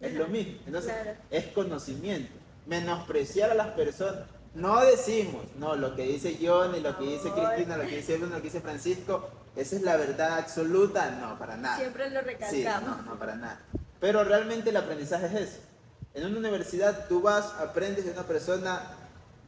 es 0.00 0.14
lo 0.14 0.28
mismo. 0.28 0.58
Entonces, 0.66 0.94
es 1.30 1.46
conocimiento. 1.48 2.32
Menospreciar 2.66 3.50
a 3.50 3.54
las 3.54 3.68
personas, 3.68 4.24
no 4.54 4.80
decimos, 4.84 5.42
no, 5.58 5.74
lo 5.74 5.94
que 5.96 6.02
dice 6.04 6.38
John 6.40 6.74
y 6.76 6.80
lo 6.80 6.96
que 6.96 7.04
dice 7.04 7.30
Cristina, 7.32 7.76
lo 7.76 7.84
que 7.84 7.96
dice 7.96 8.16
Bruno, 8.18 8.36
lo 8.36 8.42
que 8.42 8.48
dice 8.48 8.60
Francisco, 8.60 9.28
esa 9.56 9.76
es 9.76 9.82
la 9.82 9.96
verdad 9.96 10.38
absoluta, 10.38 11.10
no, 11.20 11.38
para 11.38 11.56
nada. 11.56 11.76
Siempre 11.76 12.10
lo 12.10 12.20
recalcamos. 12.20 12.96
no, 12.98 13.02
no, 13.02 13.18
para 13.18 13.34
nada. 13.36 13.60
Pero 14.00 14.22
realmente 14.24 14.70
el 14.70 14.76
aprendizaje 14.76 15.26
es 15.26 15.34
eso. 15.34 15.58
En 16.14 16.26
una 16.26 16.38
universidad 16.38 17.06
tú 17.08 17.20
vas, 17.20 17.52
aprendes 17.58 18.04
de 18.04 18.12
una 18.12 18.22
persona 18.22 18.82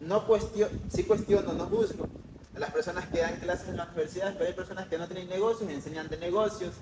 no 0.00 0.26
cuestiono, 0.26 0.76
sí 0.92 1.04
cuestiono, 1.04 1.52
no 1.52 1.66
juzgo 1.66 2.08
a 2.54 2.58
las 2.58 2.70
personas 2.70 3.06
que 3.06 3.20
dan 3.20 3.36
clases 3.36 3.68
en 3.68 3.76
las 3.76 3.88
universidades, 3.88 4.34
pero 4.36 4.48
hay 4.48 4.54
personas 4.54 4.88
que 4.88 4.98
no 4.98 5.06
tienen 5.06 5.28
negocios 5.28 5.70
y 5.70 5.74
enseñan 5.74 6.08
de 6.08 6.16
negocios. 6.16 6.74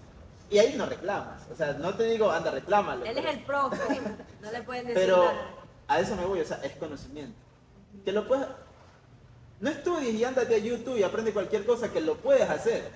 Y 0.51 0.59
ahí 0.59 0.75
no 0.77 0.87
reclamas. 0.87 1.43
O 1.53 1.57
sea, 1.57 1.72
no 1.75 1.95
te 1.95 2.05
digo, 2.05 2.31
anda, 2.31 2.51
reclámalo. 2.51 3.05
Él 3.05 3.12
pero- 3.14 3.29
es 3.29 3.35
el 3.37 3.45
profe, 3.45 4.01
no 4.43 4.51
le 4.53 4.62
pueden 4.62 4.87
decir 4.87 5.03
Pero 5.03 5.25
nada. 5.25 5.51
a 5.89 6.01
eso 6.01 6.16
me 6.16 6.25
voy, 6.25 6.41
o 6.41 6.45
sea, 6.45 6.59
es 6.62 6.72
conocimiento. 6.77 7.43
Que 8.05 8.12
lo 8.12 8.26
puedes... 8.26 8.47
No 9.61 9.70
estudies 9.70 10.14
y 10.14 10.24
ándate 10.24 10.55
a 10.55 10.59
YouTube 10.59 10.99
y 10.99 11.03
aprende 11.03 11.32
cualquier 11.32 11.64
cosa 11.64 11.92
que 11.92 12.01
lo 12.01 12.16
puedes 12.16 12.49
hacer. 12.49 12.90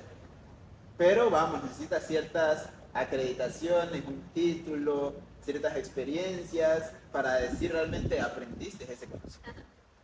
Pero 0.96 1.30
vamos, 1.30 1.62
necesitas 1.62 2.06
ciertas 2.06 2.68
acreditaciones, 2.92 4.04
un 4.06 4.20
título, 4.34 5.14
ciertas 5.42 5.76
experiencias 5.76 6.92
para 7.12 7.34
decir 7.36 7.72
realmente 7.72 8.20
aprendiste 8.20 8.84
ese 8.92 9.06
conocimiento. 9.06 9.62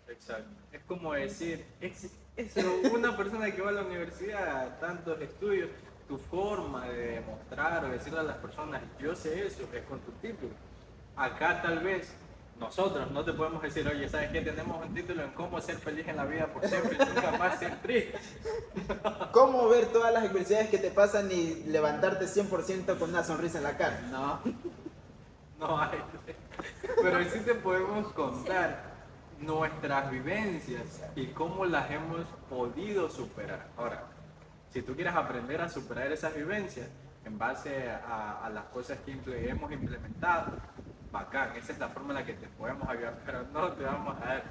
Exacto. 0.08 0.48
Es 0.72 0.82
como 0.84 1.12
decir, 1.12 1.64
es, 1.80 2.10
es 2.36 2.54
una 2.92 3.16
persona 3.16 3.50
que 3.50 3.60
va 3.60 3.70
a 3.70 3.72
la 3.72 3.82
universidad, 3.82 4.78
tantos 4.78 5.20
estudios, 5.20 5.70
tu 6.08 6.18
forma 6.18 6.88
de 6.88 7.20
demostrar 7.20 7.84
o 7.84 7.88
decirle 7.88 8.20
a 8.20 8.24
las 8.24 8.36
personas, 8.36 8.82
yo 8.98 9.14
sé 9.16 9.46
eso, 9.46 9.68
es 9.72 9.84
con 9.84 10.00
tu 10.00 10.12
título. 10.12 10.52
Acá 11.16 11.62
tal 11.62 11.80
vez 11.80 12.12
nosotros 12.58 13.10
no 13.10 13.24
te 13.24 13.32
podemos 13.32 13.62
decir, 13.62 13.86
oye, 13.88 14.08
¿sabes 14.08 14.30
qué? 14.30 14.40
Tenemos 14.40 14.84
un 14.84 14.94
título 14.94 15.22
en 15.22 15.30
cómo 15.32 15.60
ser 15.60 15.76
feliz 15.76 16.06
en 16.06 16.16
la 16.16 16.24
vida 16.24 16.46
por 16.46 16.66
siempre 16.66 16.96
y 16.96 17.14
nunca 17.14 17.32
más 17.32 17.58
ser 17.58 17.80
triste. 17.82 18.18
¿Cómo 19.32 19.68
ver 19.68 19.86
todas 19.86 20.12
las 20.12 20.24
adversidades 20.24 20.70
que 20.70 20.78
te 20.78 20.90
pasan 20.90 21.30
y 21.32 21.64
levantarte 21.66 22.26
100% 22.26 22.98
con 22.98 23.10
una 23.10 23.24
sonrisa 23.24 23.58
en 23.58 23.64
la 23.64 23.76
cara? 23.76 24.00
No. 24.10 24.40
No 25.58 25.80
hay. 25.80 25.98
Pero 27.02 27.24
sí 27.24 27.40
te 27.40 27.54
podemos 27.54 28.12
contar 28.12 28.94
nuestras 29.40 30.10
vivencias 30.10 31.02
y 31.16 31.26
cómo 31.28 31.64
las 31.64 31.90
hemos 31.90 32.26
podido 32.48 33.10
superar. 33.10 33.68
Ahora, 33.76 34.04
si 34.70 34.82
tú 34.82 34.94
quieres 34.94 35.14
aprender 35.14 35.60
a 35.60 35.68
superar 35.68 36.10
esas 36.12 36.34
vivencias 36.34 36.88
en 37.24 37.38
base 37.38 37.90
a, 37.90 38.44
a 38.44 38.50
las 38.50 38.64
cosas 38.66 38.98
que 39.04 39.12
hemos 39.48 39.72
implementado, 39.72 40.52
bacán, 41.14 41.56
esa 41.56 41.72
es 41.72 41.78
la 41.78 41.88
forma 41.88 42.10
en 42.10 42.14
la 42.16 42.26
que 42.26 42.34
te 42.34 42.48
podemos 42.48 42.86
ayudar, 42.88 43.14
pero 43.24 43.44
no 43.52 43.72
te 43.72 43.84
vamos 43.84 44.16
a 44.20 44.26
dar 44.26 44.44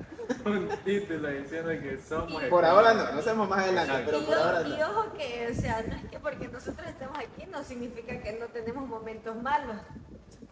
un 0.46 0.70
título 0.84 1.30
diciendo 1.30 1.70
que 1.70 2.00
somos... 2.00 2.42
Por 2.46 2.66
ahora 2.66 2.94
no, 2.94 3.12
no 3.12 3.22
sabemos 3.22 3.50
más 3.50 3.60
adelante, 3.60 3.92
Exacto. 3.92 4.12
pero 4.12 4.22
y, 4.22 4.26
por 4.26 4.38
ahora 4.38 4.68
y 4.68 4.80
no. 4.80 4.90
ojo 4.90 5.14
que, 5.14 5.50
o 5.52 5.62
sea, 5.62 5.84
no 5.84 5.96
es 5.96 6.06
que 6.06 6.20
porque 6.20 6.48
nosotros 6.48 6.88
estemos 6.88 7.18
aquí 7.20 7.46
no 7.52 7.64
significa 7.64 8.18
que 8.18 8.40
no 8.40 8.48
tenemos 8.48 8.88
momentos 8.88 9.36
malos. 9.36 9.76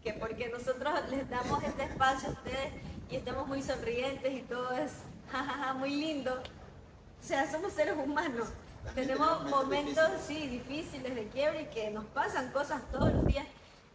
Que 0.03 0.13
porque 0.13 0.49
nosotros 0.49 0.93
les 1.09 1.29
damos 1.29 1.63
este 1.63 1.83
espacio 1.83 2.29
a 2.29 2.31
ustedes 2.33 2.73
y 3.09 3.15
estamos 3.15 3.47
muy 3.47 3.61
sonrientes 3.61 4.33
y 4.33 4.41
todo 4.41 4.71
es 4.73 4.91
jajaja, 5.31 5.73
muy 5.75 5.91
lindo. 5.91 6.33
O 6.33 7.23
sea, 7.23 7.49
somos 7.49 7.71
seres 7.71 7.95
humanos. 7.95 8.49
Tenemos 8.95 9.17
tenemos 9.19 9.43
momentos 9.43 9.63
momentos, 9.63 10.09
sí, 10.27 10.47
difíciles 10.47 11.15
de 11.15 11.27
quiebre 11.27 11.61
y 11.61 11.65
que 11.67 11.91
nos 11.91 12.03
pasan 12.05 12.51
cosas 12.51 12.81
todos 12.91 13.13
los 13.13 13.25
días 13.27 13.45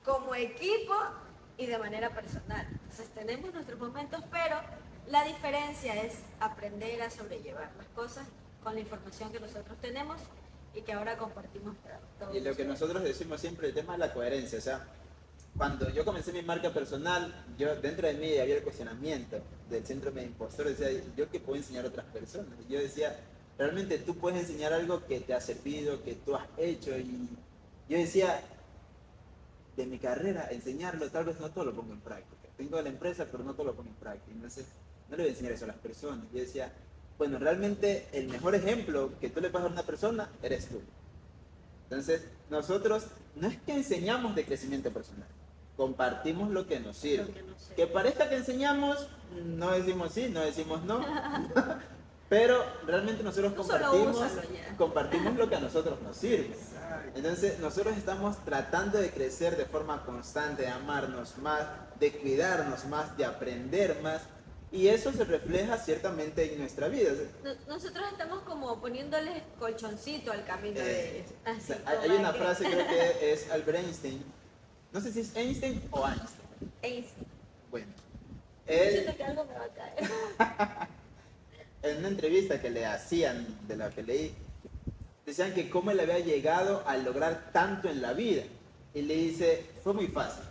como 0.04 0.34
equipo 0.36 0.94
y 1.58 1.66
de 1.66 1.78
manera 1.78 2.10
personal. 2.10 2.66
Entonces 2.70 3.08
tenemos 3.14 3.52
nuestros 3.52 3.78
momentos, 3.78 4.22
pero 4.30 4.56
la 5.08 5.24
diferencia 5.24 6.02
es 6.02 6.14
aprender 6.40 7.00
a 7.02 7.10
sobrellevar 7.10 7.70
las 7.76 7.86
cosas 7.88 8.26
con 8.62 8.74
la 8.74 8.80
información 8.80 9.32
que 9.32 9.40
nosotros 9.40 9.76
tenemos 9.80 10.20
y 10.74 10.82
que 10.82 10.92
ahora 10.92 11.16
compartimos 11.16 11.76
para 11.76 11.98
todos. 12.18 12.34
Y 12.34 12.40
lo 12.40 12.54
que 12.54 12.64
nosotros 12.64 13.02
decimos 13.02 13.40
siempre, 13.40 13.68
el 13.68 13.74
tema 13.74 13.94
de 13.94 14.00
la 14.00 14.12
coherencia, 14.12 14.58
o 14.58 14.62
sea, 14.62 14.86
cuando 15.56 15.88
yo 15.88 16.04
comencé 16.04 16.32
mi 16.32 16.42
marca 16.42 16.70
personal, 16.72 17.32
yo 17.56 17.74
dentro 17.76 18.06
de 18.06 18.14
mí 18.14 18.36
había 18.36 18.56
el 18.56 18.62
cuestionamiento 18.62 19.38
del 19.70 19.86
síndrome 19.86 20.20
de 20.20 20.26
impostor, 20.26 20.66
decía, 20.66 20.88
yo 21.16 21.30
qué 21.30 21.40
puedo 21.40 21.56
enseñar 21.56 21.86
a 21.86 21.88
otras 21.88 22.06
personas. 22.06 22.52
Y 22.68 22.72
yo 22.72 22.78
decía, 22.78 23.18
realmente 23.56 23.98
tú 23.98 24.16
puedes 24.16 24.40
enseñar 24.40 24.74
algo 24.74 25.06
que 25.06 25.20
te 25.20 25.32
ha 25.32 25.40
servido, 25.40 26.02
que 26.02 26.14
tú 26.14 26.34
has 26.34 26.46
hecho, 26.58 26.96
y 26.98 27.28
yo 27.88 27.96
decía, 27.96 28.42
de 29.76 29.86
mi 29.86 29.98
carrera, 29.98 30.48
enseñarlo, 30.50 31.10
tal 31.10 31.24
vez 31.24 31.38
no 31.38 31.50
todo 31.50 31.66
lo 31.66 31.74
pongo 31.74 31.92
en 31.92 32.00
práctica. 32.00 32.48
Tengo 32.56 32.80
la 32.80 32.88
empresa, 32.88 33.26
pero 33.30 33.44
no 33.44 33.54
todo 33.54 33.66
lo 33.66 33.74
pongo 33.74 33.90
en 33.90 33.96
práctica. 33.96 34.32
Entonces, 34.32 34.66
no 35.10 35.16
le 35.16 35.24
voy 35.24 35.28
a 35.28 35.32
enseñar 35.32 35.52
eso 35.52 35.64
a 35.64 35.68
las 35.68 35.76
personas. 35.76 36.24
Yo 36.32 36.40
decía, 36.40 36.72
bueno, 37.18 37.38
realmente 37.38 38.08
el 38.12 38.28
mejor 38.28 38.54
ejemplo 38.54 39.12
que 39.20 39.28
tú 39.28 39.40
le 39.40 39.50
puedes 39.50 39.64
dar 39.64 39.70
a 39.70 39.74
una 39.74 39.86
persona 39.86 40.30
eres 40.42 40.68
tú. 40.68 40.80
Entonces, 41.84 42.26
nosotros 42.50 43.06
no 43.36 43.48
es 43.48 43.58
que 43.58 43.72
enseñamos 43.72 44.34
de 44.34 44.44
crecimiento 44.44 44.90
personal, 44.90 45.28
compartimos 45.76 46.50
lo 46.50 46.66
que 46.66 46.80
nos 46.80 46.96
sirve. 46.96 47.32
Que 47.32 47.42
nos 47.42 47.60
sirve. 47.60 47.74
Que 47.76 47.86
parezca 47.86 48.28
que 48.28 48.36
enseñamos, 48.36 49.08
no 49.44 49.72
decimos 49.72 50.12
sí, 50.12 50.28
no 50.28 50.40
decimos 50.40 50.82
no, 50.84 51.00
pero 52.28 52.64
realmente 52.86 53.22
nosotros 53.22 53.52
compartimos, 53.52 54.20
compartimos 54.76 55.36
lo 55.36 55.48
que 55.48 55.56
a 55.56 55.60
nosotros 55.60 56.00
nos 56.02 56.16
sirve. 56.16 56.56
Entonces, 57.16 57.58
nosotros 57.60 57.96
estamos 57.96 58.36
tratando 58.44 58.98
de 58.98 59.10
crecer 59.10 59.56
de 59.56 59.64
forma 59.64 60.04
constante, 60.04 60.62
de 60.62 60.68
amarnos 60.68 61.38
más, 61.38 61.66
de 61.98 62.12
cuidarnos 62.12 62.84
más, 62.84 63.16
de 63.16 63.24
aprender 63.24 64.00
más, 64.02 64.20
y 64.70 64.88
eso 64.88 65.10
se 65.12 65.24
refleja 65.24 65.78
ciertamente 65.78 66.52
en 66.52 66.58
nuestra 66.60 66.88
vida. 66.88 67.12
Nosotros 67.66 68.04
estamos 68.12 68.40
como 68.42 68.78
poniéndoles 68.80 69.42
colchoncito 69.58 70.30
al 70.30 70.44
camino 70.44 70.78
de 70.78 70.90
Eh, 70.90 71.18
ellos. 71.20 71.32
Así, 71.44 71.72
hay, 71.86 72.10
una 72.10 72.32
que- 72.32 72.38
frase, 72.38 72.64
creo 72.64 72.86
que 72.86 73.32
es 73.32 73.50
Albert 73.50 73.78
Einstein, 73.78 74.22
no 74.92 75.00
sé 75.00 75.12
si 75.12 75.20
es 75.20 75.34
Einstein 75.36 75.82
o 75.90 76.06
Einstein. 76.06 76.72
Einstein. 76.82 77.26
Bueno, 77.70 77.86
él 78.66 79.14
que 79.16 79.24
algo 79.24 79.44
me 79.46 79.54
va 79.54 79.64
a 79.64 79.68
caer. 79.68 80.88
en 81.82 81.98
una 81.98 82.08
entrevista 82.08 82.60
que 82.60 82.68
le 82.70 82.84
hacían 82.84 83.46
de 83.66 83.76
la 83.76 83.88
que 83.90 84.02
leí, 84.02 84.34
decían 85.26 85.52
que 85.52 85.68
cómo 85.68 85.90
él 85.90 86.00
había 86.00 86.20
llegado 86.20 86.82
a 86.86 86.96
lograr 86.96 87.50
tanto 87.52 87.88
en 87.88 88.00
la 88.00 88.12
vida. 88.12 88.44
Y 88.94 89.02
le 89.02 89.14
dice, 89.14 89.66
fue 89.84 89.92
muy 89.92 90.06
fácil, 90.06 90.44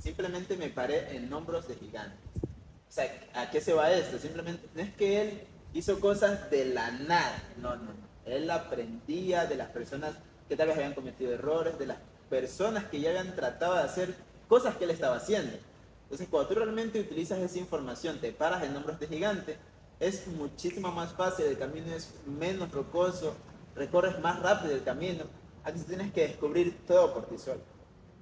simplemente 0.00 0.56
me 0.56 0.68
paré 0.68 1.16
en 1.16 1.32
hombros 1.32 1.66
de 1.66 1.74
gigantes. 1.74 2.20
O 2.42 2.92
sea, 2.92 3.10
¿a 3.34 3.50
qué 3.50 3.60
se 3.60 3.72
va 3.72 3.90
esto? 3.90 4.18
Simplemente, 4.18 4.68
no 4.74 4.82
es 4.82 4.94
que 4.94 5.20
él 5.20 5.40
hizo 5.72 5.98
cosas 5.98 6.50
de 6.50 6.66
la 6.66 6.90
nada, 6.92 7.42
no, 7.56 7.74
no. 7.74 7.90
Él 8.24 8.48
aprendía 8.50 9.46
de 9.46 9.56
las 9.56 9.70
personas 9.70 10.14
que 10.48 10.56
tal 10.56 10.68
vez 10.68 10.76
habían 10.76 10.94
cometido 10.94 11.32
errores, 11.32 11.78
de 11.78 11.86
las 11.86 11.98
personas 12.30 12.84
que 12.84 13.00
ya 13.00 13.10
habían 13.10 13.34
tratado 13.34 13.74
de 13.74 13.82
hacer 13.82 14.14
cosas 14.48 14.76
que 14.76 14.84
él 14.84 14.90
estaba 14.90 15.16
haciendo. 15.16 15.56
Entonces, 16.04 16.28
cuando 16.30 16.48
tú 16.48 16.54
realmente 16.54 17.00
utilizas 17.00 17.38
esa 17.38 17.58
información, 17.58 18.20
te 18.20 18.32
paras 18.32 18.62
en 18.62 18.76
hombros 18.76 19.00
de 19.00 19.08
gigante, 19.08 19.56
es 20.00 20.26
muchísimo 20.28 20.92
más 20.92 21.12
fácil, 21.12 21.46
el 21.46 21.58
camino 21.58 21.92
es 21.92 22.14
menos 22.26 22.70
rocoso, 22.70 23.34
recorres 23.78 24.18
más 24.20 24.40
rápido 24.40 24.74
el 24.74 24.82
camino, 24.82 25.24
aquí 25.64 25.80
tienes 25.80 26.12
que 26.12 26.28
descubrir 26.28 26.86
todo 26.86 27.14
por 27.14 27.26
ti 27.26 27.38
solo. 27.38 27.60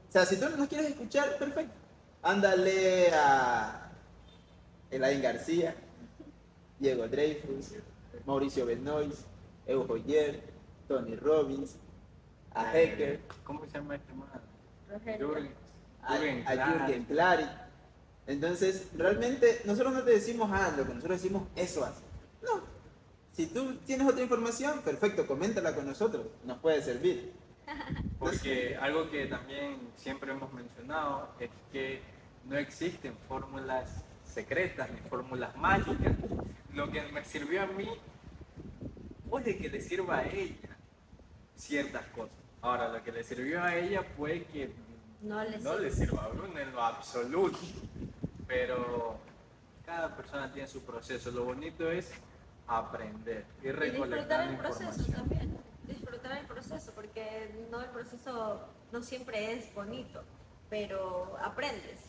O 0.09 0.13
sea, 0.13 0.25
si 0.25 0.37
tú 0.37 0.49
no 0.49 0.57
nos 0.57 0.69
quieres 0.69 0.91
escuchar, 0.91 1.37
perfecto. 1.39 1.75
Ándale 2.23 3.11
a 3.13 3.91
Elaine 4.91 5.23
García, 5.23 5.75
Diego 6.79 7.09
Dreyfus, 7.09 7.75
Mauricio 8.25 8.67
Benoist, 8.67 9.27
Evo 9.67 9.87
Joyer, 9.87 10.43
Tony 10.89 11.17
Robbins, 11.17 11.77
a 12.55 12.73
Hecker, 12.75 13.21
¿Cómo 13.45 13.67
se 13.67 13.73
llama 13.73 13.97
este 13.97 14.13
man? 14.15 14.29
Jürgen. 15.19 15.53
a, 16.03 16.17
Jürgen 16.17 16.47
a 16.47 16.53
Klaas. 16.53 16.81
Jürgen 16.81 17.05
Clary. 17.05 17.47
Entonces, 18.27 18.89
realmente 18.97 19.61
nosotros 19.65 19.95
no 19.95 20.03
te 20.03 20.13
decimos, 20.13 20.51
ah, 20.53 20.73
lo 20.77 20.85
que 20.87 20.95
nosotros 20.95 21.23
decimos, 21.23 21.43
eso 21.55 21.85
haz. 21.85 21.97
No. 22.43 22.76
Si 23.37 23.47
tú 23.49 23.77
tienes 23.85 24.09
otra 24.09 24.23
información, 24.23 24.81
perfecto, 24.81 25.27
coméntala 25.27 25.75
con 25.75 25.85
nosotros, 25.87 26.27
nos 26.45 26.59
puede 26.59 26.81
servir. 26.83 27.33
Porque 28.19 28.77
algo 28.81 29.11
que 29.11 29.27
también 29.27 29.77
siempre 29.97 30.33
hemos 30.33 30.51
mencionado 30.55 31.29
es 31.39 31.51
que 31.71 32.01
no 32.47 32.57
existen 32.57 33.15
fórmulas 33.29 33.91
secretas 34.25 34.91
ni 34.91 35.01
fórmulas 35.11 35.55
mágicas. 35.57 36.17
Lo 36.73 36.91
que 36.91 37.03
me 37.13 37.23
sirvió 37.25 37.63
a 37.63 37.67
mí 37.67 37.89
puede 39.29 39.59
que 39.59 39.69
le 39.69 39.83
sirva 39.83 40.19
a 40.19 40.27
ella 40.27 40.71
ciertas 41.57 42.07
cosas. 42.07 42.35
Ahora, 42.63 42.89
lo 42.89 43.03
que 43.05 43.13
le 43.13 43.23
sirvió 43.23 43.63
a 43.63 43.77
ella 43.77 44.03
puede 44.17 44.45
que 44.45 44.73
No 45.21 45.45
le 45.45 45.59
no 45.59 45.73
sirve. 45.75 45.83
le 45.83 45.91
sirva 45.91 46.25
a 46.25 46.29
Bruno 46.29 46.59
en 46.59 46.73
lo 46.73 46.83
absoluto. 46.83 47.59
Pero 48.47 49.19
cada 49.85 50.17
persona 50.17 50.51
tiene 50.53 50.69
su 50.69 50.83
proceso. 50.83 51.31
Lo 51.31 51.45
bonito 51.45 51.91
es 51.91 52.11
aprender 52.69 53.45
y 53.63 53.69
Y 53.69 53.73
disfrutar 53.73 53.93
recolectar 53.93 54.49
el 54.49 54.57
proceso 54.57 55.13
también. 55.13 55.57
Disfrutar 55.87 56.39
el 56.39 56.47
proceso, 56.47 56.93
porque 56.95 57.67
no 57.71 57.81
el 57.81 57.91
proceso 57.91 58.61
no 58.93 59.03
siempre 59.03 59.53
es 59.53 59.73
bonito, 59.75 60.23
pero 60.69 61.37
aprendes. 61.41 62.01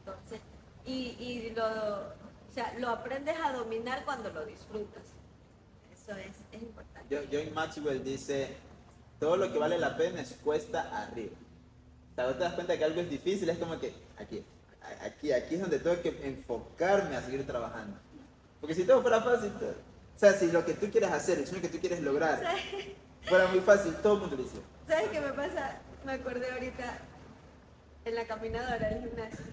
Entonces, 0.00 0.40
y, 0.84 1.16
y 1.18 1.50
lo, 1.54 1.64
o 1.66 2.52
sea, 2.54 2.74
lo 2.78 2.88
aprendes 2.90 3.36
a 3.42 3.52
dominar 3.52 4.04
cuando 4.04 4.30
lo 4.30 4.44
disfrutas. 4.46 5.02
Eso 5.92 6.12
es, 6.16 6.36
es 6.52 6.62
importante. 6.62 7.26
John 7.32 7.52
Maxwell 7.54 8.04
dice, 8.04 8.56
todo 9.18 9.36
lo 9.36 9.52
que 9.52 9.58
vale 9.58 9.76
la 9.78 9.96
pena 9.96 10.20
es 10.20 10.34
cuesta 10.44 11.02
arriba. 11.02 11.34
O 12.12 12.14
sea, 12.14 12.26
vos 12.26 12.34
te 12.38 12.44
das 12.44 12.54
cuenta 12.54 12.78
que 12.78 12.84
algo 12.84 13.00
es 13.00 13.10
difícil, 13.10 13.48
es 13.48 13.58
como 13.58 13.78
que 13.80 13.92
aquí, 14.18 14.44
a- 14.82 15.06
aquí, 15.06 15.32
aquí 15.32 15.56
es 15.56 15.60
donde 15.60 15.80
tengo 15.80 16.00
que 16.00 16.16
enfocarme 16.28 17.16
a 17.16 17.22
seguir 17.22 17.44
trabajando. 17.46 17.98
Porque 18.60 18.74
si 18.74 18.84
todo 18.84 19.02
fuera 19.02 19.20
fácil, 19.20 19.50
todo- 19.54 19.74
o 20.16 20.18
sea, 20.18 20.32
si 20.32 20.50
lo 20.50 20.64
que 20.64 20.72
tú 20.74 20.90
quieres 20.90 21.10
hacer, 21.12 21.38
el 21.38 21.46
sueño 21.46 21.62
que 21.62 21.68
tú 21.68 21.78
quieres 21.78 22.00
lograr, 22.00 22.40
fuera 23.24 23.46
muy 23.48 23.60
fácil, 23.60 23.94
todo 23.96 24.14
el 24.14 24.20
mundo 24.20 24.36
lo 24.36 24.42
hiciera. 24.42 24.64
¿Sabes 24.88 25.08
qué 25.10 25.20
me 25.20 25.32
pasa? 25.32 25.78
Me 26.04 26.12
acordé 26.12 26.50
ahorita 26.50 26.98
en 28.04 28.14
la 28.14 28.26
caminadora 28.26 28.88
del 28.88 29.00
gimnasio. 29.08 29.44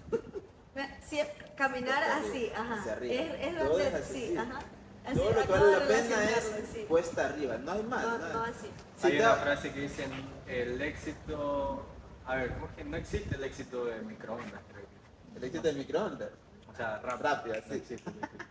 Caminar 1.56 2.02
así, 2.02 2.50
ajá. 2.54 2.80
hacia 2.80 2.92
arriba. 2.94 3.14
Es, 3.14 3.46
es 3.46 3.58
Todo 3.58 3.68
donde, 3.68 3.88
es 3.88 3.94
así, 3.94 4.12
sí, 4.28 4.36
ajá. 4.36 4.58
Así, 5.06 5.16
Todo 5.16 5.32
lo 5.32 5.42
que 5.42 5.48
vale 5.52 5.66
de 5.66 5.72
la 5.72 5.86
pena 5.86 6.24
es 6.24 6.52
sí. 6.72 6.84
cuesta 6.88 7.26
arriba, 7.26 7.56
no 7.58 7.72
hay 7.72 7.82
más. 7.82 8.02
No, 8.02 8.18
no 8.18 8.24
hay- 8.26 8.32
no 8.32 8.42
así. 8.44 8.70
Si 8.96 9.06
Hay 9.06 9.12
te- 9.12 9.20
una 9.20 9.34
frase 9.34 9.72
que 9.72 9.80
dicen, 9.80 10.10
el 10.46 10.80
éxito... 10.80 11.86
A 12.26 12.36
ver, 12.36 12.54
¿cómo 12.54 12.66
es 12.66 12.72
que 12.72 12.84
no 12.84 12.96
existe 12.96 13.34
el 13.36 13.44
éxito 13.44 13.84
de 13.84 14.00
microondas? 14.00 14.60
Creo 14.72 14.86
que. 14.86 15.36
El 15.38 15.44
éxito 15.44 15.62
del 15.68 15.76
microondas. 15.76 16.30
O 16.72 16.74
sea, 16.76 16.98
rápido. 17.00 17.18
Rápido, 17.30 17.54
no 17.56 17.62
sí. 17.68 17.74
existe 17.74 18.10
el 18.10 18.24
éxito. 18.24 18.44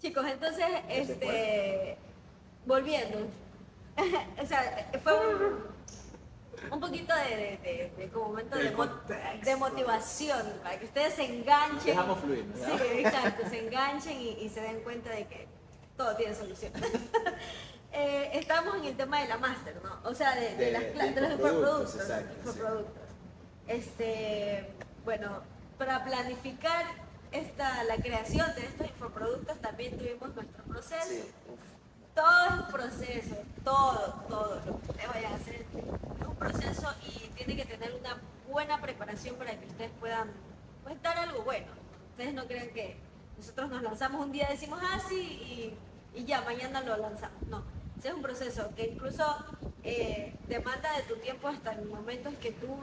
Chicos, 0.00 0.24
entonces, 0.26 0.64
este, 0.88 1.96
volviendo, 2.64 3.18
o 4.42 4.46
sea, 4.46 4.90
fue 5.02 5.12
un, 5.28 6.72
un 6.72 6.80
poquito 6.80 7.14
de, 7.14 7.36
de, 7.36 7.58
de- 7.58 7.92
de 7.96 8.08
como 8.10 8.28
momento 8.28 8.56
de, 8.56 8.70
mo- 8.70 8.86
de 9.42 9.56
motivación, 9.56 10.42
para 10.62 10.78
que 10.78 10.86
ustedes 10.86 11.14
se 11.14 11.24
enganchen. 11.24 11.84
Dejamos 11.86 12.18
fluir, 12.20 12.44
¿no? 12.46 12.66
Sí, 12.66 12.82
exacto, 12.98 13.48
se 13.48 13.58
enganchen 13.66 14.18
y, 14.20 14.28
y 14.40 14.48
se 14.48 14.60
den 14.62 14.80
cuenta 14.80 15.10
de 15.10 15.26
que 15.26 15.46
todo 15.96 16.16
tiene 16.16 16.34
solución. 16.34 16.72
Eh, 17.92 18.30
estamos 18.38 18.76
en 18.76 18.84
el 18.84 18.96
tema 18.96 19.20
de 19.20 19.26
la 19.26 19.36
máster, 19.36 19.74
¿no? 19.82 20.08
O 20.08 20.14
sea, 20.14 20.36
de, 20.36 20.70
las 20.70 20.80
de 21.12 21.20
los 21.22 21.30
infoproductos, 21.32 21.94
infoproductos. 21.96 21.98
exacto, 21.98 23.02
sí. 23.66 23.72
Este, 23.72 24.68
bueno, 25.04 25.42
para 25.76 26.04
planificar 26.04 26.84
esta, 27.32 27.84
la 27.84 27.96
creación 27.96 28.46
de 28.54 28.66
estos 28.66 28.86
infoproductos 28.88 29.58
también 29.60 29.96
tuvimos 29.98 30.34
nuestro 30.34 30.64
proceso. 30.64 31.08
Sí. 31.08 31.24
Todo 32.14 32.44
es 32.46 32.52
un 32.52 32.66
proceso, 32.72 33.36
todo, 33.64 34.14
todo 34.28 34.54
lo 34.66 34.80
que 34.80 34.90
ustedes 34.90 35.08
vayan 35.08 35.32
a 35.32 35.36
hacer 35.36 35.54
es 35.54 36.26
un 36.26 36.36
proceso 36.36 36.92
y 37.06 37.28
tiene 37.36 37.56
que 37.56 37.64
tener 37.64 37.94
una 37.94 38.20
buena 38.50 38.80
preparación 38.80 39.36
para 39.36 39.58
que 39.58 39.66
ustedes 39.66 39.90
puedan 40.00 40.30
pues, 40.82 41.00
dar 41.02 41.16
algo 41.18 41.42
bueno. 41.42 41.68
Ustedes 42.10 42.34
no 42.34 42.46
crean 42.46 42.68
que 42.70 42.96
nosotros 43.38 43.70
nos 43.70 43.82
lanzamos 43.82 44.26
un 44.26 44.32
día, 44.32 44.48
decimos, 44.50 44.80
ah, 44.82 45.00
sí, 45.08 45.74
y, 46.14 46.18
y 46.20 46.24
ya, 46.24 46.42
mañana 46.42 46.80
lo 46.82 46.96
lanzamos. 46.96 47.40
No, 47.48 47.62
ese 47.98 48.08
es 48.08 48.14
un 48.14 48.22
proceso 48.22 48.70
que 48.74 48.88
incluso 48.88 49.24
eh, 49.84 50.34
demanda 50.48 50.94
de 50.96 51.02
tu 51.04 51.16
tiempo 51.20 51.48
hasta 51.48 51.72
en 51.72 51.88
momentos 51.88 52.34
que 52.40 52.50
tú 52.52 52.76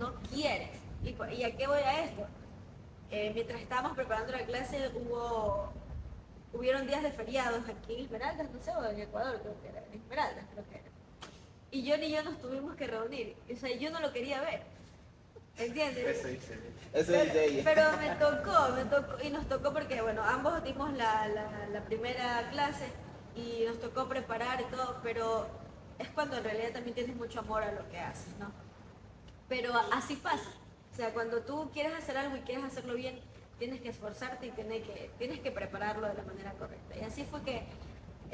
no 0.00 0.14
quieres. 0.32 0.70
¿Y, 1.04 1.12
por- 1.12 1.30
¿y 1.32 1.44
a 1.44 1.54
qué 1.56 1.66
voy 1.66 1.78
a 1.78 2.04
esto? 2.04 2.26
Eh, 3.12 3.30
mientras 3.34 3.60
estábamos 3.60 3.92
preparando 3.92 4.32
la 4.32 4.44
clase 4.46 4.90
hubo 4.94 5.70
hubieron 6.54 6.86
días 6.86 7.02
de 7.02 7.12
feriados 7.12 7.62
aquí 7.68 7.94
en 7.94 8.04
Esmeraldas, 8.04 8.50
no 8.50 8.60
sé, 8.60 8.70
o 8.72 8.84
en 8.84 9.00
Ecuador 9.00 9.38
creo 9.40 9.60
que 9.62 9.68
era, 9.68 9.84
en 9.86 9.94
Esmeraldas 10.00 10.44
creo 10.52 10.64
que 10.68 10.74
era. 10.76 10.88
Y 11.70 11.88
John 11.90 12.02
y 12.02 12.10
yo 12.10 12.22
nos 12.24 12.38
tuvimos 12.40 12.74
que 12.76 12.86
reunir. 12.86 13.36
O 13.50 13.56
sea, 13.56 13.70
yo 13.76 13.90
no 13.90 14.00
lo 14.00 14.12
quería 14.12 14.40
ver. 14.42 14.62
¿Entiendes? 15.58 16.18
Eso 16.18 16.28
dice. 16.28 16.54
Eso 16.94 17.12
pero, 17.12 17.24
dice 17.24 17.44
ella. 17.44 17.62
pero 17.64 17.96
me 17.98 18.10
tocó, 18.16 18.68
me 18.74 18.84
tocó, 18.86 19.22
y 19.22 19.30
nos 19.30 19.46
tocó 19.48 19.72
porque, 19.72 20.00
bueno, 20.02 20.22
ambos 20.24 20.62
dimos 20.64 20.92
la, 20.94 21.28
la- 21.28 21.66
la 21.70 21.84
primera 21.84 22.48
clase 22.50 22.86
y 23.36 23.64
nos 23.66 23.78
tocó 23.80 24.08
preparar 24.08 24.60
y 24.60 24.64
todo, 24.64 25.00
pero 25.02 25.46
es 25.98 26.08
cuando 26.10 26.36
en 26.38 26.44
realidad 26.44 26.72
también 26.72 26.94
tienes 26.94 27.16
mucho 27.16 27.40
amor 27.40 27.62
a 27.62 27.72
lo 27.72 27.88
que 27.90 27.98
haces, 27.98 28.34
¿no? 28.38 28.50
Pero 29.48 29.72
así 29.92 30.16
pasa. 30.16 30.50
O 30.92 30.94
sea, 30.94 31.12
cuando 31.12 31.40
tú 31.40 31.70
quieres 31.72 31.94
hacer 31.94 32.16
algo 32.18 32.36
y 32.36 32.40
quieres 32.40 32.64
hacerlo 32.64 32.94
bien, 32.94 33.18
tienes 33.58 33.80
que 33.80 33.88
esforzarte 33.88 34.46
y 34.46 34.50
tienes 34.50 34.82
que, 34.82 35.10
tienes 35.18 35.40
que 35.40 35.50
prepararlo 35.50 36.06
de 36.06 36.14
la 36.14 36.22
manera 36.22 36.52
correcta. 36.52 36.96
Y 36.96 37.00
así 37.00 37.24
fue 37.24 37.42
que 37.42 37.62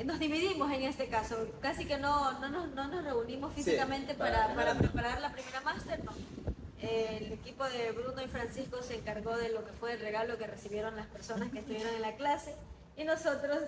nos 0.05 0.19
dividimos 0.19 0.73
en 0.73 0.83
este 0.83 1.09
caso. 1.09 1.37
Casi 1.61 1.85
que 1.85 1.99
no, 1.99 2.39
no, 2.41 2.49
nos, 2.49 2.69
no 2.75 2.89
nos 2.89 3.05
reunimos 3.05 3.53
Sí, 3.55 3.63
físicamente 3.63 4.15
para 4.15 4.55
para, 4.55 4.75
preparar 4.75 5.21
la 5.21 5.33
primera 5.33 5.61
máster, 5.61 6.03
no. 6.05 6.13
El 6.81 7.33
equipo 7.33 7.65
de 7.65 7.91
Bruno 7.93 8.23
y 8.23 8.29
Francisco 8.29 8.81
se 8.83 8.97
encargó 8.97 9.37
de 9.37 9.49
lo 9.51 9.65
que 9.65 9.73
fue 9.73 9.93
el 9.95 10.01
regalo 10.01 10.39
que 10.39 10.47
recibieron 10.47 10.95
las 10.97 11.07
personas 11.07 11.51
que 11.51 11.59
estuvieron 11.61 11.93
en 11.95 12.03
la 12.03 12.15
clase 12.17 12.55
y 12.97 13.05
nosotros 13.05 13.59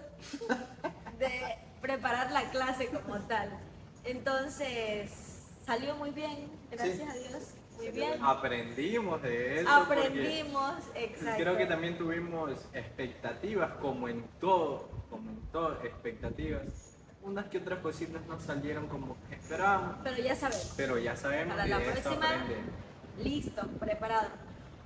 de 1.18 1.58
preparar 1.80 2.30
la 2.30 2.48
clase 2.50 2.86
como 2.86 3.18
tal. 3.20 3.50
Entonces, 4.04 5.10
salió 5.66 5.94
muy 5.96 6.10
bien, 6.10 6.48
gracias 6.70 6.96
Sí. 6.98 7.02
a 7.02 7.12
Dios, 7.28 7.42
muy 7.80 7.86
Salió 7.88 8.06
bien. 8.06 8.24
Aprendimos 8.24 9.22
de 9.22 9.60
eso. 9.60 9.70
Aprendimos, 9.70 10.74
exacto. 10.94 11.42
Creo 11.42 11.56
que 11.56 11.66
también 11.66 11.98
tuvimos 11.98 12.50
expectativas, 12.72 13.72
como 13.78 14.08
en 14.08 14.22
todo, 14.40 14.88
como 15.08 15.30
en 15.30 15.40
todo, 15.52 15.82
expectativas. 15.82 16.64
Unas 17.22 17.46
que 17.46 17.58
otras 17.58 17.80
cositas 17.80 18.22
no 18.26 18.40
salieron 18.40 18.86
como 18.88 19.16
esperábamos, 19.30 19.96
Pero 20.02 20.16
ya 20.22 20.34
sabemos, 20.34 20.74
pero 20.76 20.98
ya 20.98 21.16
sabemos 21.16 21.54
para 21.54 21.64
que 21.64 21.70
la 21.70 21.78
de 21.78 21.84
próxima, 21.90 22.26
listo, 23.18 23.62
preparado 23.78 24.28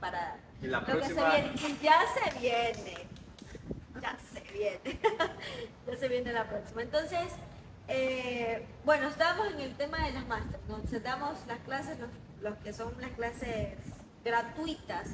para 0.00 0.36
Y 0.60 0.66
la 0.66 0.80
lo 0.80 0.86
que 0.86 0.92
próxima- 0.92 1.30
se 1.30 1.42
viene. 1.42 1.54
Ya 1.82 2.00
se 2.12 2.38
viene, 2.40 3.06
ya 4.02 4.16
se 4.32 4.40
viene, 4.52 5.00
ya 5.86 5.96
se 5.96 6.08
viene 6.08 6.32
la 6.32 6.48
próxima. 6.48 6.82
Entonces, 6.82 7.28
eh, 7.86 8.66
bueno, 8.84 9.08
estamos 9.08 9.52
en 9.52 9.60
el 9.60 9.76
tema 9.76 10.04
de 10.06 10.12
las 10.12 10.26
máster, 10.26 10.58
nos 10.68 11.02
damos 11.04 11.38
las 11.46 11.58
clases, 11.60 11.98
los, 12.00 12.08
los 12.44 12.56
que 12.58 12.72
son 12.72 12.94
las 13.00 13.10
clases 13.12 13.70
gratuitas. 14.22 15.08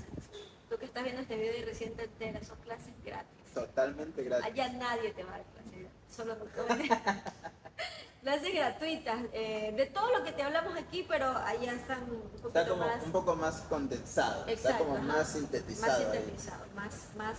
Tú 0.69 0.77
que 0.79 0.85
estás 0.85 1.05
viendo 1.05 1.23
este 1.23 1.37
video 1.37 1.57
y 1.57 1.65
recién 1.65 1.95
te 1.95 2.05
enteras, 2.05 2.47
son 2.47 2.59
clases 2.59 2.93
gratis. 3.05 3.31
Totalmente 3.55 4.23
gratis. 4.25 4.47
Allá 4.47 4.69
nadie 4.73 5.13
te 5.13 5.23
va 5.25 5.35
a 5.35 5.39
dar 5.39 5.47
clases, 5.47 5.87
solo 6.15 6.37
clases 8.23 8.55
gratuitas, 8.55 9.23
eh, 9.33 9.73
de 9.77 9.87
todo 9.87 10.17
lo 10.19 10.25
que 10.25 10.33
te 10.33 10.43
hablamos 10.43 10.77
aquí, 10.77 11.05
pero 11.09 11.27
allá 11.37 11.73
están 11.73 12.03
un 12.03 12.21
poquito 12.23 12.49
Está 12.49 12.69
como 12.69 12.85
más, 12.85 13.03
un 13.05 13.13
poco 13.13 13.37
más 13.37 13.61
condensado, 13.63 14.41
está 14.47 14.53
Exacto, 14.53 14.85
como 14.85 14.97
ajá. 14.97 15.05
más 15.07 15.17
más 15.17 15.29
sintetizado, 15.33 16.13
ahí. 16.13 16.19
sintetizado, 16.19 16.67
más, 16.75 16.95
más, 17.17 17.39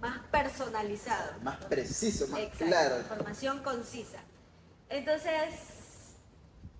más 0.00 0.18
personalizado. 0.30 1.40
más 1.42 1.56
preciso, 1.66 2.26
más 2.28 2.40
Exacto, 2.40 2.64
claro. 2.66 2.98
información 3.00 3.62
concisa. 3.62 4.18
Entonces, 4.88 5.54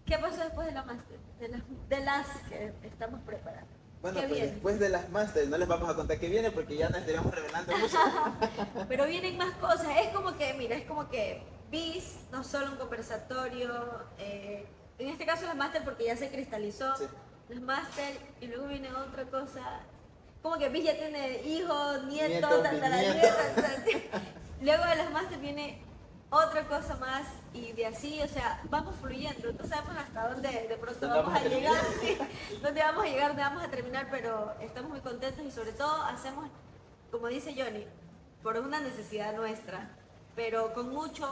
¿qué 0.06 0.16
pasó 0.18 0.38
después 0.38 0.66
de 0.68 0.72
la 0.72 0.82
máster? 0.84 1.18
De 1.45 1.51
las, 1.51 1.62
de 1.90 2.01
las 2.01 2.26
que 2.49 2.72
estamos 2.86 3.20
preparando. 3.26 3.68
Bueno, 4.01 4.18
¿Qué 4.20 4.26
pues 4.28 4.32
viene? 4.40 4.53
después 4.53 4.78
de 4.80 4.88
las 4.88 5.11
masters 5.11 5.49
no 5.49 5.59
les 5.59 5.68
vamos 5.68 5.90
a 5.90 5.95
contar 5.95 6.18
qué 6.18 6.28
viene 6.30 6.51
porque 6.51 6.74
ya 6.76 6.88
nos 6.88 7.01
estaríamos 7.01 7.34
revelando 7.34 7.76
mucho. 7.78 7.99
Pero 8.88 9.05
vienen 9.07 9.36
más 9.36 9.53
cosas. 9.57 9.88
Es 10.01 10.09
como 10.14 10.34
que, 10.38 10.55
mira, 10.55 10.74
es 10.74 10.86
como 10.86 11.07
que 11.11 11.42
BIS, 11.70 12.16
no 12.32 12.42
solo 12.45 12.70
un 12.72 12.76
conversatorio. 12.78 13.68
eh, 14.18 14.66
en 14.99 15.09
este 15.09 15.26
caso 15.26 15.45
las 15.45 15.57
máster 15.57 15.84
porque 15.84 16.05
ya 16.07 16.16
se 16.16 16.30
cristalizó. 16.30 16.97
Sí. 16.97 17.05
Las 17.51 17.61
máster 17.61 18.16
y 18.40 18.47
luego 18.47 18.66
viene 18.68 18.90
otra 18.90 19.24
cosa. 19.24 19.80
Como 20.42 20.57
que 20.57 20.70
BIS 20.70 20.84
ya 20.84 20.97
tiene 20.97 21.42
hijos, 21.42 22.05
nietos. 22.05 22.51
Luego 24.62 24.84
de 24.86 24.97
las 24.97 25.11
máster 25.11 25.38
viene 25.40 25.82
otra 26.35 26.66
cosa 26.66 26.97
más 26.97 27.22
y 27.53 27.72
de 27.72 27.87
así, 27.87 28.20
o 28.20 28.28
sea, 28.28 28.61
vamos 28.70 28.95
fluyendo. 29.01 29.53
No 29.53 29.64
sabemos 29.66 29.97
hasta 29.97 30.28
dónde 30.28 30.49
de 30.68 30.76
pronto 30.76 31.01
¿Dónde 31.01 31.16
vamos, 31.18 31.32
vamos 31.32 31.43
a 31.43 31.45
a 31.45 31.49
llegar, 31.49 31.85
sí, 32.01 32.18
dónde 32.62 32.80
vamos 32.80 33.05
a 33.05 33.09
llegar, 33.09 33.28
dónde 33.28 33.43
vamos 33.43 33.62
a 33.62 33.68
terminar, 33.70 34.09
pero 34.11 34.53
estamos 34.61 34.91
muy 34.91 35.01
contentos 35.01 35.45
y 35.45 35.51
sobre 35.51 35.72
todo 35.72 36.03
hacemos, 36.03 36.49
como 37.11 37.28
dice 37.28 37.55
Johnny, 37.57 37.87
por 38.43 38.57
una 38.59 38.80
necesidad 38.80 39.35
nuestra, 39.37 39.91
pero 40.35 40.74
con 40.74 40.91
mucho 40.91 41.28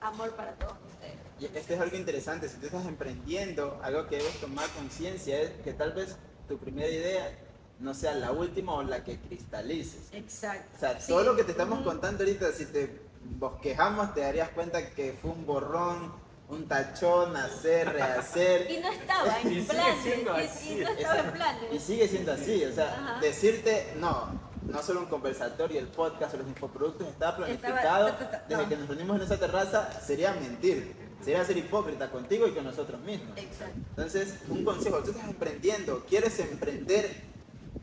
amor 0.00 0.30
para 0.34 0.52
todos 0.54 0.76
ustedes. 0.92 1.18
Y 1.38 1.44
esto 1.56 1.74
es 1.74 1.80
algo 1.80 1.96
interesante, 1.96 2.48
si 2.48 2.56
tú 2.56 2.66
estás 2.66 2.86
emprendiendo, 2.86 3.78
algo 3.82 4.06
que 4.06 4.16
debes 4.16 4.40
tomar 4.40 4.68
conciencia 4.70 5.40
es 5.40 5.50
que 5.62 5.72
tal 5.72 5.92
vez 5.92 6.16
tu 6.48 6.58
primera 6.58 6.88
idea 6.88 7.38
no 7.78 7.94
sea 7.94 8.14
la 8.14 8.32
última 8.32 8.72
o 8.74 8.82
la 8.82 9.04
que 9.04 9.20
cristalices. 9.20 10.08
Exacto. 10.12 10.68
O 10.74 10.78
sea, 10.80 11.00
Sí. 11.00 11.12
todo 11.12 11.22
lo 11.22 11.36
que 11.36 11.44
te 11.44 11.52
estamos 11.52 11.80
Ujú. 11.80 11.90
contando 11.90 12.24
ahorita, 12.24 12.50
si 12.52 12.66
te 12.66 13.07
bosquejamos, 13.28 14.14
te 14.14 14.20
darías 14.20 14.48
cuenta 14.50 14.90
que 14.90 15.12
fue 15.20 15.30
un 15.30 15.44
borrón, 15.46 16.12
un 16.48 16.66
tachón, 16.66 17.36
hacer, 17.36 17.92
rehacer. 17.92 18.70
Y 18.70 18.78
no 18.78 18.90
estaba 18.90 19.40
en 19.42 19.48
Y 19.52 19.54
sigue 19.60 19.66
planes, 19.66 20.02
siendo 20.02 20.32
y- 20.40 20.72
y, 20.72 20.84
no 20.84 20.90
estaba 20.90 21.18
en 21.20 21.32
planes. 21.32 21.62
Y 21.72 21.78
sigue 21.78 22.08
siendo 22.08 22.32
así, 22.32 22.64
o 22.64 22.72
sea, 22.72 22.86
Ajá. 22.94 23.20
decirte, 23.20 23.92
no, 23.98 24.40
no 24.66 24.82
solo 24.82 25.00
un 25.00 25.06
conversatorio, 25.06 25.78
el 25.78 25.88
podcast 25.88 26.34
o 26.34 26.38
los 26.38 26.46
infoproductos 26.48 27.06
está 27.08 27.36
planificado 27.36 28.06
ta, 28.08 28.18
ta, 28.18 28.30
ta, 28.30 28.44
desde 28.48 28.62
no. 28.62 28.68
que 28.68 28.76
nos 28.76 28.88
reunimos 28.88 29.16
en 29.18 29.22
esa 29.22 29.38
terraza, 29.38 29.90
sería 30.00 30.32
mentir, 30.32 30.94
sería 31.22 31.44
ser 31.44 31.56
hipócrita 31.58 32.10
contigo 32.10 32.46
y 32.46 32.52
con 32.52 32.64
nosotros 32.64 33.00
mismos. 33.02 33.36
Exacto. 33.36 33.74
Entonces, 33.90 34.34
un 34.48 34.64
consejo, 34.64 34.98
tú 35.02 35.10
estás 35.10 35.28
emprendiendo, 35.28 36.04
quieres 36.08 36.38
emprender, 36.38 37.27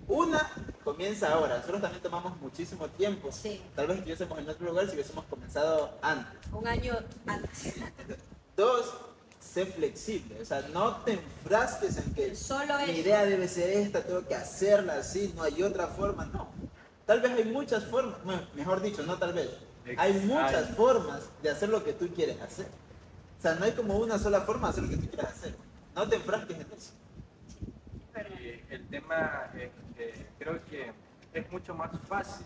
una 0.08 0.52
comienza 0.84 1.34
ahora. 1.34 1.58
Nosotros 1.58 1.82
también 1.82 2.02
tomamos 2.02 2.40
muchísimo 2.40 2.88
tiempo. 2.90 3.32
Sí. 3.32 3.62
Tal 3.76 3.88
vez 3.88 3.98
estuviésemos 3.98 4.40
en 4.40 4.50
otro 4.50 4.68
lugar 4.68 4.86
si 4.88 4.94
hubiésemos 4.94 5.26
comenzado 5.26 5.98
antes. 6.02 6.40
Un 6.52 6.68
año 6.68 6.94
antes. 7.26 7.74
Dos, 8.58 8.94
sé 9.40 9.66
flexible. 9.66 10.42
O 10.42 10.46
sea, 10.46 10.62
no 10.74 10.98
te 10.98 11.14
enfrasques 11.14 11.98
en 11.98 12.14
que 12.14 12.36
Solo 12.36 12.78
mi 12.86 12.94
idea 12.94 13.26
debe 13.26 13.48
ser 13.48 13.70
esta, 13.70 14.04
tengo 14.04 14.26
que 14.28 14.36
hacerla 14.36 14.96
así, 14.96 15.34
no 15.36 15.44
hay 15.44 15.62
otra 15.64 15.88
forma. 15.88 16.26
No. 16.26 16.48
Tal 17.06 17.22
vez 17.22 17.32
hay 17.34 17.46
muchas 17.46 17.86
formas, 17.86 18.24
bueno, 18.24 18.42
mejor 18.56 18.82
dicho, 18.82 19.04
no 19.04 19.18
tal 19.18 19.34
vez, 19.34 19.50
hay 19.98 20.14
muchas 20.14 20.76
formas 20.76 21.22
de 21.44 21.52
hacer 21.52 21.70
lo 21.70 21.84
que 21.84 21.94
tú 21.94 22.08
quieres 22.10 22.42
hacer. 22.42 22.66
O 23.38 23.42
sea, 23.42 23.54
no 23.56 23.66
hay 23.66 23.74
como 23.74 23.98
una 23.98 24.18
sola 24.18 24.42
forma 24.42 24.68
de 24.68 24.72
hacer 24.72 24.84
lo 24.84 24.90
que 24.90 24.98
tú 24.98 25.10
quieras 25.10 25.34
hacer. 25.34 25.56
No 25.94 26.10
te 26.10 26.16
enfrasques 26.16 26.56
en 26.56 26.68
eso. 26.76 26.92
El 28.76 28.86
tema 28.88 29.50
es 29.58 29.70
que 29.96 30.26
creo 30.38 30.60
que 30.66 30.92
es 31.34 31.50
mucho 31.52 31.74
más 31.74 31.92
fácil. 32.10 32.46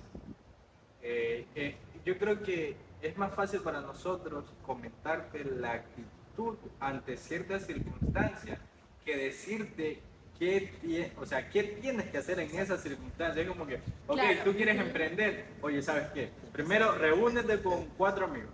Eh, 1.01 1.47
eh, 1.55 1.75
yo 2.05 2.17
creo 2.19 2.43
que 2.43 2.75
es 3.01 3.17
más 3.17 3.33
fácil 3.33 3.61
para 3.61 3.81
nosotros 3.81 4.45
comentarte 4.63 5.43
la 5.43 5.71
actitud 5.73 6.55
ante 6.79 7.17
ciertas 7.17 7.65
circunstancias 7.65 8.59
que 9.03 9.17
decirte 9.17 10.01
qué, 10.37 10.71
tie- 10.83 11.11
o 11.19 11.25
sea, 11.25 11.49
qué 11.49 11.63
tienes 11.63 12.11
que 12.11 12.19
hacer 12.19 12.39
en 12.39 12.55
esas 12.59 12.83
circunstancias. 12.83 13.37
Es 13.43 13.47
como 13.51 13.65
que, 13.65 13.77
ok, 14.07 14.13
Claro. 14.13 14.39
tú 14.43 14.53
quieres 14.55 14.79
emprender. 14.79 15.45
Oye, 15.63 15.81
¿sabes 15.81 16.09
qué? 16.13 16.29
Primero, 16.53 16.91
reúnete 16.91 17.59
con 17.63 17.85
cuatro 17.97 18.25
amigos. 18.25 18.51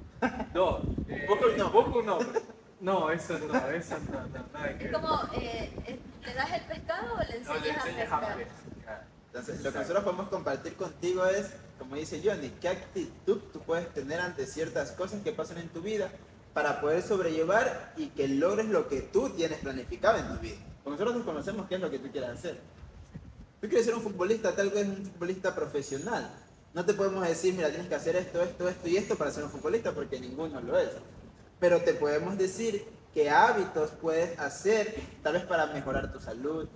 Dos, 0.54 0.82
eh, 1.10 1.26
Busca 1.28 1.98
un 2.00 2.06
nombre. 2.06 2.40
No, 2.86 3.10
eso 3.10 3.40
no, 3.40 3.68
eso 3.72 3.96
no, 4.12 4.22
no, 4.28 4.46
nada 4.54 4.78
que 4.78 4.86
Es 4.86 4.92
ver. 4.92 4.92
como, 4.92 5.24
eh, 5.34 5.74
eh, 5.88 6.00
¿le 6.24 6.34
das 6.36 6.52
el 6.54 6.62
pescado 6.62 7.16
o 7.16 7.20
le 7.20 7.40
No, 7.40 7.54
le 7.56 7.60
enseñas 7.60 7.84
a 7.84 7.90
enseñas 7.90 8.12
a 8.12 8.20
pescar? 8.20 8.38
pescar. 8.38 9.08
Entonces, 9.28 9.62
lo 9.64 9.72
que 9.74 9.80
nosotros 9.80 10.04
podemos 10.04 10.30
compartir 10.30 10.76
contigo 10.76 11.26
es, 11.26 11.48
como 11.80 11.96
dice 11.96 12.22
Johnny, 12.24 12.50
qué 12.62 12.70
actitud 12.70 13.40
tú 13.52 13.60
puedes 13.62 13.92
tener 13.94 14.20
ante 14.22 14.46
ciertas 14.46 14.92
cosas 14.92 15.22
que 15.24 15.32
pasan 15.32 15.58
en 15.58 15.70
tu 15.70 15.82
vida 15.82 16.10
para 16.54 16.80
poder 16.80 17.02
sobrellevar 17.02 17.94
y 17.98 18.08
que 18.10 18.28
logres 18.28 18.68
lo 18.68 18.88
que 18.88 19.02
tú 19.02 19.30
tienes 19.32 19.58
planificado 19.60 20.20
en 20.20 20.28
tu 20.36 20.40
vida. 20.40 20.58
Porque 20.84 20.92
nosotros 21.00 21.16
desconocemos 21.16 21.68
qué 21.68 21.76
es 21.76 21.82
lo 21.82 21.90
que 21.90 21.98
tú 22.00 22.12
quieres 22.12 22.30
hacer. 22.30 22.60
Tú 23.62 23.68
quieres 23.68 23.86
ser 23.86 23.96
un 23.96 24.02
futbolista, 24.04 24.56
tal 24.56 24.70
vez 24.70 24.88
un 24.88 25.04
futbolista 25.06 25.56
profesional. 25.56 26.30
No 26.76 26.86
te 26.86 26.94
podemos 26.94 27.28
decir, 27.28 27.56
mira, 27.56 27.70
tienes 27.70 27.88
que 27.88 27.96
hacer 27.96 28.16
esto, 28.16 28.44
esto, 28.44 28.70
esto 28.70 28.88
y 28.88 28.98
esto 28.98 29.16
para 29.16 29.32
ser 29.32 29.44
un 29.44 29.50
futbolista, 29.50 29.92
porque 29.92 30.20
ninguno 30.20 30.62
lo 30.62 30.78
es. 30.80 30.90
Pero 31.66 31.82
te 31.82 31.96
podemos 31.96 32.38
decir 32.38 32.86
qué 33.12 33.32
hábitos 33.32 33.90
puedes 34.00 34.38
hacer, 34.38 35.02
tal 35.24 35.34
vez 35.34 35.46
para 35.46 35.66
mejorar 35.66 36.14
tu 36.14 36.20
salud, 36.20 36.70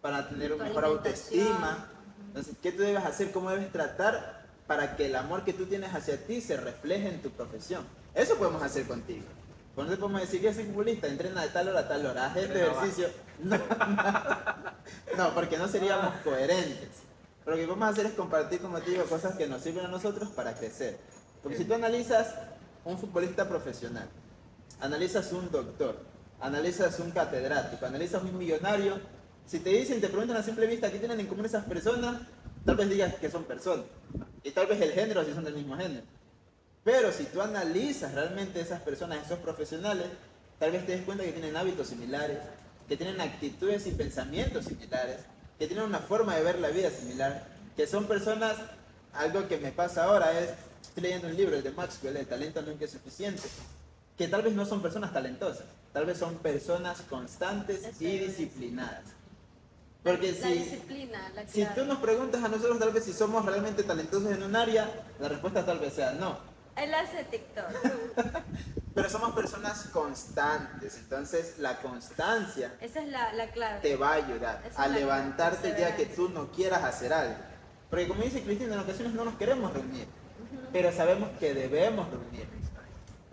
para 0.00 0.28
tener 0.28 0.52
una 0.52 0.66
mejor 0.66 0.84
autoestima. 0.84 1.88
Entonces, 2.28 2.54
¿qué 2.62 2.70
tú 2.70 2.82
debes 2.82 3.04
hacer? 3.04 3.32
¿Cómo 3.32 3.50
debes 3.50 3.72
tratar 3.72 4.46
para 4.68 4.94
que 4.94 5.06
el 5.06 5.16
amor 5.16 5.42
que 5.42 5.52
tú 5.52 5.66
tienes 5.66 5.92
hacia 5.92 6.24
ti 6.28 6.40
se 6.40 6.56
refleje 6.58 7.08
en 7.08 7.22
tu 7.22 7.30
profesión? 7.30 7.84
Eso 8.14 8.36
podemos 8.36 8.62
hacer 8.62 8.86
contigo. 8.86 9.24
Por 9.74 9.86
eso 9.86 9.98
podemos 9.98 10.20
decir 10.20 10.40
que 10.40 10.50
es 10.50 10.56
futbolista, 10.58 11.08
entrena 11.08 11.42
de 11.42 11.48
tal 11.48 11.66
hora 11.66 11.80
a 11.80 11.88
tal 11.88 12.06
hora, 12.06 12.26
haz 12.26 12.36
este 12.36 12.62
ejercicio. 12.62 13.08
No, 13.42 13.58
no, 15.18 15.34
porque 15.34 15.58
no 15.58 15.66
seríamos 15.66 16.14
coherentes. 16.22 16.90
Pero 17.44 17.56
lo 17.56 17.62
que 17.62 17.68
vamos 17.68 17.88
a 17.88 17.90
hacer 17.90 18.06
es 18.06 18.12
compartir, 18.12 18.60
como 18.60 18.78
te 18.78 18.92
digo, 18.92 19.06
cosas 19.06 19.34
que 19.34 19.48
nos 19.48 19.60
sirven 19.60 19.86
a 19.86 19.88
nosotros 19.88 20.28
para 20.28 20.54
crecer. 20.54 21.00
Porque 21.42 21.58
si 21.58 21.64
tú 21.64 21.74
analizas 21.74 22.32
un 22.84 22.96
futbolista 22.96 23.48
profesional, 23.48 24.08
analizas 24.80 25.32
un 25.32 25.50
doctor, 25.50 25.96
analizas 26.40 26.98
un 27.00 27.10
catedrático, 27.10 27.86
analizas 27.86 28.22
un 28.22 28.36
millonario, 28.36 29.00
si 29.46 29.60
te 29.60 29.70
dicen, 29.70 30.00
te 30.00 30.08
preguntan 30.08 30.36
a 30.36 30.42
simple 30.42 30.66
vista 30.66 30.90
qué 30.90 30.98
tienen 30.98 31.20
en 31.20 31.26
común 31.26 31.46
esas 31.46 31.64
personas, 31.64 32.20
tal 32.64 32.76
vez 32.76 32.88
digas 32.88 33.14
que 33.14 33.30
son 33.30 33.44
personas. 33.44 33.86
Y 34.42 34.50
tal 34.50 34.66
vez 34.66 34.80
el 34.80 34.92
género 34.92 35.24
si 35.24 35.32
son 35.32 35.44
del 35.44 35.54
mismo 35.54 35.76
género. 35.76 36.04
Pero 36.84 37.12
si 37.12 37.24
tú 37.24 37.40
analizas 37.40 38.12
realmente 38.14 38.60
esas 38.60 38.80
personas, 38.80 39.24
esos 39.24 39.38
profesionales, 39.38 40.06
tal 40.58 40.72
vez 40.72 40.86
te 40.86 40.92
des 40.92 41.04
cuenta 41.04 41.24
que 41.24 41.32
tienen 41.32 41.56
hábitos 41.56 41.88
similares, 41.88 42.38
que 42.88 42.96
tienen 42.96 43.20
actitudes 43.20 43.86
y 43.86 43.92
pensamientos 43.92 44.66
similares, 44.66 45.18
que 45.58 45.66
tienen 45.66 45.84
una 45.84 45.98
forma 45.98 46.36
de 46.36 46.42
ver 46.42 46.58
la 46.58 46.68
vida 46.68 46.90
similar, 46.90 47.44
que 47.76 47.86
son 47.86 48.06
personas, 48.06 48.56
algo 49.12 49.48
que 49.48 49.58
me 49.58 49.72
pasa 49.72 50.04
ahora 50.04 50.38
es, 50.38 50.50
estoy 50.82 51.04
leyendo 51.04 51.28
un 51.28 51.36
libro, 51.36 51.56
el 51.56 51.62
de 51.62 51.70
Maxwell, 51.70 52.16
El 52.16 52.26
talento 52.26 52.62
nunca 52.62 52.84
es 52.84 52.90
suficiente, 52.90 53.42
que 54.16 54.28
tal 54.28 54.42
vez 54.42 54.54
no 54.54 54.64
son 54.64 54.80
personas 54.82 55.12
talentosas, 55.12 55.66
tal 55.92 56.06
vez 56.06 56.18
son 56.18 56.36
personas 56.36 57.02
constantes 57.02 57.84
Eso 57.84 58.04
y 58.04 58.18
disciplinadas. 58.18 59.04
Porque 60.02 60.32
la 60.32 60.38
si, 60.38 61.10
la 61.34 61.48
si 61.48 61.64
tú 61.74 61.84
nos 61.84 61.98
preguntas 61.98 62.42
a 62.44 62.48
nosotros 62.48 62.78
tal 62.78 62.92
vez 62.92 63.04
si 63.04 63.12
somos 63.12 63.44
realmente 63.44 63.82
talentosos 63.82 64.30
en 64.30 64.42
un 64.42 64.54
área, 64.54 64.88
la 65.18 65.28
respuesta 65.28 65.66
tal 65.66 65.80
vez 65.80 65.94
sea 65.94 66.12
no. 66.12 66.38
Él 66.76 66.94
hace 66.94 67.24
TikTok. 67.24 67.64
Pero 68.94 69.10
somos 69.10 69.34
personas 69.34 69.88
constantes, 69.92 70.96
entonces 70.96 71.58
la 71.58 71.78
constancia 71.82 72.74
Esa 72.80 73.02
es 73.02 73.08
la, 73.08 73.32
la 73.34 73.50
clave. 73.50 73.80
te 73.80 73.96
va 73.96 74.10
a 74.10 74.14
ayudar 74.14 74.60
Esa 74.60 74.68
es 74.68 74.78
a 74.78 74.88
levantarte 74.88 75.70
el 75.70 75.76
día 75.76 75.96
que 75.96 76.06
tú 76.06 76.28
no 76.30 76.50
quieras 76.50 76.82
hacer 76.84 77.12
algo. 77.12 77.34
Porque 77.90 78.08
como 78.08 78.22
dice 78.22 78.42
Cristina, 78.42 78.74
en 78.74 78.80
ocasiones 78.80 79.12
no 79.12 79.24
nos 79.24 79.34
queremos 79.36 79.72
reunir, 79.72 80.06
pero 80.72 80.92
sabemos 80.92 81.30
que 81.38 81.52
debemos 81.52 82.08
reunirnos. 82.10 82.55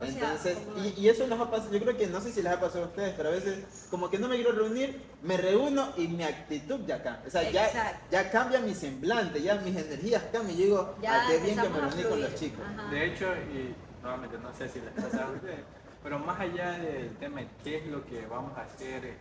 O 0.02 0.06
Entonces, 0.06 0.58
y, 0.98 1.02
y 1.02 1.10
eso 1.10 1.28
nos 1.28 1.40
ha 1.40 1.50
pasado, 1.52 1.72
yo 1.72 1.80
creo 1.80 1.96
que 1.96 2.08
no 2.08 2.20
sé 2.20 2.32
si 2.32 2.42
les 2.42 2.52
ha 2.52 2.60
pasado 2.60 2.86
a 2.86 2.88
ustedes, 2.88 3.14
pero 3.16 3.30
a 3.30 3.32
veces 3.32 3.64
como 3.90 4.10
que 4.10 4.18
no 4.18 4.28
me 4.28 4.36
quiero 4.36 4.52
reunir, 4.52 5.00
me 5.22 5.38
reúno 5.38 5.94
y 5.98 6.08
mi 6.08 6.24
actitud 6.24 6.82
ya 6.88 7.02
cambia. 7.02 7.28
O 7.28 7.30
sea, 7.30 7.50
ya, 7.52 8.02
ya 8.12 8.32
cambia 8.32 8.60
mi 8.60 8.74
semblante, 8.74 9.42
ya 9.42 9.56
mis 9.56 9.76
energías 9.78 10.24
cambian. 10.32 10.60
Y 10.60 10.64
digo, 10.64 10.96
Ya 11.02 11.22
ah, 11.22 11.26
qué 11.30 11.38
bien 11.40 11.60
que 11.60 11.70
me 11.70 11.80
reuní 11.80 12.04
con 12.04 12.22
los 12.22 12.36
chicos. 12.36 12.66
Ajá. 12.66 12.90
De 12.90 13.06
hecho, 13.06 13.34
y 13.36 13.76
nuevamente 14.02 14.38
no 14.40 14.54
sé 14.54 14.68
si 14.68 14.82
les 14.82 14.90
pasa 14.92 15.26
a 15.26 15.30
ustedes, 15.32 15.60
pero 16.02 16.20
más 16.20 16.40
allá 16.40 16.72
del 16.72 17.16
tema 17.18 17.42
de 17.42 17.48
qué 17.64 17.78
es 17.78 17.86
lo 17.88 18.04
que 18.06 18.26
vamos 18.26 18.58
a 18.58 18.64
hacer 18.64 19.14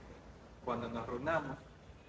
cuando 0.64 0.88
nos 0.88 1.06
reunamos, 1.06 1.58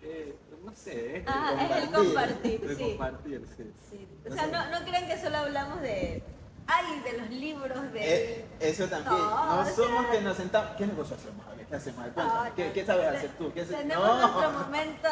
eh, 0.02 0.36
no 0.66 0.74
sé, 0.74 1.18
es 1.18 1.24
Ah, 1.28 1.54
de 1.56 1.64
es 1.78 1.84
el 1.84 1.92
compartir. 1.94 2.60
compartir, 2.62 2.62
de 2.62 2.76
sí. 2.76 2.84
compartir, 2.84 3.46
sí. 3.58 3.64
Sí. 3.92 4.08
O 4.30 4.34
sea, 4.34 4.48
no, 4.48 4.80
no 4.80 4.86
crean 4.86 5.08
que 5.08 5.18
solo 5.22 5.38
hablamos 5.38 5.82
de. 5.82 6.24
Ay, 6.68 7.00
de 7.02 7.18
los 7.20 7.30
libros, 7.30 7.92
de. 7.94 8.00
Eh, 8.40 8.46
eso 8.60 8.86
también. 8.88 9.16
No, 9.18 9.46
No, 9.56 9.62
o 9.62 9.66
sea- 9.66 9.74
somos 9.76 10.06
que 10.08 10.22
nos 10.22 10.38
sentamos. 10.38 10.72
¿Qué 10.78 10.88
negocio 10.88 11.16
hacemos? 11.16 11.46
A 11.48 11.56
ver, 11.56 11.66
¿qué 11.66 11.76
hacemos? 11.76 12.04
Cuéntame, 12.14 12.50
No, 12.50 12.56
¿Qué, 12.56 12.72
qué 12.72 12.86
sabes 12.86 13.08
hacer 13.08 13.30
tú? 13.38 13.52
¿Qué 13.54 13.62
haces? 13.62 13.78
Tenemos 13.78 14.08
No. 14.08 14.20
nuestro 14.20 14.52
momento 14.52 15.08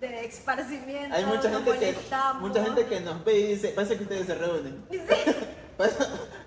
de, 0.00 0.06
de 0.06 0.24
esparcimiento. 0.26 1.14
Hay 1.16 1.24
mucha 1.24 1.50
gente, 1.50 1.78
que, 1.78 1.96
mucha 2.40 2.64
gente 2.64 2.86
que 2.86 3.00
nos 3.00 3.24
ve 3.24 3.38
y 3.38 3.46
dice, 3.54 3.68
parece 3.68 3.96
que 3.96 4.02
ustedes 4.04 4.26
se 4.26 4.34
reúnen. 4.34 4.84
Sí, 4.90 4.98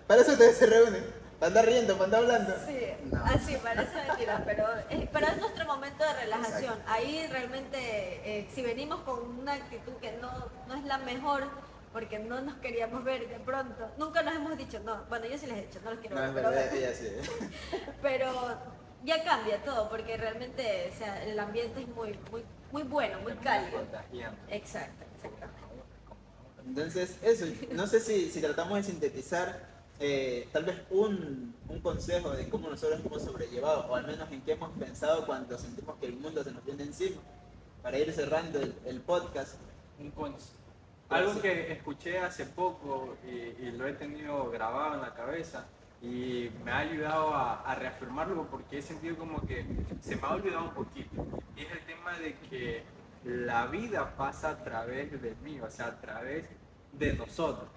Para, 0.08 0.22
eso 0.22 0.32
ustedes 0.34 0.58
se 0.58 0.66
reúnen. 0.66 1.04
Para 1.40 1.48
andar 1.48 1.66
riendo, 1.66 1.94
para 1.96 2.06
andar 2.06 2.22
hablando. 2.22 2.54
sí, 2.68 2.80
No. 3.12 3.24
así 3.26 3.58
parece 3.62 3.92
mentira, 4.08 4.42
pero, 4.46 4.66
es- 4.90 5.10
pero 5.12 5.28
es 5.28 5.38
nuestro 5.38 5.66
momento 5.66 6.04
de 6.04 6.14
relajación. 6.14 6.76
Ahí 6.88 7.26
realmente, 7.28 7.78
eh, 7.80 8.50
si 8.54 8.62
venimos 8.62 9.02
con 9.02 9.40
una 9.40 9.54
actitud 9.54 9.94
que 10.02 10.12
no, 10.22 10.30
no 10.68 10.76
es 10.76 10.84
la 10.86 11.00
mejor, 11.00 11.48
porque 11.94 12.20
no 12.20 12.42
nos 12.42 12.56
queríamos 12.56 13.04
ver 13.04 13.30
de 13.30 13.40
pronto, 13.40 13.90
nunca 13.98 14.22
nos 14.24 14.36
hemos 14.36 14.58
dicho, 14.58 14.80
no, 14.82 15.06
bueno, 15.10 15.26
yo 15.28 15.38
sí 15.38 15.46
les 15.46 15.58
he 15.60 15.62
dicho, 15.68 15.80
no 15.84 15.92
los 15.92 16.00
quiero 16.00 16.16
No, 16.16 16.22
ver, 16.22 16.30
es 16.30 16.36
pero, 16.36 16.50
verdad, 16.50 16.76
ella 16.76 16.94
sí. 16.94 17.78
pero 18.02 18.32
ya 19.06 19.24
cambia 19.24 19.64
todo, 19.64 19.90
porque 19.90 20.18
realmente 20.18 20.90
o 20.94 20.98
sea, 20.98 21.24
el 21.24 21.40
ambiente 21.40 21.82
es 21.82 21.88
muy, 21.90 22.20
muy, 22.32 22.44
muy 22.72 22.84
bueno, 22.84 23.20
muy 23.22 23.34
cálido. 23.34 23.80
Exacto, 24.50 25.06
exactamente. 25.16 25.64
Entonces, 26.66 27.18
eso, 27.22 27.46
no 27.72 27.88
sé 27.88 28.00
si, 28.00 28.30
si 28.32 28.42
tratamos 28.42 28.78
de 28.78 28.84
sintetizar 28.84 29.68
eh, 30.00 30.48
tal 30.54 30.64
vez 30.64 30.78
un, 30.90 31.54
un 31.68 31.80
consejo 31.82 32.32
de 32.32 32.50
cómo 32.50 32.70
nosotros 32.70 33.02
hemos 33.06 33.22
sobrellevado, 33.22 33.86
o 33.90 33.96
al 33.96 34.08
menos 34.08 34.32
en 34.32 34.42
qué 34.42 34.54
hemos 34.54 34.72
pensado 34.78 35.26
cuando 35.26 35.58
sentimos 35.58 35.98
que 36.00 36.06
el 36.08 36.14
mundo 36.16 36.44
se 36.44 36.52
nos 36.52 36.64
viene 36.66 36.84
encima, 36.84 37.22
para 37.82 37.98
ir 38.00 38.12
cerrando 38.14 38.60
el, 38.60 38.74
el 38.86 39.02
podcast. 39.02 39.56
Un 40.00 40.12
cons- 40.16 40.54
Algo 41.10 41.42
que 41.42 41.72
escuché 41.72 42.20
hace 42.20 42.46
poco 42.46 43.18
y, 43.26 43.66
y 43.66 43.72
lo 43.72 43.88
he 43.88 43.94
tenido 43.94 44.50
grabado 44.50 44.96
en 44.96 45.02
la 45.02 45.14
cabeza 45.14 45.66
y 46.02 46.50
me 46.66 46.72
ha 46.72 46.80
ayudado 46.80 47.34
a, 47.34 47.62
a 47.62 47.76
reafirmarlo 47.76 48.48
porque 48.48 48.80
he 48.80 48.82
sentido 48.82 49.16
como 49.16 49.42
que 49.46 49.66
se 50.02 50.16
me 50.16 50.24
ha 50.24 50.32
olvidado 50.32 50.66
un 50.66 50.74
poquito. 50.74 51.26
Y 51.56 51.62
es 51.62 51.72
el 51.72 51.80
tema 51.86 52.18
de 52.20 52.36
que 52.50 52.84
la 53.24 53.68
vida 53.68 54.16
pasa 54.18 54.50
a 54.50 54.64
través 54.64 55.22
de 55.22 55.36
mí, 55.44 55.60
o 55.62 55.70
sea, 55.70 55.88
a 55.88 56.02
través 56.02 56.46
de 56.92 57.14
nosotros. 57.14 57.70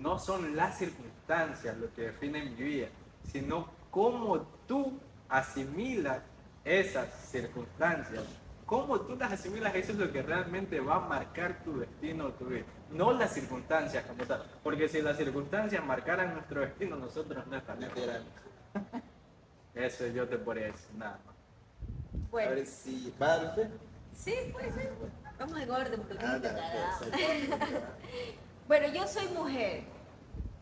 No 0.00 0.18
son 0.18 0.56
las 0.56 0.78
circunstancias 0.78 1.76
lo 1.76 1.92
que 1.94 2.02
definen 2.02 2.56
mi 2.56 2.62
vida, 2.64 2.88
sino 3.30 3.68
cómo 3.90 4.40
tú 4.66 4.98
asimilas 5.28 6.20
esas 6.64 7.08
circunstancias. 7.30 8.24
Cómo 8.72 8.98
tú 9.02 9.14
las 9.16 9.30
asimilas, 9.32 9.74
eso 9.74 9.92
es 9.92 9.98
lo 9.98 10.10
que 10.10 10.22
realmente 10.22 10.80
va 10.80 10.94
a 10.94 11.00
marcar 11.00 11.62
tu 11.62 11.80
destino 11.80 12.24
o 12.24 12.30
tu 12.30 12.46
vida. 12.46 12.64
No 12.90 13.12
las 13.12 13.34
circunstancias 13.34 14.02
como 14.06 14.24
tal. 14.24 14.42
Porque 14.62 14.88
si 14.88 15.02
las 15.02 15.18
circunstancias 15.18 15.84
marcaran 15.84 16.32
nuestro 16.32 16.62
destino, 16.62 16.96
nosotros 16.96 17.46
no 17.48 17.56
estaríamos. 17.58 17.98
Eso 19.74 20.06
yo 20.06 20.26
te 20.26 20.38
podría 20.38 20.68
decir 20.68 20.88
nada 20.96 21.20
más. 21.26 21.34
A 21.34 22.30
Bueno, 22.30 22.50
ver 22.52 22.66
si 22.66 23.12
va 23.20 23.34
a 23.34 23.38
usted. 23.42 23.68
sí, 24.14 24.34
puede 24.50 24.72
ser. 24.72 24.90
Vamos 25.38 25.60
en 25.60 25.70
orden, 25.70 26.00
un 26.00 26.06
poquito. 26.06 26.26
Ah. 26.26 26.98
Bueno, 28.68 28.86
yo 28.88 29.06
soy 29.06 29.26
mujer. 29.36 29.82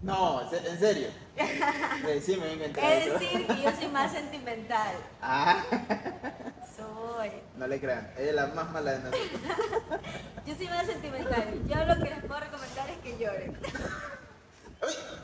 No, 0.03 0.41
en 0.43 0.51
se- 0.51 0.69
en 0.69 0.79
serio. 0.81 1.09
Sí, 2.23 2.33
me 2.33 2.39
voy 2.39 2.49
a 2.49 2.53
inventar 2.55 2.85
Es 2.93 3.13
decir, 3.13 3.47
que 3.47 3.63
yo 3.63 3.71
soy 3.71 3.87
más 3.87 4.11
sentimental. 4.11 4.97
Ah, 5.23 5.63
No 7.57 7.67
le 7.67 7.81
crean, 7.81 8.13
ella 8.17 8.29
es 8.31 8.35
la 8.35 8.47
más 8.49 8.71
mala 8.71 8.93
de 8.93 8.99
nosotros. 9.01 9.31
Yo 10.47 10.55
soy 10.55 10.69
más 10.69 10.87
sentimental. 10.87 11.45
Yo 11.67 11.85
lo 11.85 11.95
que 12.03 12.11
les 12.11 12.25
puedo 12.25 12.41
recomendar 12.41 12.91
es 12.91 12.99
que 12.99 13.19
lloren. 13.19 13.59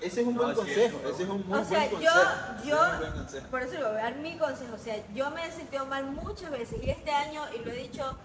Ese 0.02 0.20
es 0.20 0.26
un 0.26 0.34
buen 0.34 0.48
No, 0.50 0.54
consejo, 0.54 1.00
ese 1.08 1.22
es 1.22 1.28
un 1.28 1.46
muy 1.48 1.58
O 1.58 1.64
sea, 1.64 1.78
buen 1.88 1.90
yo, 2.02 2.10
consejo. 2.12 2.64
yo, 2.64 2.92
un 2.92 2.98
buen 2.98 3.12
consejo. 3.12 3.46
por 3.48 3.62
eso 3.62 3.72
le 3.72 3.78
voy 3.84 3.90
a 3.98 4.02
dar 4.02 4.16
mi 4.16 4.36
consejo. 4.36 4.74
O 4.74 4.78
sea, 4.78 4.96
yo 5.14 5.30
me 5.30 5.46
he 5.46 5.50
sentido 5.50 5.86
mal 5.86 6.04
muchas 6.04 6.50
veces 6.50 6.82
y 6.82 6.90
este 6.90 7.10
año, 7.10 7.42
y 7.54 7.64
lo 7.64 7.70
he 7.72 7.76
dicho, 7.76 8.18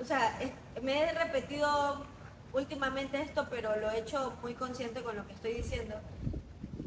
o 0.00 0.04
sea, 0.04 0.40
es- 0.40 0.82
me 0.82 1.02
he 1.02 1.12
repetido 1.12 2.06
últimamente 2.54 3.20
esto, 3.20 3.46
pero 3.50 3.76
lo 3.76 3.90
he 3.90 3.98
hecho 3.98 4.32
muy 4.40 4.54
consciente 4.54 5.02
con 5.02 5.14
lo 5.16 5.26
que 5.26 5.34
estoy 5.34 5.52
diciendo. 5.54 5.96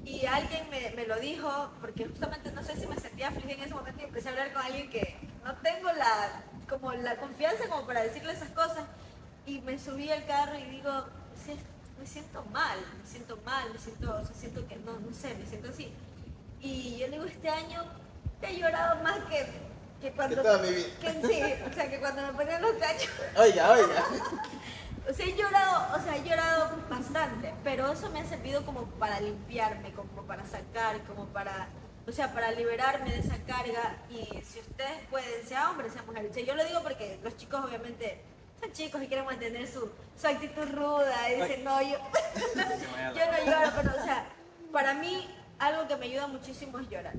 Y 0.05 0.25
alguien 0.27 0.69
me, 0.69 0.91
me 0.91 1.07
lo 1.07 1.19
dijo, 1.19 1.71
porque 1.81 2.05
justamente 2.05 2.51
no 2.51 2.63
sé 2.63 2.79
si 2.79 2.85
me 2.85 2.95
sentía 2.97 3.29
afligida 3.29 3.53
en 3.53 3.63
ese 3.63 3.73
momento 3.73 4.01
y 4.01 4.05
empecé 4.05 4.29
a 4.29 4.31
hablar 4.31 4.53
con 4.53 4.61
alguien 4.61 4.89
que 4.89 5.17
no 5.43 5.55
tengo 5.57 5.91
la, 5.91 6.43
como 6.69 6.93
la 6.93 7.17
confianza 7.17 7.67
como 7.67 7.85
para 7.87 8.03
decirle 8.03 8.31
esas 8.33 8.49
cosas. 8.49 8.85
Y 9.47 9.59
me 9.61 9.79
subí 9.79 10.09
al 10.11 10.25
carro 10.25 10.57
y 10.57 10.63
digo, 10.65 11.05
"Sí, 11.43 11.57
me 11.99 12.05
siento 12.05 12.43
mal, 12.51 12.77
me 13.01 13.09
siento 13.09 13.37
mal, 13.43 13.71
me 13.73 13.79
siento, 13.79 14.15
o 14.15 14.23
sea, 14.25 14.35
siento 14.35 14.67
que 14.67 14.75
no, 14.77 14.99
no 14.99 15.13
sé, 15.13 15.33
me 15.35 15.45
siento 15.47 15.69
así. 15.69 15.91
Y 16.61 16.97
yo 16.99 17.07
le 17.07 17.13
digo, 17.13 17.25
este 17.25 17.49
año 17.49 17.83
te 18.41 18.49
he 18.49 18.59
llorado 18.59 19.01
más 19.01 19.17
que, 19.25 19.45
que 20.01 20.11
cuando... 20.15 20.35
Que 20.35 20.41
toda 20.43 20.57
mi 20.59 20.69
vida. 20.69 20.87
que 21.01 21.11
sí, 21.27 21.41
o 21.69 21.73
sea, 21.73 21.89
que 21.89 21.99
cuando 21.99 22.21
me 22.21 22.33
ponían 22.33 22.61
los 22.61 22.73
cachos. 22.73 23.09
Oiga, 23.37 23.71
oiga. 23.71 24.05
O 25.07 25.13
sea, 25.13 25.25
he 25.25 25.35
llorado, 25.35 25.95
o 25.95 26.03
sea, 26.03 26.17
he 26.17 26.23
llorado 26.23 26.77
bastante, 26.89 27.53
pero 27.63 27.91
eso 27.91 28.09
me 28.09 28.19
ha 28.19 28.25
servido 28.25 28.65
como 28.65 28.85
para 28.85 29.19
limpiarme, 29.19 29.91
como 29.93 30.23
para 30.23 30.43
sacar, 30.45 31.03
como 31.03 31.25
para, 31.27 31.67
o 32.07 32.11
sea, 32.11 32.33
para 32.33 32.51
liberarme 32.51 33.11
de 33.11 33.19
esa 33.19 33.37
carga. 33.45 33.97
Y 34.09 34.25
si 34.43 34.59
ustedes 34.59 35.07
pueden, 35.09 35.45
sea 35.45 35.69
hombre, 35.69 35.89
sea 35.89 36.01
mujer, 36.03 36.31
yo 36.31 36.55
lo 36.55 36.65
digo 36.65 36.81
porque 36.81 37.19
los 37.23 37.37
chicos 37.37 37.63
obviamente 37.63 38.21
son 38.59 38.71
chicos 38.71 39.01
y 39.03 39.07
quieren 39.07 39.25
mantener 39.25 39.67
su, 39.67 39.91
su 40.19 40.27
actitud 40.27 40.67
ruda 40.73 41.31
y 41.31 41.41
dicen, 41.41 41.63
no, 41.63 41.81
yo, 41.81 41.97
yo 43.15 43.25
no 43.31 43.45
lloro, 43.45 43.71
pero, 43.75 43.91
o 43.91 44.03
sea, 44.03 44.25
para 44.71 44.93
mí 44.95 45.27
algo 45.59 45.87
que 45.87 45.95
me 45.97 46.05
ayuda 46.07 46.27
muchísimo 46.27 46.79
es 46.79 46.89
llorar. 46.89 47.13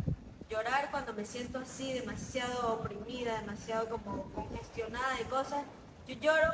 Llorar 0.48 0.90
cuando 0.90 1.12
me 1.12 1.24
siento 1.24 1.58
así, 1.58 1.92
demasiado 1.92 2.74
oprimida, 2.74 3.40
demasiado 3.40 3.88
como 3.88 4.24
congestionada 4.32 5.16
de 5.16 5.24
cosas. 5.24 5.64
Yo 6.06 6.14
lloro, 6.16 6.52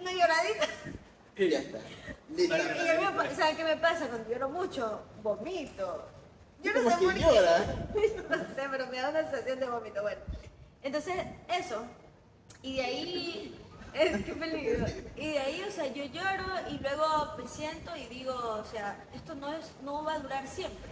una 0.00 0.12
lloradita. 0.12 0.66
Y 1.36 1.48
ya 1.48 1.58
está. 1.60 1.78
Y, 2.36 2.42
y 2.42 2.52
a 2.52 3.00
mí 3.00 3.16
me 3.16 3.34
¿saben 3.34 3.56
qué 3.56 3.64
me 3.64 3.76
pasa? 3.76 4.08
Cuando 4.08 4.30
lloro 4.30 4.48
mucho, 4.50 5.02
vomito. 5.22 6.08
Yo 6.62 6.72
no 6.74 6.82
¿Cómo 6.82 6.90
sé 6.90 7.04
por 7.04 7.14
qué. 7.14 7.20
llora? 7.20 7.58
no 8.30 8.36
sé, 8.54 8.68
pero 8.70 8.86
me 8.88 8.98
da 8.98 9.10
una 9.10 9.22
sensación 9.22 9.60
de 9.60 9.68
vómito. 9.68 10.02
Bueno, 10.02 10.20
entonces 10.82 11.14
eso. 11.48 11.84
Y 12.62 12.76
de 12.76 12.82
ahí, 12.82 13.60
es, 13.94 14.22
peligro. 14.22 14.86
Y 15.16 15.32
de 15.32 15.38
ahí, 15.38 15.64
o 15.66 15.70
sea, 15.70 15.86
yo 15.86 16.04
lloro 16.04 16.68
y 16.70 16.78
luego 16.78 17.36
me 17.38 17.48
siento 17.48 17.96
y 17.96 18.06
digo, 18.06 18.34
o 18.34 18.64
sea, 18.64 19.04
esto 19.14 19.34
no, 19.34 19.52
es, 19.52 19.70
no 19.82 20.04
va 20.04 20.14
a 20.14 20.18
durar 20.18 20.46
siempre. 20.46 20.90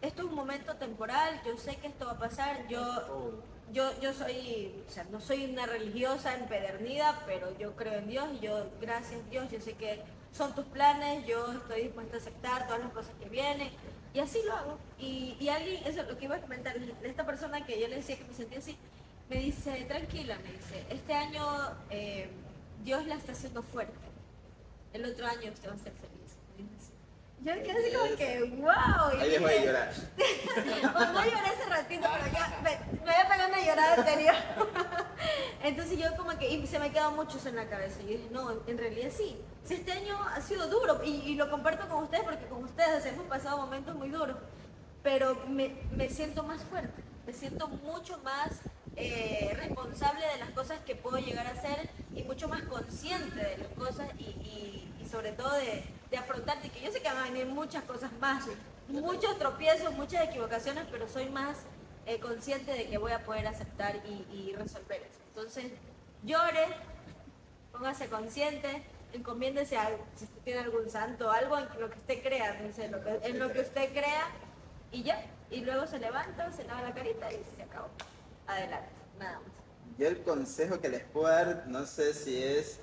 Esto 0.00 0.22
es 0.22 0.28
un 0.28 0.34
momento 0.34 0.74
temporal, 0.76 1.40
yo 1.46 1.56
sé 1.56 1.76
que 1.76 1.86
esto 1.86 2.06
va 2.06 2.12
a 2.12 2.18
pasar, 2.18 2.66
yo 2.66 3.42
yo, 3.72 3.98
yo 4.00 4.12
soy, 4.12 4.74
o 4.86 4.90
sea, 4.90 5.04
no 5.04 5.20
soy 5.20 5.44
una 5.46 5.66
religiosa 5.66 6.34
empedernida, 6.34 7.22
pero 7.26 7.56
yo 7.58 7.74
creo 7.74 7.94
en 7.94 8.08
Dios 8.08 8.28
y 8.34 8.40
yo, 8.40 8.70
gracias 8.80 9.18
Dios, 9.30 9.50
yo 9.50 9.60
sé 9.60 9.74
que 9.74 10.02
son 10.32 10.54
tus 10.54 10.64
planes, 10.66 11.26
yo 11.26 11.52
estoy 11.52 11.84
dispuesta 11.84 12.16
a 12.16 12.20
aceptar 12.20 12.66
todas 12.66 12.80
las 12.80 12.92
cosas 12.92 13.12
que 13.20 13.28
vienen 13.28 13.70
y 14.14 14.20
así 14.20 14.40
lo 14.44 14.52
hago. 14.52 14.78
Y, 14.98 15.36
y 15.40 15.48
alguien, 15.48 15.82
eso 15.86 16.02
es 16.02 16.08
lo 16.08 16.18
que 16.18 16.26
iba 16.26 16.36
a 16.36 16.40
comentar, 16.40 16.76
esta 17.02 17.24
persona 17.24 17.64
que 17.64 17.80
yo 17.80 17.88
le 17.88 17.96
decía 17.96 18.16
que 18.16 18.24
me 18.24 18.34
sentía 18.34 18.58
así, 18.58 18.76
me 19.30 19.36
dice, 19.36 19.84
tranquila, 19.88 20.38
me 20.42 20.52
dice, 20.52 20.84
este 20.90 21.14
año 21.14 21.44
eh, 21.90 22.28
Dios 22.84 23.06
la 23.06 23.14
está 23.14 23.32
haciendo 23.32 23.62
fuerte, 23.62 23.94
el 24.92 25.04
otro 25.06 25.26
año 25.26 25.50
usted 25.50 25.70
va 25.70 25.74
a 25.74 25.78
ser 25.78 25.92
feliz. 25.92 26.11
Yo 27.44 27.54
me 27.56 27.62
quedé 27.62 27.72
así 27.86 27.96
como 27.96 28.16
que, 28.16 28.40
wow. 28.60 29.18
y 29.18 29.20
Ahí 29.22 29.30
dejó 29.30 29.46
de 29.48 29.64
llorar. 29.64 29.92
pues 30.16 31.12
no 31.12 31.24
lloré 31.24 31.46
hace 31.48 31.68
ratito, 31.68 32.06
pero 32.12 32.32
ya 32.32 32.60
me, 32.62 33.04
me 33.04 33.10
había 33.10 33.28
pegado 33.28 33.48
una 33.48 33.64
llorada 33.66 33.94
anterior. 33.94 34.34
Entonces 35.62 35.98
yo 35.98 36.16
como 36.16 36.36
que, 36.38 36.48
y 36.50 36.66
se 36.66 36.78
me 36.78 36.90
quedó 36.92 37.10
mucho 37.12 37.38
eso 37.38 37.48
en 37.48 37.56
la 37.56 37.66
cabeza. 37.68 38.00
Y 38.02 38.04
yo 38.04 38.08
dije, 38.10 38.28
no, 38.30 38.50
en 38.66 38.78
realidad 38.78 39.10
sí. 39.16 39.36
Si 39.64 39.74
este 39.74 39.92
año 39.92 40.16
ha 40.34 40.40
sido 40.40 40.68
duro, 40.68 41.00
y, 41.04 41.10
y 41.10 41.34
lo 41.34 41.50
comparto 41.50 41.88
con 41.88 42.04
ustedes 42.04 42.24
porque 42.24 42.46
con 42.46 42.64
ustedes 42.64 43.04
hemos 43.06 43.26
pasado 43.26 43.58
momentos 43.58 43.94
muy 43.96 44.10
duros, 44.10 44.36
pero 45.02 45.36
me, 45.48 45.74
me 45.92 46.08
siento 46.08 46.42
más 46.44 46.62
fuerte, 46.64 47.02
me 47.26 47.32
siento 47.32 47.66
mucho 47.68 48.18
más 48.18 48.60
eh, 48.96 49.52
responsable 49.56 50.26
de 50.26 50.36
las 50.38 50.50
cosas 50.50 50.78
que 50.86 50.94
puedo 50.96 51.18
llegar 51.18 51.46
a 51.46 51.50
hacer 51.50 51.88
y 52.14 52.22
mucho 52.24 52.48
más 52.48 52.62
consciente 52.62 53.36
de 53.36 53.56
las 53.58 53.68
cosas 53.68 54.08
y, 54.18 54.22
y- 54.24 54.94
y 55.00 55.08
sobre 55.08 55.32
todo 55.32 55.52
de, 55.54 55.84
de 56.12 56.18
afrontar, 56.18 56.60
de 56.62 56.68
que 56.68 56.80
yo 56.82 56.92
sé 56.92 57.00
que 57.00 57.08
van 57.08 57.16
a 57.16 57.22
venir 57.24 57.46
muchas 57.46 57.82
cosas 57.84 58.12
más, 58.20 58.44
muchos 58.88 59.38
tropiezos, 59.38 59.94
muchas 59.94 60.28
equivocaciones, 60.28 60.84
pero 60.90 61.08
soy 61.08 61.30
más 61.30 61.56
eh, 62.04 62.20
consciente 62.20 62.70
de 62.70 62.86
que 62.86 62.98
voy 62.98 63.12
a 63.12 63.24
poder 63.24 63.46
aceptar 63.46 63.96
y, 64.04 64.26
y 64.30 64.54
resolver 64.54 65.00
eso. 65.02 65.20
Entonces, 65.28 65.72
llore, 66.22 66.66
póngase 67.72 68.08
consciente, 68.08 68.82
encomiéndese 69.14 69.78
si 70.14 70.24
usted 70.24 70.38
tiene 70.44 70.60
algún 70.60 70.90
santo, 70.90 71.30
algo 71.30 71.58
en 71.58 71.66
lo 71.80 71.88
que 71.88 71.98
usted 71.98 72.22
crea, 72.22 72.60
no 72.60 72.70
sé, 72.74 72.90
en 73.22 73.38
lo 73.38 73.50
que 73.50 73.60
usted 73.60 73.90
crea 73.92 74.28
y 74.90 75.02
ya. 75.02 75.24
Y 75.50 75.62
luego 75.62 75.86
se 75.86 75.98
levanta, 75.98 76.52
se 76.52 76.64
lava 76.64 76.82
la 76.82 76.94
carita 76.94 77.32
y 77.32 77.42
se 77.56 77.62
acabó. 77.62 77.88
Adelante, 78.46 78.90
nada 79.18 79.40
más. 79.40 79.48
Yo 79.98 80.08
el 80.08 80.22
consejo 80.22 80.78
que 80.78 80.90
les 80.90 81.04
puedo 81.04 81.28
dar, 81.28 81.64
no 81.68 81.86
sé 81.86 82.12
si 82.12 82.42
es 82.42 82.80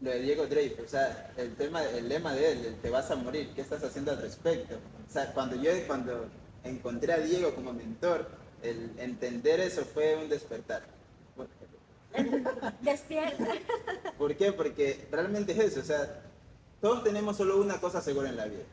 lo 0.00 0.10
de 0.10 0.20
Diego 0.20 0.46
Dreyfus, 0.46 0.84
o 0.84 0.88
sea, 0.88 1.32
el 1.36 1.54
tema, 1.54 1.82
el 1.82 2.08
lema 2.08 2.34
de 2.34 2.52
él, 2.52 2.64
el 2.66 2.76
te 2.76 2.90
vas 2.90 3.10
a 3.10 3.16
morir, 3.16 3.52
¿qué 3.54 3.62
estás 3.62 3.82
haciendo 3.82 4.12
al 4.12 4.20
respecto? 4.20 4.74
O 5.08 5.12
sea, 5.12 5.32
cuando 5.32 5.56
yo 5.56 5.70
cuando 5.86 6.26
encontré 6.64 7.12
a 7.12 7.18
Diego 7.18 7.54
como 7.54 7.72
mentor, 7.72 8.28
el 8.62 8.92
entender 8.98 9.60
eso 9.60 9.84
fue 9.84 10.16
un 10.16 10.28
despertar. 10.28 10.82
Despierta. 12.80 13.46
¿Por 14.18 14.36
qué? 14.36 14.52
Porque 14.52 15.06
realmente 15.10 15.52
es 15.52 15.58
eso, 15.58 15.80
o 15.80 15.84
sea, 15.84 16.22
todos 16.80 17.02
tenemos 17.02 17.36
solo 17.36 17.60
una 17.60 17.80
cosa 17.80 18.00
segura 18.00 18.28
en 18.28 18.36
la 18.36 18.46
vida, 18.46 18.64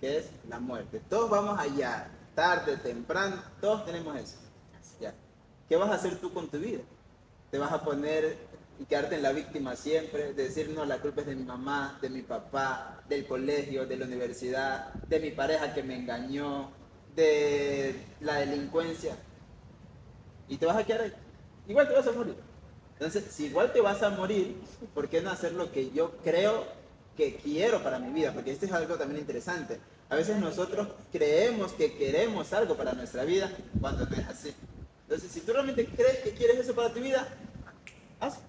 que 0.00 0.18
es 0.18 0.26
la 0.48 0.58
muerte. 0.58 1.00
Todos 1.08 1.30
vamos 1.30 1.58
allá, 1.58 2.08
tarde, 2.34 2.76
temprano, 2.76 3.40
todos 3.60 3.84
tenemos 3.84 4.16
eso. 4.16 4.36
Ya. 5.00 5.14
¿Qué 5.68 5.76
vas 5.76 5.90
a 5.90 5.94
hacer 5.94 6.16
tú 6.16 6.32
con 6.32 6.48
tu 6.48 6.58
vida? 6.58 6.80
¿Te 7.50 7.58
vas 7.58 7.72
a 7.72 7.82
poner 7.82 8.36
y 8.78 8.84
quedarte 8.84 9.16
en 9.16 9.22
la 9.22 9.32
víctima 9.32 9.74
siempre? 9.76 10.32
De 10.34 10.44
decir, 10.44 10.70
no, 10.70 10.84
la 10.84 10.98
culpa 10.98 11.22
es 11.22 11.26
de 11.26 11.34
mi 11.34 11.44
mamá, 11.44 11.98
de 12.00 12.10
mi 12.10 12.22
papá, 12.22 13.02
del 13.08 13.26
colegio, 13.26 13.86
de 13.86 13.96
la 13.96 14.06
universidad, 14.06 14.92
de 14.94 15.20
mi 15.20 15.30
pareja 15.30 15.74
que 15.74 15.82
me 15.82 15.96
engañó, 15.96 16.70
de 17.14 17.94
la 18.20 18.36
delincuencia. 18.36 19.16
Y 20.48 20.56
te 20.56 20.66
vas 20.66 20.76
a 20.76 20.84
quedar 20.84 21.02
ahí. 21.02 21.12
Igual 21.66 21.88
te 21.88 21.94
vas 21.94 22.06
a 22.06 22.12
morir. 22.12 22.36
Entonces, 22.92 23.24
si 23.30 23.46
igual 23.46 23.72
te 23.72 23.80
vas 23.80 24.02
a 24.02 24.10
morir, 24.10 24.56
¿por 24.94 25.08
qué 25.08 25.20
no 25.20 25.30
hacer 25.30 25.52
lo 25.52 25.70
que 25.70 25.90
yo 25.90 26.16
creo 26.24 26.64
que 27.16 27.36
quiero 27.36 27.82
para 27.82 27.98
mi 27.98 28.12
vida? 28.12 28.32
Porque 28.32 28.52
esto 28.52 28.66
es 28.66 28.72
algo 28.72 28.96
también 28.96 29.20
interesante. 29.20 29.78
A 30.08 30.16
veces 30.16 30.38
nosotros 30.38 30.88
creemos 31.12 31.72
que 31.72 31.96
queremos 31.96 32.52
algo 32.52 32.76
para 32.76 32.92
nuestra 32.92 33.24
vida 33.24 33.50
cuando 33.80 34.06
no 34.06 34.16
es 34.16 34.26
así. 34.26 34.54
Entonces, 35.02 35.30
si 35.30 35.40
tú 35.40 35.52
realmente 35.52 35.86
crees 35.86 36.18
que 36.18 36.32
quieres 36.32 36.58
eso 36.58 36.74
para 36.74 36.92
tu 36.92 37.00
vida, 37.00 37.28
hazlo. 38.20 38.48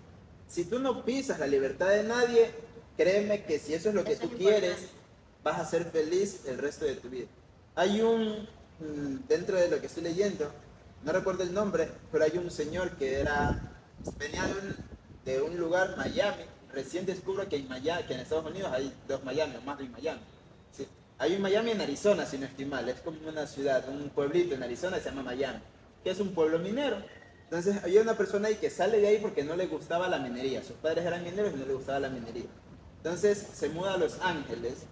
Si 0.49 0.65
tú 0.65 0.79
no 0.79 1.05
pisas 1.05 1.39
la 1.39 1.45
libertad 1.45 1.89
de 1.89 2.03
nadie, 2.03 2.49
créeme 2.97 3.43
que 3.43 3.59
si 3.59 3.75
eso 3.75 3.89
es 3.89 3.95
lo 3.95 4.03
que 4.03 4.13
Eso 4.13 4.23
tú 4.23 4.29
es 4.33 4.35
quieres, 4.35 4.77
vas 5.43 5.59
a 5.59 5.65
ser 5.65 5.85
feliz 5.85 6.41
el 6.47 6.57
resto 6.57 6.85
de 6.85 6.95
tu 6.95 7.07
vida. 7.07 7.27
Hay 7.75 8.01
un, 8.01 8.47
mm, 8.79 9.27
dentro 9.27 9.57
de 9.57 9.69
lo 9.69 9.79
que 9.79 9.85
estoy 9.85 10.03
leyendo, 10.03 10.51
no 11.03 11.11
recuerdo 11.11 11.43
el 11.43 11.53
nombre, 11.53 11.89
pero 12.11 12.25
hay 12.25 12.37
un 12.39 12.49
señor 12.49 12.97
que 12.97 13.19
era, 13.19 13.61
venía 14.17 14.43
de 14.47 14.53
un, 14.53 14.75
de 15.23 15.41
un 15.41 15.57
lugar, 15.57 15.95
Miami, 15.97 16.43
recién 16.73 17.05
descubro 17.05 17.47
que 17.47 17.57
en, 17.57 17.69
Miami, 17.69 18.03
que 18.03 18.15
en 18.15 18.21
Estados 18.21 18.45
Unidos 18.47 18.71
hay 18.73 18.91
dos 19.07 19.23
Miami, 19.23 19.55
o 19.55 19.61
más 19.61 19.77
de 19.77 19.87
Miami. 19.87 20.21
Sí. 20.71 20.87
Hay 21.19 21.35
un 21.35 21.43
Miami 21.43 21.71
en 21.71 21.81
Arizona, 21.81 22.25
si 22.25 22.39
no 22.39 22.47
estoy 22.47 22.65
mal, 22.65 22.89
es 22.89 22.99
como 23.01 23.19
una 23.29 23.45
ciudad, 23.45 23.87
un 23.87 24.09
pueblito 24.09 24.55
en 24.55 24.63
Arizona 24.63 24.97
se 24.97 25.09
llama 25.09 25.21
Miami, 25.21 25.59
que 26.03 26.09
es 26.09 26.19
un 26.19 26.33
pueblo 26.33 26.57
minero. 26.57 26.97
Entonces 27.49 27.83
había 27.83 28.01
una 28.03 28.15
persona 28.15 28.47
ahí 28.47 28.55
que 28.57 28.69
sale 28.69 28.99
de 28.99 29.07
ahí 29.07 29.17
porque 29.17 29.43
no 29.43 29.55
le 29.55 29.65
gustaba 29.65 30.07
la 30.07 30.19
minería, 30.19 30.63
sus 30.63 30.75
padres 30.75 31.03
eran 31.03 31.23
mineros 31.23 31.51
y 31.55 31.57
no 31.57 31.65
le 31.65 31.73
gustaba 31.73 31.99
la 31.99 32.09
minería. 32.09 32.45
Entonces 32.97 33.43
se 33.53 33.69
muda 33.69 33.95
a 33.95 33.97
Los 33.97 34.19
Ángeles, 34.21 34.83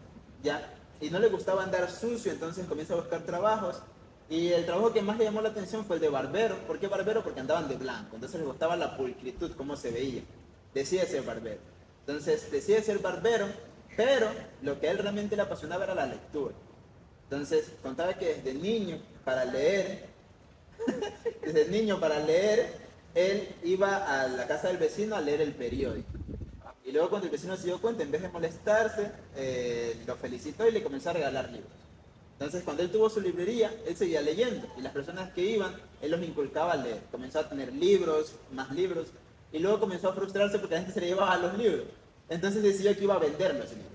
ya, 0.42 0.74
y 1.00 1.12
no 1.12 1.20
le 1.20 1.30
gustaba 1.30 1.64
andar 1.64 1.88
sucio, 1.92 2.32
entonces 2.32 2.66
comienza 2.66 2.96
a 2.96 2.98
buscar 2.98 3.22
trabajos. 3.22 3.84
Y 4.28 4.48
el 4.54 4.66
trabajo 4.66 4.92
que 4.92 5.04
más 5.04 5.20
le 5.20 5.26
llamó 5.26 5.42
la 5.42 5.50
atención 5.50 5.86
fue 5.86 5.98
el 5.98 6.02
de 6.02 6.10
barbero. 6.10 6.58
¿Por 6.66 6.80
qué 6.80 6.88
barbero? 6.88 7.24
Porque 7.24 7.40
andaban 7.40 7.70
de 7.70 7.76
blanco, 7.76 8.16
entonces 8.16 8.40
les 8.40 8.48
gustaba 8.48 8.76
la 8.76 8.98
pulcritud, 8.98 9.52
cómo 9.56 9.76
se 9.76 9.92
veía. 9.92 10.24
Decide 10.74 11.06
ser 11.06 11.22
barbero. 11.22 11.60
Entonces 12.08 12.52
decide 12.52 12.82
ser 12.82 12.98
barbero, 12.98 13.46
pero 13.96 14.30
lo 14.64 14.80
que 14.80 14.88
a 14.88 14.92
él 14.92 14.98
realmente 14.98 15.36
le 15.36 15.44
apasionaba 15.44 15.84
era 15.84 15.94
la 15.94 16.08
lectura. 16.08 16.56
Entonces 17.26 17.72
contaba 17.84 18.16
que 18.16 18.34
desde 18.36 18.56
niño, 18.56 19.00
para 19.24 19.46
leer, 19.46 20.17
desde 21.46 21.68
niño 21.70 22.00
para 22.00 22.20
leer, 22.20 22.74
él 23.16 23.48
iba 23.64 23.98
a 23.98 24.28
la 24.28 24.48
casa 24.48 24.68
del 24.68 24.78
vecino 24.78 25.16
a 25.16 25.22
leer 25.22 25.42
el 25.42 25.54
periódico. 25.54 26.08
Y 26.86 26.92
luego 26.92 27.10
cuando 27.10 27.26
el 27.26 27.32
vecino 27.32 27.58
se 27.58 27.66
dio 27.66 27.82
cuenta, 27.82 28.04
en 28.04 28.12
vez 28.12 28.22
de 28.22 28.30
molestarse, 28.30 29.12
eh, 29.36 30.02
lo 30.06 30.16
felicitó 30.16 30.68
y 30.68 30.72
le 30.72 30.82
comenzó 30.82 31.10
a 31.10 31.14
regalar 31.14 31.50
libros. 31.50 31.72
Entonces 32.34 32.64
cuando 32.64 32.84
él 32.84 32.92
tuvo 32.92 33.10
su 33.10 33.20
librería, 33.20 33.74
él 33.86 33.98
seguía 33.98 34.22
leyendo. 34.22 34.68
Y 34.78 34.82
las 34.82 34.94
personas 34.94 35.34
que 35.34 35.42
iban, 35.42 35.76
él 36.02 36.12
los 36.12 36.22
inculcaba 36.22 36.74
a 36.74 36.78
leer. 36.78 37.02
Comenzó 37.12 37.40
a 37.40 37.50
tener 37.50 37.74
libros, 37.74 38.36
más 38.54 38.72
libros. 38.72 39.08
Y 39.52 39.60
luego 39.60 39.80
comenzó 39.80 40.10
a 40.10 40.14
frustrarse 40.14 40.60
porque 40.60 40.76
la 40.76 40.82
gente 40.82 40.94
se 40.94 41.02
le 41.02 41.08
llevaba 41.08 41.38
los 41.38 41.58
libros. 41.58 41.88
Entonces 42.30 42.62
decidió 42.62 42.96
que 42.96 43.04
iba 43.04 43.16
a 43.16 43.20
vender 43.20 43.56
los 43.56 43.70
libros. 43.70 43.92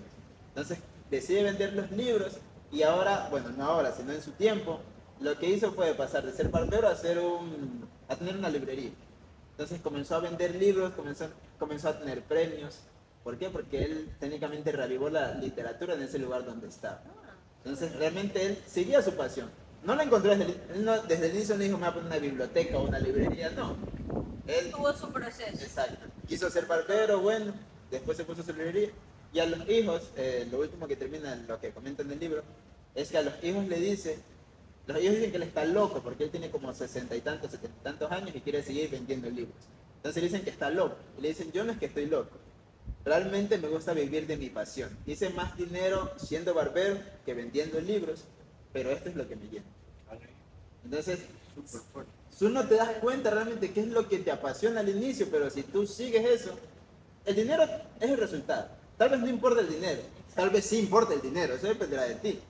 Entonces 0.49 0.79
decide 1.11 1.45
vender 1.45 1.73
los 1.75 1.91
libros 1.93 2.39
y 2.71 2.83
ahora, 2.83 3.29
bueno, 3.31 3.51
no 3.51 3.65
ahora, 3.65 3.93
sino 3.93 4.13
en 4.13 4.23
su 4.23 4.33
tiempo, 4.33 4.81
lo 5.23 5.39
que 5.39 5.49
hizo 5.49 5.73
fue 5.73 5.95
pasar 5.95 6.25
de 6.25 6.33
ser 6.33 6.49
barbero 6.49 6.89
a, 6.89 6.97
ser 6.97 7.19
un, 7.19 7.89
a 8.09 8.17
tener 8.17 8.37
una 8.37 8.49
librería. 8.49 8.91
Entonces 9.53 9.81
comenzó 9.81 10.17
a 10.17 10.21
vender 10.21 10.55
libros, 10.57 10.93
comenzó, 10.95 11.29
comenzó 11.59 11.89
a 11.89 11.99
tener 11.99 12.23
premios. 12.23 12.81
¿Por 13.23 13.39
qué? 13.39 13.51
Porque 13.51 13.85
él 13.85 14.11
técnicamente 14.19 14.73
reavivó 14.73 15.09
la 15.09 15.35
literatura 15.35 15.95
en 15.95 16.03
ese 16.03 16.19
lugar 16.19 16.45
donde 16.45 16.69
estaba. 16.69 17.03
Entonces 17.59 17.95
realmente 17.95 18.45
él 18.45 18.59
seguía 18.67 19.03
su 19.03 19.15
pasión. 19.15 19.49
No 19.85 19.95
la 19.95 20.05
encontró 20.05 20.37
desde 20.37 20.61
el, 20.75 20.85
no, 20.85 21.01
desde 21.03 21.27
el 21.27 21.37
inicio, 21.37 21.57
no 21.57 21.63
dijo 21.63 21.77
me 21.77 21.85
voy 21.85 21.91
a 21.91 21.95
poner 21.95 22.07
una 22.09 22.19
biblioteca 22.19 22.79
o 22.79 22.85
una 22.85 22.99
librería, 22.99 23.51
no. 23.51 23.77
Él 24.47 24.71
tuvo 24.71 24.93
su 24.93 25.13
proceso. 25.13 25.63
Exacto. 25.63 26.07
Quiso 26.27 26.51
ser 26.51 26.67
barbero, 26.67 27.21
bueno, 27.21 27.53
después 27.91 28.17
se 28.17 28.25
puso 28.25 28.43
su 28.43 28.53
librería. 28.53 28.91
Y 29.33 29.39
a 29.39 29.47
los 29.47 29.69
hijos, 29.69 30.11
eh, 30.17 30.47
lo 30.51 30.59
último 30.59 30.87
que 30.87 30.97
termina, 30.97 31.35
lo 31.49 31.61
que 31.61 31.71
comentan 31.71 32.07
en 32.07 32.13
el 32.13 32.21
libro, 32.21 32.43
es 32.95 33.11
que 33.11 33.19
a 33.19 33.23
los 33.23 33.35
hijos 33.43 33.67
le 33.67 33.77
dice, 33.77 34.19
los 34.87 35.01
hijos 35.01 35.15
dicen 35.15 35.31
que 35.31 35.37
él 35.37 35.43
está 35.45 35.65
loco 35.65 36.01
porque 36.03 36.25
él 36.25 36.31
tiene 36.31 36.51
como 36.51 36.73
sesenta 36.75 37.15
y 37.15 37.21
tantos, 37.21 37.51
setenta 37.51 37.77
y 37.81 37.85
tantos 37.85 38.11
años 38.11 38.35
y 38.35 38.41
quiere 38.41 38.63
seguir 38.63 38.91
vendiendo 38.91 39.31
libros. 39.31 39.57
Entonces 39.97 40.23
le 40.23 40.29
dicen 40.29 40.45
que 40.45 40.51
está 40.51 40.71
loco. 40.71 40.97
Y 41.19 41.23
le 41.23 41.29
dicen, 41.29 41.53
yo 41.53 41.63
no 41.63 41.73
es 41.73 41.79
que 41.79 41.87
estoy 41.87 42.07
loco. 42.07 42.37
Realmente 43.05 43.59
me 43.59 43.69
gusta 43.69 43.93
vivir 43.93 44.27
de 44.27 44.37
mi 44.37 44.51
pasión. 44.51 44.97
Hice 45.07 45.31
más 45.31 45.57
dinero 45.57 46.13
siendo 46.17 46.55
barbero 46.55 46.99
que 47.25 47.35
vendiendo 47.35 47.81
libros, 47.81 48.25
pero 48.73 48.91
esto 48.91 49.09
es 49.09 49.17
lo 49.17 49.29
que 49.29 49.37
me 49.37 49.47
llena. 49.47 49.67
Entonces, 50.85 51.21
tú 52.37 52.49
no 52.49 52.67
te 52.67 52.75
das 52.75 52.91
cuenta 53.01 53.31
realmente 53.31 53.73
qué 53.73 53.81
es 53.81 53.89
lo 53.89 54.09
que 54.09 54.19
te 54.19 54.33
apasiona 54.33 54.81
al 54.81 54.89
inicio, 54.89 55.29
pero 55.31 55.49
si 55.51 55.63
tú 55.63 55.87
sigues 55.87 56.43
eso, 56.43 56.59
el 57.25 57.37
dinero 57.37 57.63
es 58.01 58.11
el 58.11 58.17
resultado. 58.17 58.69
Tal 58.99 59.11
vez 59.11 59.21
no 59.21 59.29
importa 59.29 59.61
el 59.61 59.69
dinero, 59.69 60.03
tal 60.35 60.51
vez 60.51 60.65
sí 60.65 60.79
importa 60.79 61.15
el 61.15 61.23
dinero, 61.23 61.55
eso 61.55 61.69
dependerá 61.69 62.03
de 62.03 62.17
ti. 62.17 62.41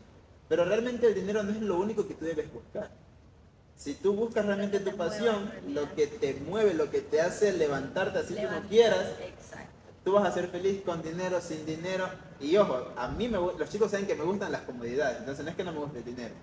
Pero 0.53 0.67
realmente 0.67 1.07
el 1.07 1.15
dinero 1.15 1.43
no 1.43 1.51
es 1.51 1.63
lo 1.63 1.79
único 1.79 2.07
que 2.07 2.13
tú 2.13 2.27
debes 2.27 2.53
buscar. 2.53 2.91
Si 3.75 3.95
tú 3.95 4.13
buscas 4.13 4.45
realmente 4.45 4.81
tu 4.81 4.95
pasión, 4.99 5.51
lo 5.69 5.95
que 5.95 6.07
te 6.07 6.35
mueve, 6.47 6.75
lo 6.75 6.91
que 6.91 7.01
te 7.01 7.23
hace 7.23 7.55
levantarte 7.55 8.19
así 8.19 8.35
como 8.35 8.61
quieras, 8.69 9.07
tú 10.05 10.13
vas 10.13 10.29
a 10.29 10.35
ser 10.35 10.49
feliz 10.49 10.83
con 10.85 11.01
dinero, 11.01 11.41
sin 11.41 11.65
dinero. 11.65 12.07
Y 12.39 12.55
ojo, 12.59 12.87
a 12.99 13.09
mí 13.09 13.29
me, 13.29 13.39
los 13.39 13.71
chicos 13.71 13.93
saben 13.93 14.07
que 14.07 14.15
me 14.15 14.25
gustan 14.25 14.53
las 14.53 14.61
comodidades, 14.61 15.21
entonces 15.21 15.43
no 15.43 15.53
es 15.53 15.57
que 15.57 15.65
no 15.65 15.73
me 15.73 15.79
guste 15.79 16.01
el 16.01 16.05
dinero. 16.05 16.35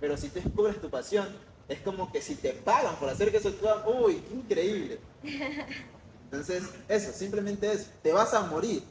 Pero 0.00 0.16
si 0.16 0.30
tú 0.30 0.40
descubres 0.40 0.80
tu 0.80 0.90
pasión, 0.90 1.28
es 1.68 1.78
como 1.82 2.10
que 2.10 2.20
si 2.20 2.34
te 2.34 2.54
pagan 2.54 2.96
por 2.96 3.10
hacer 3.10 3.30
que 3.30 3.36
eso 3.36 3.52
tú 3.52 3.68
uy, 3.92 4.24
qué 4.28 4.34
increíble. 4.34 4.98
Entonces, 6.24 6.64
eso, 6.88 7.12
simplemente 7.12 7.70
eso. 7.70 7.90
Te 8.02 8.12
vas 8.12 8.34
a 8.34 8.40
morir. 8.40 8.82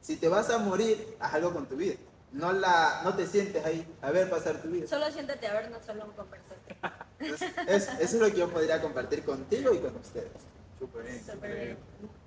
Si 0.00 0.14
te 0.14 0.28
vas 0.28 0.50
a 0.50 0.58
morir, 0.58 1.16
haz 1.18 1.34
algo 1.34 1.52
con 1.52 1.66
tu 1.66 1.74
vida. 1.74 1.96
No, 2.34 2.52
la, 2.52 3.02
no 3.04 3.14
te 3.14 3.26
sientes 3.26 3.64
ahí 3.64 3.86
a 4.02 4.10
ver 4.10 4.28
pasar 4.28 4.60
tu 4.60 4.68
vida. 4.68 4.88
Solo 4.88 5.10
siéntate 5.10 5.46
a 5.46 5.54
ver, 5.54 5.70
no 5.70 5.80
solo 5.80 6.04
un 6.04 6.12
conversante. 6.12 6.76
eso 7.72 7.92
es 8.00 8.14
lo 8.14 8.26
que 8.26 8.38
yo 8.38 8.50
podría 8.50 8.82
compartir 8.82 9.24
contigo 9.24 9.72
y 9.72 9.78
con 9.78 9.94
ustedes. 9.96 10.32
Súper 10.78 11.04
bien. 11.04 11.24
Súper 11.24 11.54
bien. 11.54 11.78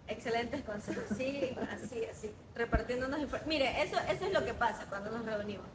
Excelentes 0.08 0.64
consejos. 0.64 1.04
Sí, 1.18 1.54
así, 1.70 2.06
así. 2.06 2.32
Repartiéndonos 2.56 3.20
información. 3.20 3.50
Mire, 3.50 3.84
eso, 3.84 3.98
eso 4.10 4.26
es 4.26 4.32
lo 4.32 4.46
que 4.46 4.54
pasa 4.54 4.86
cuando 4.88 5.12
nos 5.12 5.26
reunimos. 5.26 5.68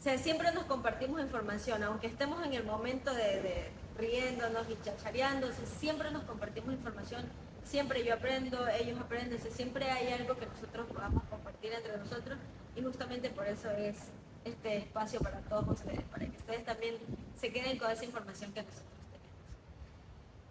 O 0.00 0.02
sea, 0.02 0.18
siempre 0.18 0.50
nos 0.52 0.64
compartimos 0.64 1.20
información, 1.20 1.82
aunque 1.84 2.08
estemos 2.08 2.44
en 2.44 2.54
el 2.54 2.64
momento 2.64 3.14
de, 3.14 3.40
de 3.40 3.70
riéndonos 3.96 4.68
y 4.68 4.76
chachareando, 4.84 5.48
siempre 5.78 6.10
nos 6.10 6.24
compartimos 6.24 6.74
información 6.74 7.24
siempre 7.64 8.04
yo 8.04 8.14
aprendo, 8.14 8.68
ellos 8.68 9.00
aprenden, 9.00 9.38
siempre 9.50 9.90
hay 9.90 10.12
algo 10.12 10.36
que 10.36 10.46
nosotros 10.46 10.86
podamos 10.92 11.24
compartir 11.24 11.72
entre 11.72 11.96
nosotros 11.96 12.38
y 12.76 12.82
justamente 12.82 13.30
por 13.30 13.46
eso 13.46 13.70
es 13.70 13.96
este 14.44 14.78
espacio 14.78 15.20
para 15.20 15.40
todos 15.40 15.80
ustedes, 15.80 16.02
para 16.10 16.26
que 16.26 16.36
ustedes 16.36 16.64
también 16.64 16.96
se 17.40 17.52
queden 17.52 17.78
con 17.78 17.90
esa 17.90 18.04
información 18.04 18.52
que 18.52 18.62
nosotros 18.62 18.84
tenemos. 19.12 19.32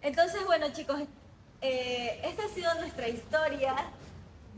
Entonces, 0.02 0.44
bueno 0.46 0.72
chicos, 0.72 1.00
eh, 1.60 2.20
esta 2.24 2.44
ha 2.44 2.48
sido 2.48 2.74
nuestra 2.74 3.08
historia 3.08 3.74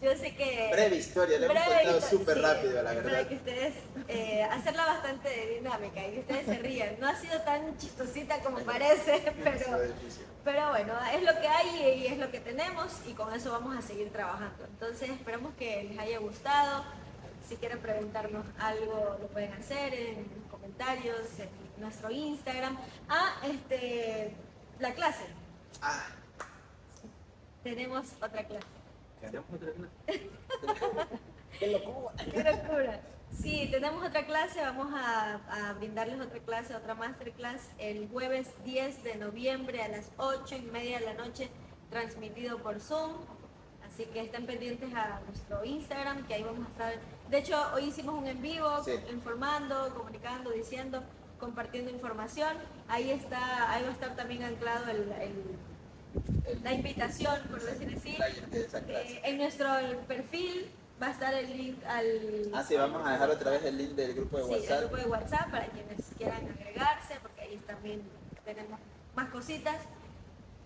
yo 0.00 0.14
sé 0.14 0.34
que... 0.34 0.68
Breve 0.72 0.96
historia, 0.96 1.38
le 1.38 1.46
hemos 1.46 1.58
contado 1.58 2.00
súper 2.02 2.42
rápido, 2.42 2.82
la 2.82 2.92
verdad. 2.92 3.10
Para 3.10 3.28
que 3.28 3.34
ustedes, 3.36 3.74
eh, 4.08 4.42
hacerla 4.42 4.84
bastante 4.84 5.54
dinámica 5.54 6.06
y 6.06 6.12
que 6.12 6.20
ustedes 6.20 6.46
se 6.46 6.58
rían. 6.58 7.00
No 7.00 7.08
ha 7.08 7.16
sido 7.16 7.40
tan 7.40 7.76
chistosita 7.78 8.40
como 8.40 8.58
parece, 8.58 9.32
pero, 9.42 9.78
pero 10.44 10.68
bueno, 10.70 10.92
es 11.14 11.22
lo 11.22 11.40
que 11.40 11.48
hay 11.48 12.00
y 12.02 12.06
es 12.08 12.18
lo 12.18 12.30
que 12.30 12.40
tenemos 12.40 12.92
y 13.06 13.12
con 13.12 13.32
eso 13.32 13.50
vamos 13.52 13.74
a 13.74 13.80
seguir 13.80 14.12
trabajando. 14.12 14.66
Entonces 14.66 15.10
esperamos 15.10 15.54
que 15.58 15.84
les 15.84 15.98
haya 15.98 16.18
gustado. 16.18 16.84
Si 17.48 17.56
quieren 17.56 17.78
preguntarnos 17.80 18.44
algo, 18.58 19.18
lo 19.20 19.28
pueden 19.28 19.52
hacer 19.52 19.94
en 19.94 20.24
comentarios, 20.50 21.38
en 21.38 21.48
nuestro 21.80 22.10
Instagram. 22.10 22.76
Ah, 23.08 23.36
este, 23.44 24.34
la 24.80 24.92
clase. 24.94 25.24
Ah. 25.80 26.08
Tenemos 27.62 28.06
otra 28.20 28.44
clase. 28.44 28.66
¡Qué 29.20 29.30
locura! 31.68 32.12
¡Qué 32.32 32.44
locura! 32.44 33.00
Sí, 33.32 33.68
tenemos 33.70 34.04
otra 34.06 34.24
clase, 34.26 34.60
vamos 34.60 34.92
a, 34.94 35.72
brindarles 35.78 36.20
otra 36.20 36.38
clase, 36.40 36.74
otra 36.74 36.94
masterclass 36.94 37.70
el 37.78 38.08
jueves 38.08 38.48
10 38.64 39.04
de 39.04 39.16
noviembre 39.16 39.82
a 39.82 39.88
las 39.88 40.10
8 40.16 40.56
y 40.56 40.62
media 40.62 41.00
de 41.00 41.06
la 41.06 41.14
noche, 41.14 41.50
transmitido 41.90 42.58
por 42.58 42.80
Zoom. 42.80 43.12
Así 43.96 44.04
que 44.12 44.20
estén 44.20 44.44
pendientes 44.44 44.94
a 44.94 45.20
nuestro 45.26 45.64
Instagram, 45.64 46.26
que 46.26 46.34
ahí 46.34 46.42
vamos 46.42 46.66
a 46.66 46.70
estar. 46.70 46.94
De 47.30 47.38
hecho, 47.38 47.56
hoy 47.74 47.84
hicimos 47.84 48.14
un 48.14 48.26
en 48.26 48.42
vivo, 48.42 48.68
informando, 49.10 49.88
comunicando, 49.96 50.50
diciendo, 50.50 51.02
compartiendo 51.40 51.90
información. 51.90 52.58
Ahí 52.88 53.10
está, 53.10 53.72
ahí 53.72 53.84
va 53.84 53.88
a 53.88 53.92
estar 53.92 54.14
también 54.14 54.42
anclado 54.42 54.90
el 54.90 55.06
la 56.62 56.74
invitación, 56.74 57.40
por 57.50 57.62
decir 57.62 57.96
así. 57.96 58.18
Eh, 58.88 59.20
en 59.24 59.38
nuestro 59.38 59.66
perfil 60.06 60.70
va 61.00 61.06
a 61.06 61.10
estar 61.12 61.32
el 61.32 61.56
link 61.56 61.82
al... 61.86 62.50
Ah, 62.52 62.62
sí, 62.62 62.76
vamos 62.76 63.00
a 63.02 63.12
dejar 63.12 63.30
otra 63.30 63.50
vez 63.52 63.64
el 63.64 63.78
link 63.78 63.92
del 63.92 64.12
grupo 64.12 64.36
de 64.36 64.42
WhatsApp. 64.44 64.66
Sí, 64.66 64.72
el 64.72 64.80
grupo 64.80 64.96
de 64.96 65.06
WhatsApp 65.06 65.50
para 65.50 65.66
quienes 65.68 66.04
quieran 66.18 66.46
agregarse, 66.50 67.14
porque 67.22 67.40
ahí 67.40 67.56
también 67.66 68.02
tenemos 68.44 68.78
más 69.14 69.30
cositas. 69.30 69.76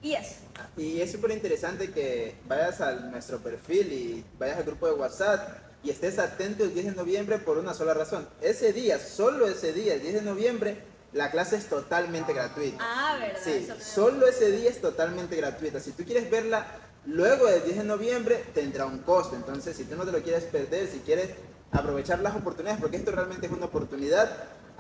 Y 0.03 0.15
eso. 0.15 0.37
Y 0.77 1.01
es 1.01 1.13
súper 1.13 1.31
interesante 1.33 1.91
que 1.91 2.37
vayas 2.47 2.81
a 2.81 2.93
nuestro 2.93 3.39
perfil 3.39 3.93
y 3.93 4.25
vayas 4.39 4.59
al 4.59 4.65
grupo 4.65 4.87
de 4.87 4.93
WhatsApp 4.93 5.59
y 5.83 5.91
estés 5.91 6.19
atento 6.19 6.65
el 6.65 6.75
10 6.75 6.87
de 6.87 6.93
noviembre 6.93 7.39
por 7.39 7.59
una 7.59 7.75
sola 7.75 7.95
razón. 7.95 8.29
Ese 8.41 8.73
día, 8.73 8.99
solo 8.99 9.47
ese 9.47 9.73
día, 9.73 9.95
el 9.95 10.03
10 10.03 10.15
de 10.15 10.23
noviembre, 10.23 10.83
la 11.13 11.31
clase 11.31 11.57
es 11.57 11.67
totalmente 11.67 12.33
gratuita. 12.33 12.79
Ah, 12.81 13.19
¿verdad? 13.19 13.41
Sí, 13.43 13.69
solo 13.81 14.27
ese 14.27 14.51
día 14.51 14.71
es 14.71 14.81
totalmente 14.81 15.37
gratuita. 15.37 15.81
Si 15.81 15.93
tú 15.93 16.05
quieres 16.05 16.31
verla 16.31 16.67
luego 17.07 17.47
del 17.47 17.65
10 17.65 17.79
de 17.79 17.85
noviembre, 17.85 18.45
tendrá 18.55 18.87
un 18.87 18.99
costo. 18.99 19.37
Entonces, 19.37 19.77
si 19.77 19.85
tú 19.85 19.97
no 19.97 20.05
te 20.05 20.13
lo 20.13 20.23
quieres 20.23 20.45
perder, 20.45 20.89
si 20.89 21.01
quieres 21.01 21.31
aprovechar 21.73 22.21
las 22.21 22.37
oportunidades, 22.37 22.81
porque 22.81 22.97
esto 22.97 23.11
realmente 23.13 23.47
es 23.47 23.53
una 23.53 23.67
oportunidad, 23.67 24.31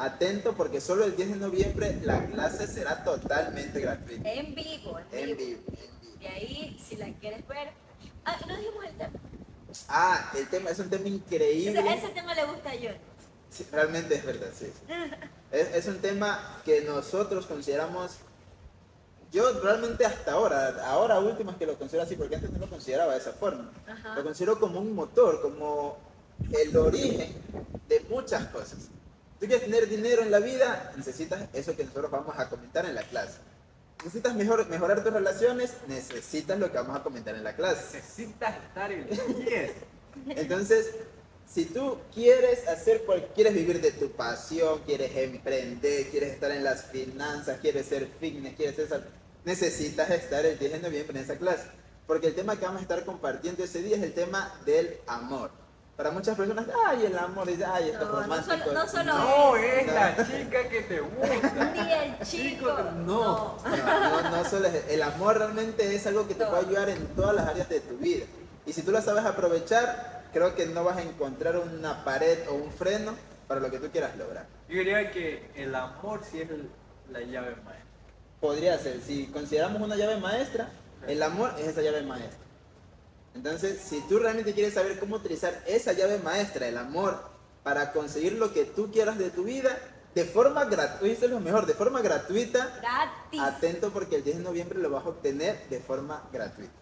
atento 0.04 0.54
porque 0.56 0.80
solo 0.80 1.04
el 1.04 1.16
10 1.16 1.30
de 1.30 1.36
noviembre 1.36 2.00
la 2.02 2.26
clase 2.26 2.66
será 2.66 3.04
totalmente 3.04 3.80
gratuita. 3.80 4.32
En 4.32 4.54
vivo, 4.54 4.98
en, 5.12 5.36
vivo. 5.36 5.60
Y 6.20 6.26
ahí, 6.26 6.80
si 6.82 6.96
la 6.96 7.12
quieres 7.14 7.46
ver... 7.46 7.72
Ah, 8.24 8.36
no 8.46 8.56
dijimos 8.56 8.84
el 8.84 8.96
tema. 8.96 9.12
Ah, 9.88 10.32
el 10.36 10.48
tema 10.48 10.70
es 10.70 10.78
un 10.78 10.90
tema 10.90 11.08
increíble. 11.08 11.80
ese 11.94 12.08
tema 12.08 12.34
le 12.34 12.44
gusta 12.44 12.70
a 12.70 12.74
John. 12.74 12.96
Sí, 13.50 13.66
realmente 13.70 14.14
es 14.14 14.24
verdad, 14.24 14.50
sí. 14.56 14.72
Es, 15.50 15.88
un 15.88 15.98
tema 15.98 16.60
que 16.64 16.82
nosotros 16.82 17.44
consideramos, 17.46 18.18
yo 19.32 19.60
realmente 19.60 20.06
hasta 20.06 20.34
ahora, 20.34 20.86
ahora 20.86 21.18
último 21.18 21.50
es 21.50 21.56
que 21.56 21.66
lo 21.66 21.76
considero 21.76 22.04
así, 22.04 22.14
porque 22.14 22.36
antes 22.36 22.52
no 22.52 22.60
lo 22.60 22.70
consideraba 22.70 23.14
de 23.14 23.18
esa 23.18 23.32
forma. 23.32 23.68
Lo 24.14 24.22
considero 24.22 24.60
como 24.60 24.78
un 24.78 24.94
motor, 24.94 25.42
como 25.42 25.98
el 26.52 26.76
origen 26.76 27.34
de 27.88 28.00
muchas 28.08 28.46
cosas. 28.46 28.90
Tú 29.40 29.46
quieres 29.46 29.64
tener 29.64 29.88
dinero 29.88 30.22
en 30.22 30.30
la 30.30 30.38
vida, 30.38 30.92
necesitas 30.96 31.48
eso 31.54 31.74
que 31.74 31.84
nosotros 31.84 32.10
vamos 32.10 32.38
a 32.38 32.50
comentar 32.50 32.84
en 32.84 32.94
la 32.94 33.02
clase. 33.02 33.38
Necesitas 33.98 34.34
mejor, 34.34 34.68
mejorar 34.68 35.02
tus 35.02 35.12
relaciones, 35.12 35.72
necesitas 35.88 36.58
lo 36.58 36.70
que 36.70 36.76
vamos 36.76 36.96
a 36.96 37.02
comentar 37.02 37.34
en 37.34 37.44
la 37.44 37.56
clase. 37.56 37.96
Necesitas 37.96 38.54
estar 38.64 38.92
en 38.92 39.08
10. 39.08 39.72
Entonces, 40.36 40.90
si 41.46 41.64
tú 41.64 41.98
quieres 42.14 42.68
hacer, 42.68 43.02
quieres 43.34 43.54
vivir 43.54 43.80
de 43.80 43.92
tu 43.92 44.10
pasión, 44.10 44.80
quieres 44.84 45.16
emprender, 45.16 46.08
quieres 46.10 46.32
estar 46.32 46.50
en 46.50 46.62
las 46.62 46.84
finanzas, 46.84 47.60
quieres 47.60 47.86
ser 47.86 48.08
fitness, 48.20 48.54
quieres 48.56 48.76
ser 48.76 49.04
necesitas 49.44 50.10
estar 50.10 50.44
el 50.44 50.58
10 50.58 50.72
de 50.72 50.78
noviembre 50.80 51.18
en 51.18 51.24
esa 51.24 51.36
clase. 51.36 51.64
Porque 52.06 52.26
el 52.26 52.34
tema 52.34 52.56
que 52.56 52.64
vamos 52.64 52.80
a 52.80 52.82
estar 52.82 53.04
compartiendo 53.04 53.64
ese 53.64 53.82
día 53.82 53.96
es 53.96 54.02
el 54.02 54.12
tema 54.12 54.54
del 54.64 54.98
amor. 55.06 55.50
Para 56.00 56.12
muchas 56.12 56.34
personas, 56.34 56.64
ay, 56.86 57.04
el 57.04 57.18
amor, 57.18 57.46
es, 57.50 57.60
ay, 57.62 57.90
esto 57.90 58.04
es 58.04 58.08
No, 58.08 58.14
no 58.16 58.20
romántico. 58.22 58.56
solo- 58.56 58.72
no 58.72 58.88
solo 58.88 59.04
No, 59.18 59.56
es. 59.56 59.86
es 59.86 59.92
la 59.92 60.16
chica 60.16 60.68
que 60.70 60.80
te 60.80 61.00
gusta. 61.00 61.72
Ni 61.74 61.92
el 61.92 62.18
chico. 62.26 62.68
no. 63.04 63.58
No, 63.62 64.22
no, 64.22 64.30
no 64.30 64.44
solo 64.48 64.68
es- 64.68 64.88
el 64.88 65.02
amor 65.02 65.36
realmente 65.36 65.94
es 65.94 66.06
algo 66.06 66.26
que 66.26 66.34
te 66.34 66.44
No. 66.44 66.48
puede 66.52 66.62
ayudar 66.68 66.88
en 66.88 67.06
todas 67.08 67.34
las 67.36 67.46
áreas 67.48 67.68
de 67.68 67.80
tu 67.80 67.98
vida. 67.98 68.24
Y 68.64 68.72
si 68.72 68.80
tú 68.80 68.92
lo 68.92 69.02
sabes 69.02 69.26
aprovechar, 69.26 70.22
creo 70.32 70.54
que 70.54 70.64
no 70.64 70.84
vas 70.84 70.96
a 70.96 71.02
encontrar 71.02 71.58
una 71.58 72.02
pared 72.02 72.48
o 72.48 72.54
un 72.54 72.72
freno 72.72 73.14
para 73.46 73.60
lo 73.60 73.70
que 73.70 73.78
tú 73.78 73.90
quieras 73.90 74.16
lograr. 74.16 74.46
Yo 74.70 74.78
diría 74.78 75.10
que 75.10 75.50
el 75.54 75.74
amor 75.74 76.22
sí 76.24 76.40
es 76.40 76.48
la 77.12 77.20
llave 77.20 77.56
maestra. 77.56 77.84
Podría 78.40 78.78
ser, 78.78 79.02
si 79.02 79.26
consideramos 79.26 79.82
una 79.82 79.96
llave 79.96 80.16
maestra, 80.16 80.70
el 81.06 81.22
amor 81.22 81.52
es 81.58 81.66
esa 81.66 81.82
llave 81.82 82.00
maestra. 82.00 82.38
Entonces, 83.34 83.80
si 83.80 84.00
tú 84.08 84.18
realmente 84.18 84.54
quieres 84.54 84.74
saber 84.74 84.98
cómo 84.98 85.16
utilizar 85.16 85.62
esa 85.66 85.92
llave 85.92 86.18
maestra, 86.18 86.66
el 86.66 86.76
amor, 86.76 87.30
para 87.62 87.92
conseguir 87.92 88.32
lo 88.34 88.52
que 88.52 88.64
tú 88.64 88.90
quieras 88.90 89.18
de 89.18 89.30
tu 89.30 89.44
vida, 89.44 89.78
de 90.14 90.24
forma 90.24 90.64
gratuita, 90.64 91.14
eso 91.14 91.24
es 91.26 91.30
lo 91.30 91.40
mejor, 91.40 91.66
de 91.66 91.74
forma 91.74 92.02
gratuita, 92.02 92.78
Gratis. 92.80 93.40
atento 93.40 93.92
porque 93.92 94.16
el 94.16 94.24
10 94.24 94.38
de 94.38 94.42
noviembre 94.42 94.78
lo 94.80 94.90
vas 94.90 95.04
a 95.04 95.10
obtener 95.10 95.68
de 95.68 95.78
forma 95.78 96.28
gratuita. 96.32 96.72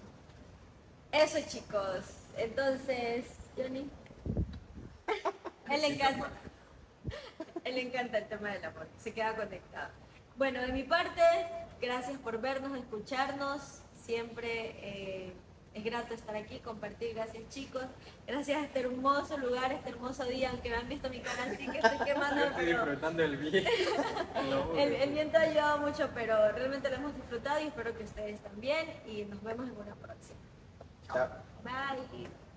Eso 1.12 1.38
chicos. 1.46 2.04
Entonces, 2.36 3.26
Johnny. 3.56 3.90
Él 5.70 5.80
le 5.80 5.86
encanta. 5.88 6.30
Él 7.64 7.74
le 7.74 7.82
encanta 7.82 8.18
el 8.18 8.28
tema 8.28 8.50
del 8.50 8.64
amor. 8.64 8.86
Se 8.98 9.12
queda 9.12 9.34
conectado. 9.36 9.90
Bueno, 10.36 10.60
de 10.62 10.72
mi 10.72 10.84
parte, 10.84 11.20
gracias 11.80 12.18
por 12.18 12.40
vernos, 12.40 12.78
escucharnos. 12.78 13.80
Siempre 14.04 14.76
eh, 14.80 15.32
es 15.74 15.84
grato 15.84 16.14
estar 16.14 16.34
aquí, 16.34 16.58
compartir. 16.60 17.14
Gracias 17.14 17.48
chicos. 17.48 17.84
Gracias 18.26 18.58
a 18.58 18.64
este 18.64 18.80
hermoso 18.80 19.36
lugar, 19.38 19.72
este 19.72 19.90
hermoso 19.90 20.24
día. 20.24 20.50
Aunque 20.50 20.70
me 20.70 20.76
han 20.76 20.88
visto 20.88 21.08
mi 21.10 21.20
cara 21.20 21.44
así 21.44 21.68
que 21.68 21.78
estoy 21.78 21.98
quemando, 22.04 22.44
estoy 22.44 22.66
pero 22.66 22.78
disfrutando 22.78 23.22
del 23.22 23.36
viento. 23.36 23.70
el, 24.76 24.92
el 25.02 25.10
viento 25.12 25.38
ha 25.38 25.42
ayudado 25.42 25.78
mucho, 25.78 26.10
pero 26.14 26.52
realmente 26.52 26.88
lo 26.90 26.96
hemos 26.96 27.14
disfrutado 27.14 27.60
y 27.60 27.68
espero 27.68 27.96
que 27.96 28.04
ustedes 28.04 28.40
también. 28.40 28.88
Y 29.06 29.24
nos 29.24 29.42
vemos 29.42 29.68
en 29.68 29.76
una 29.76 29.94
próxima. 29.94 30.38
Chao. 31.06 31.28
Bye. 31.62 32.47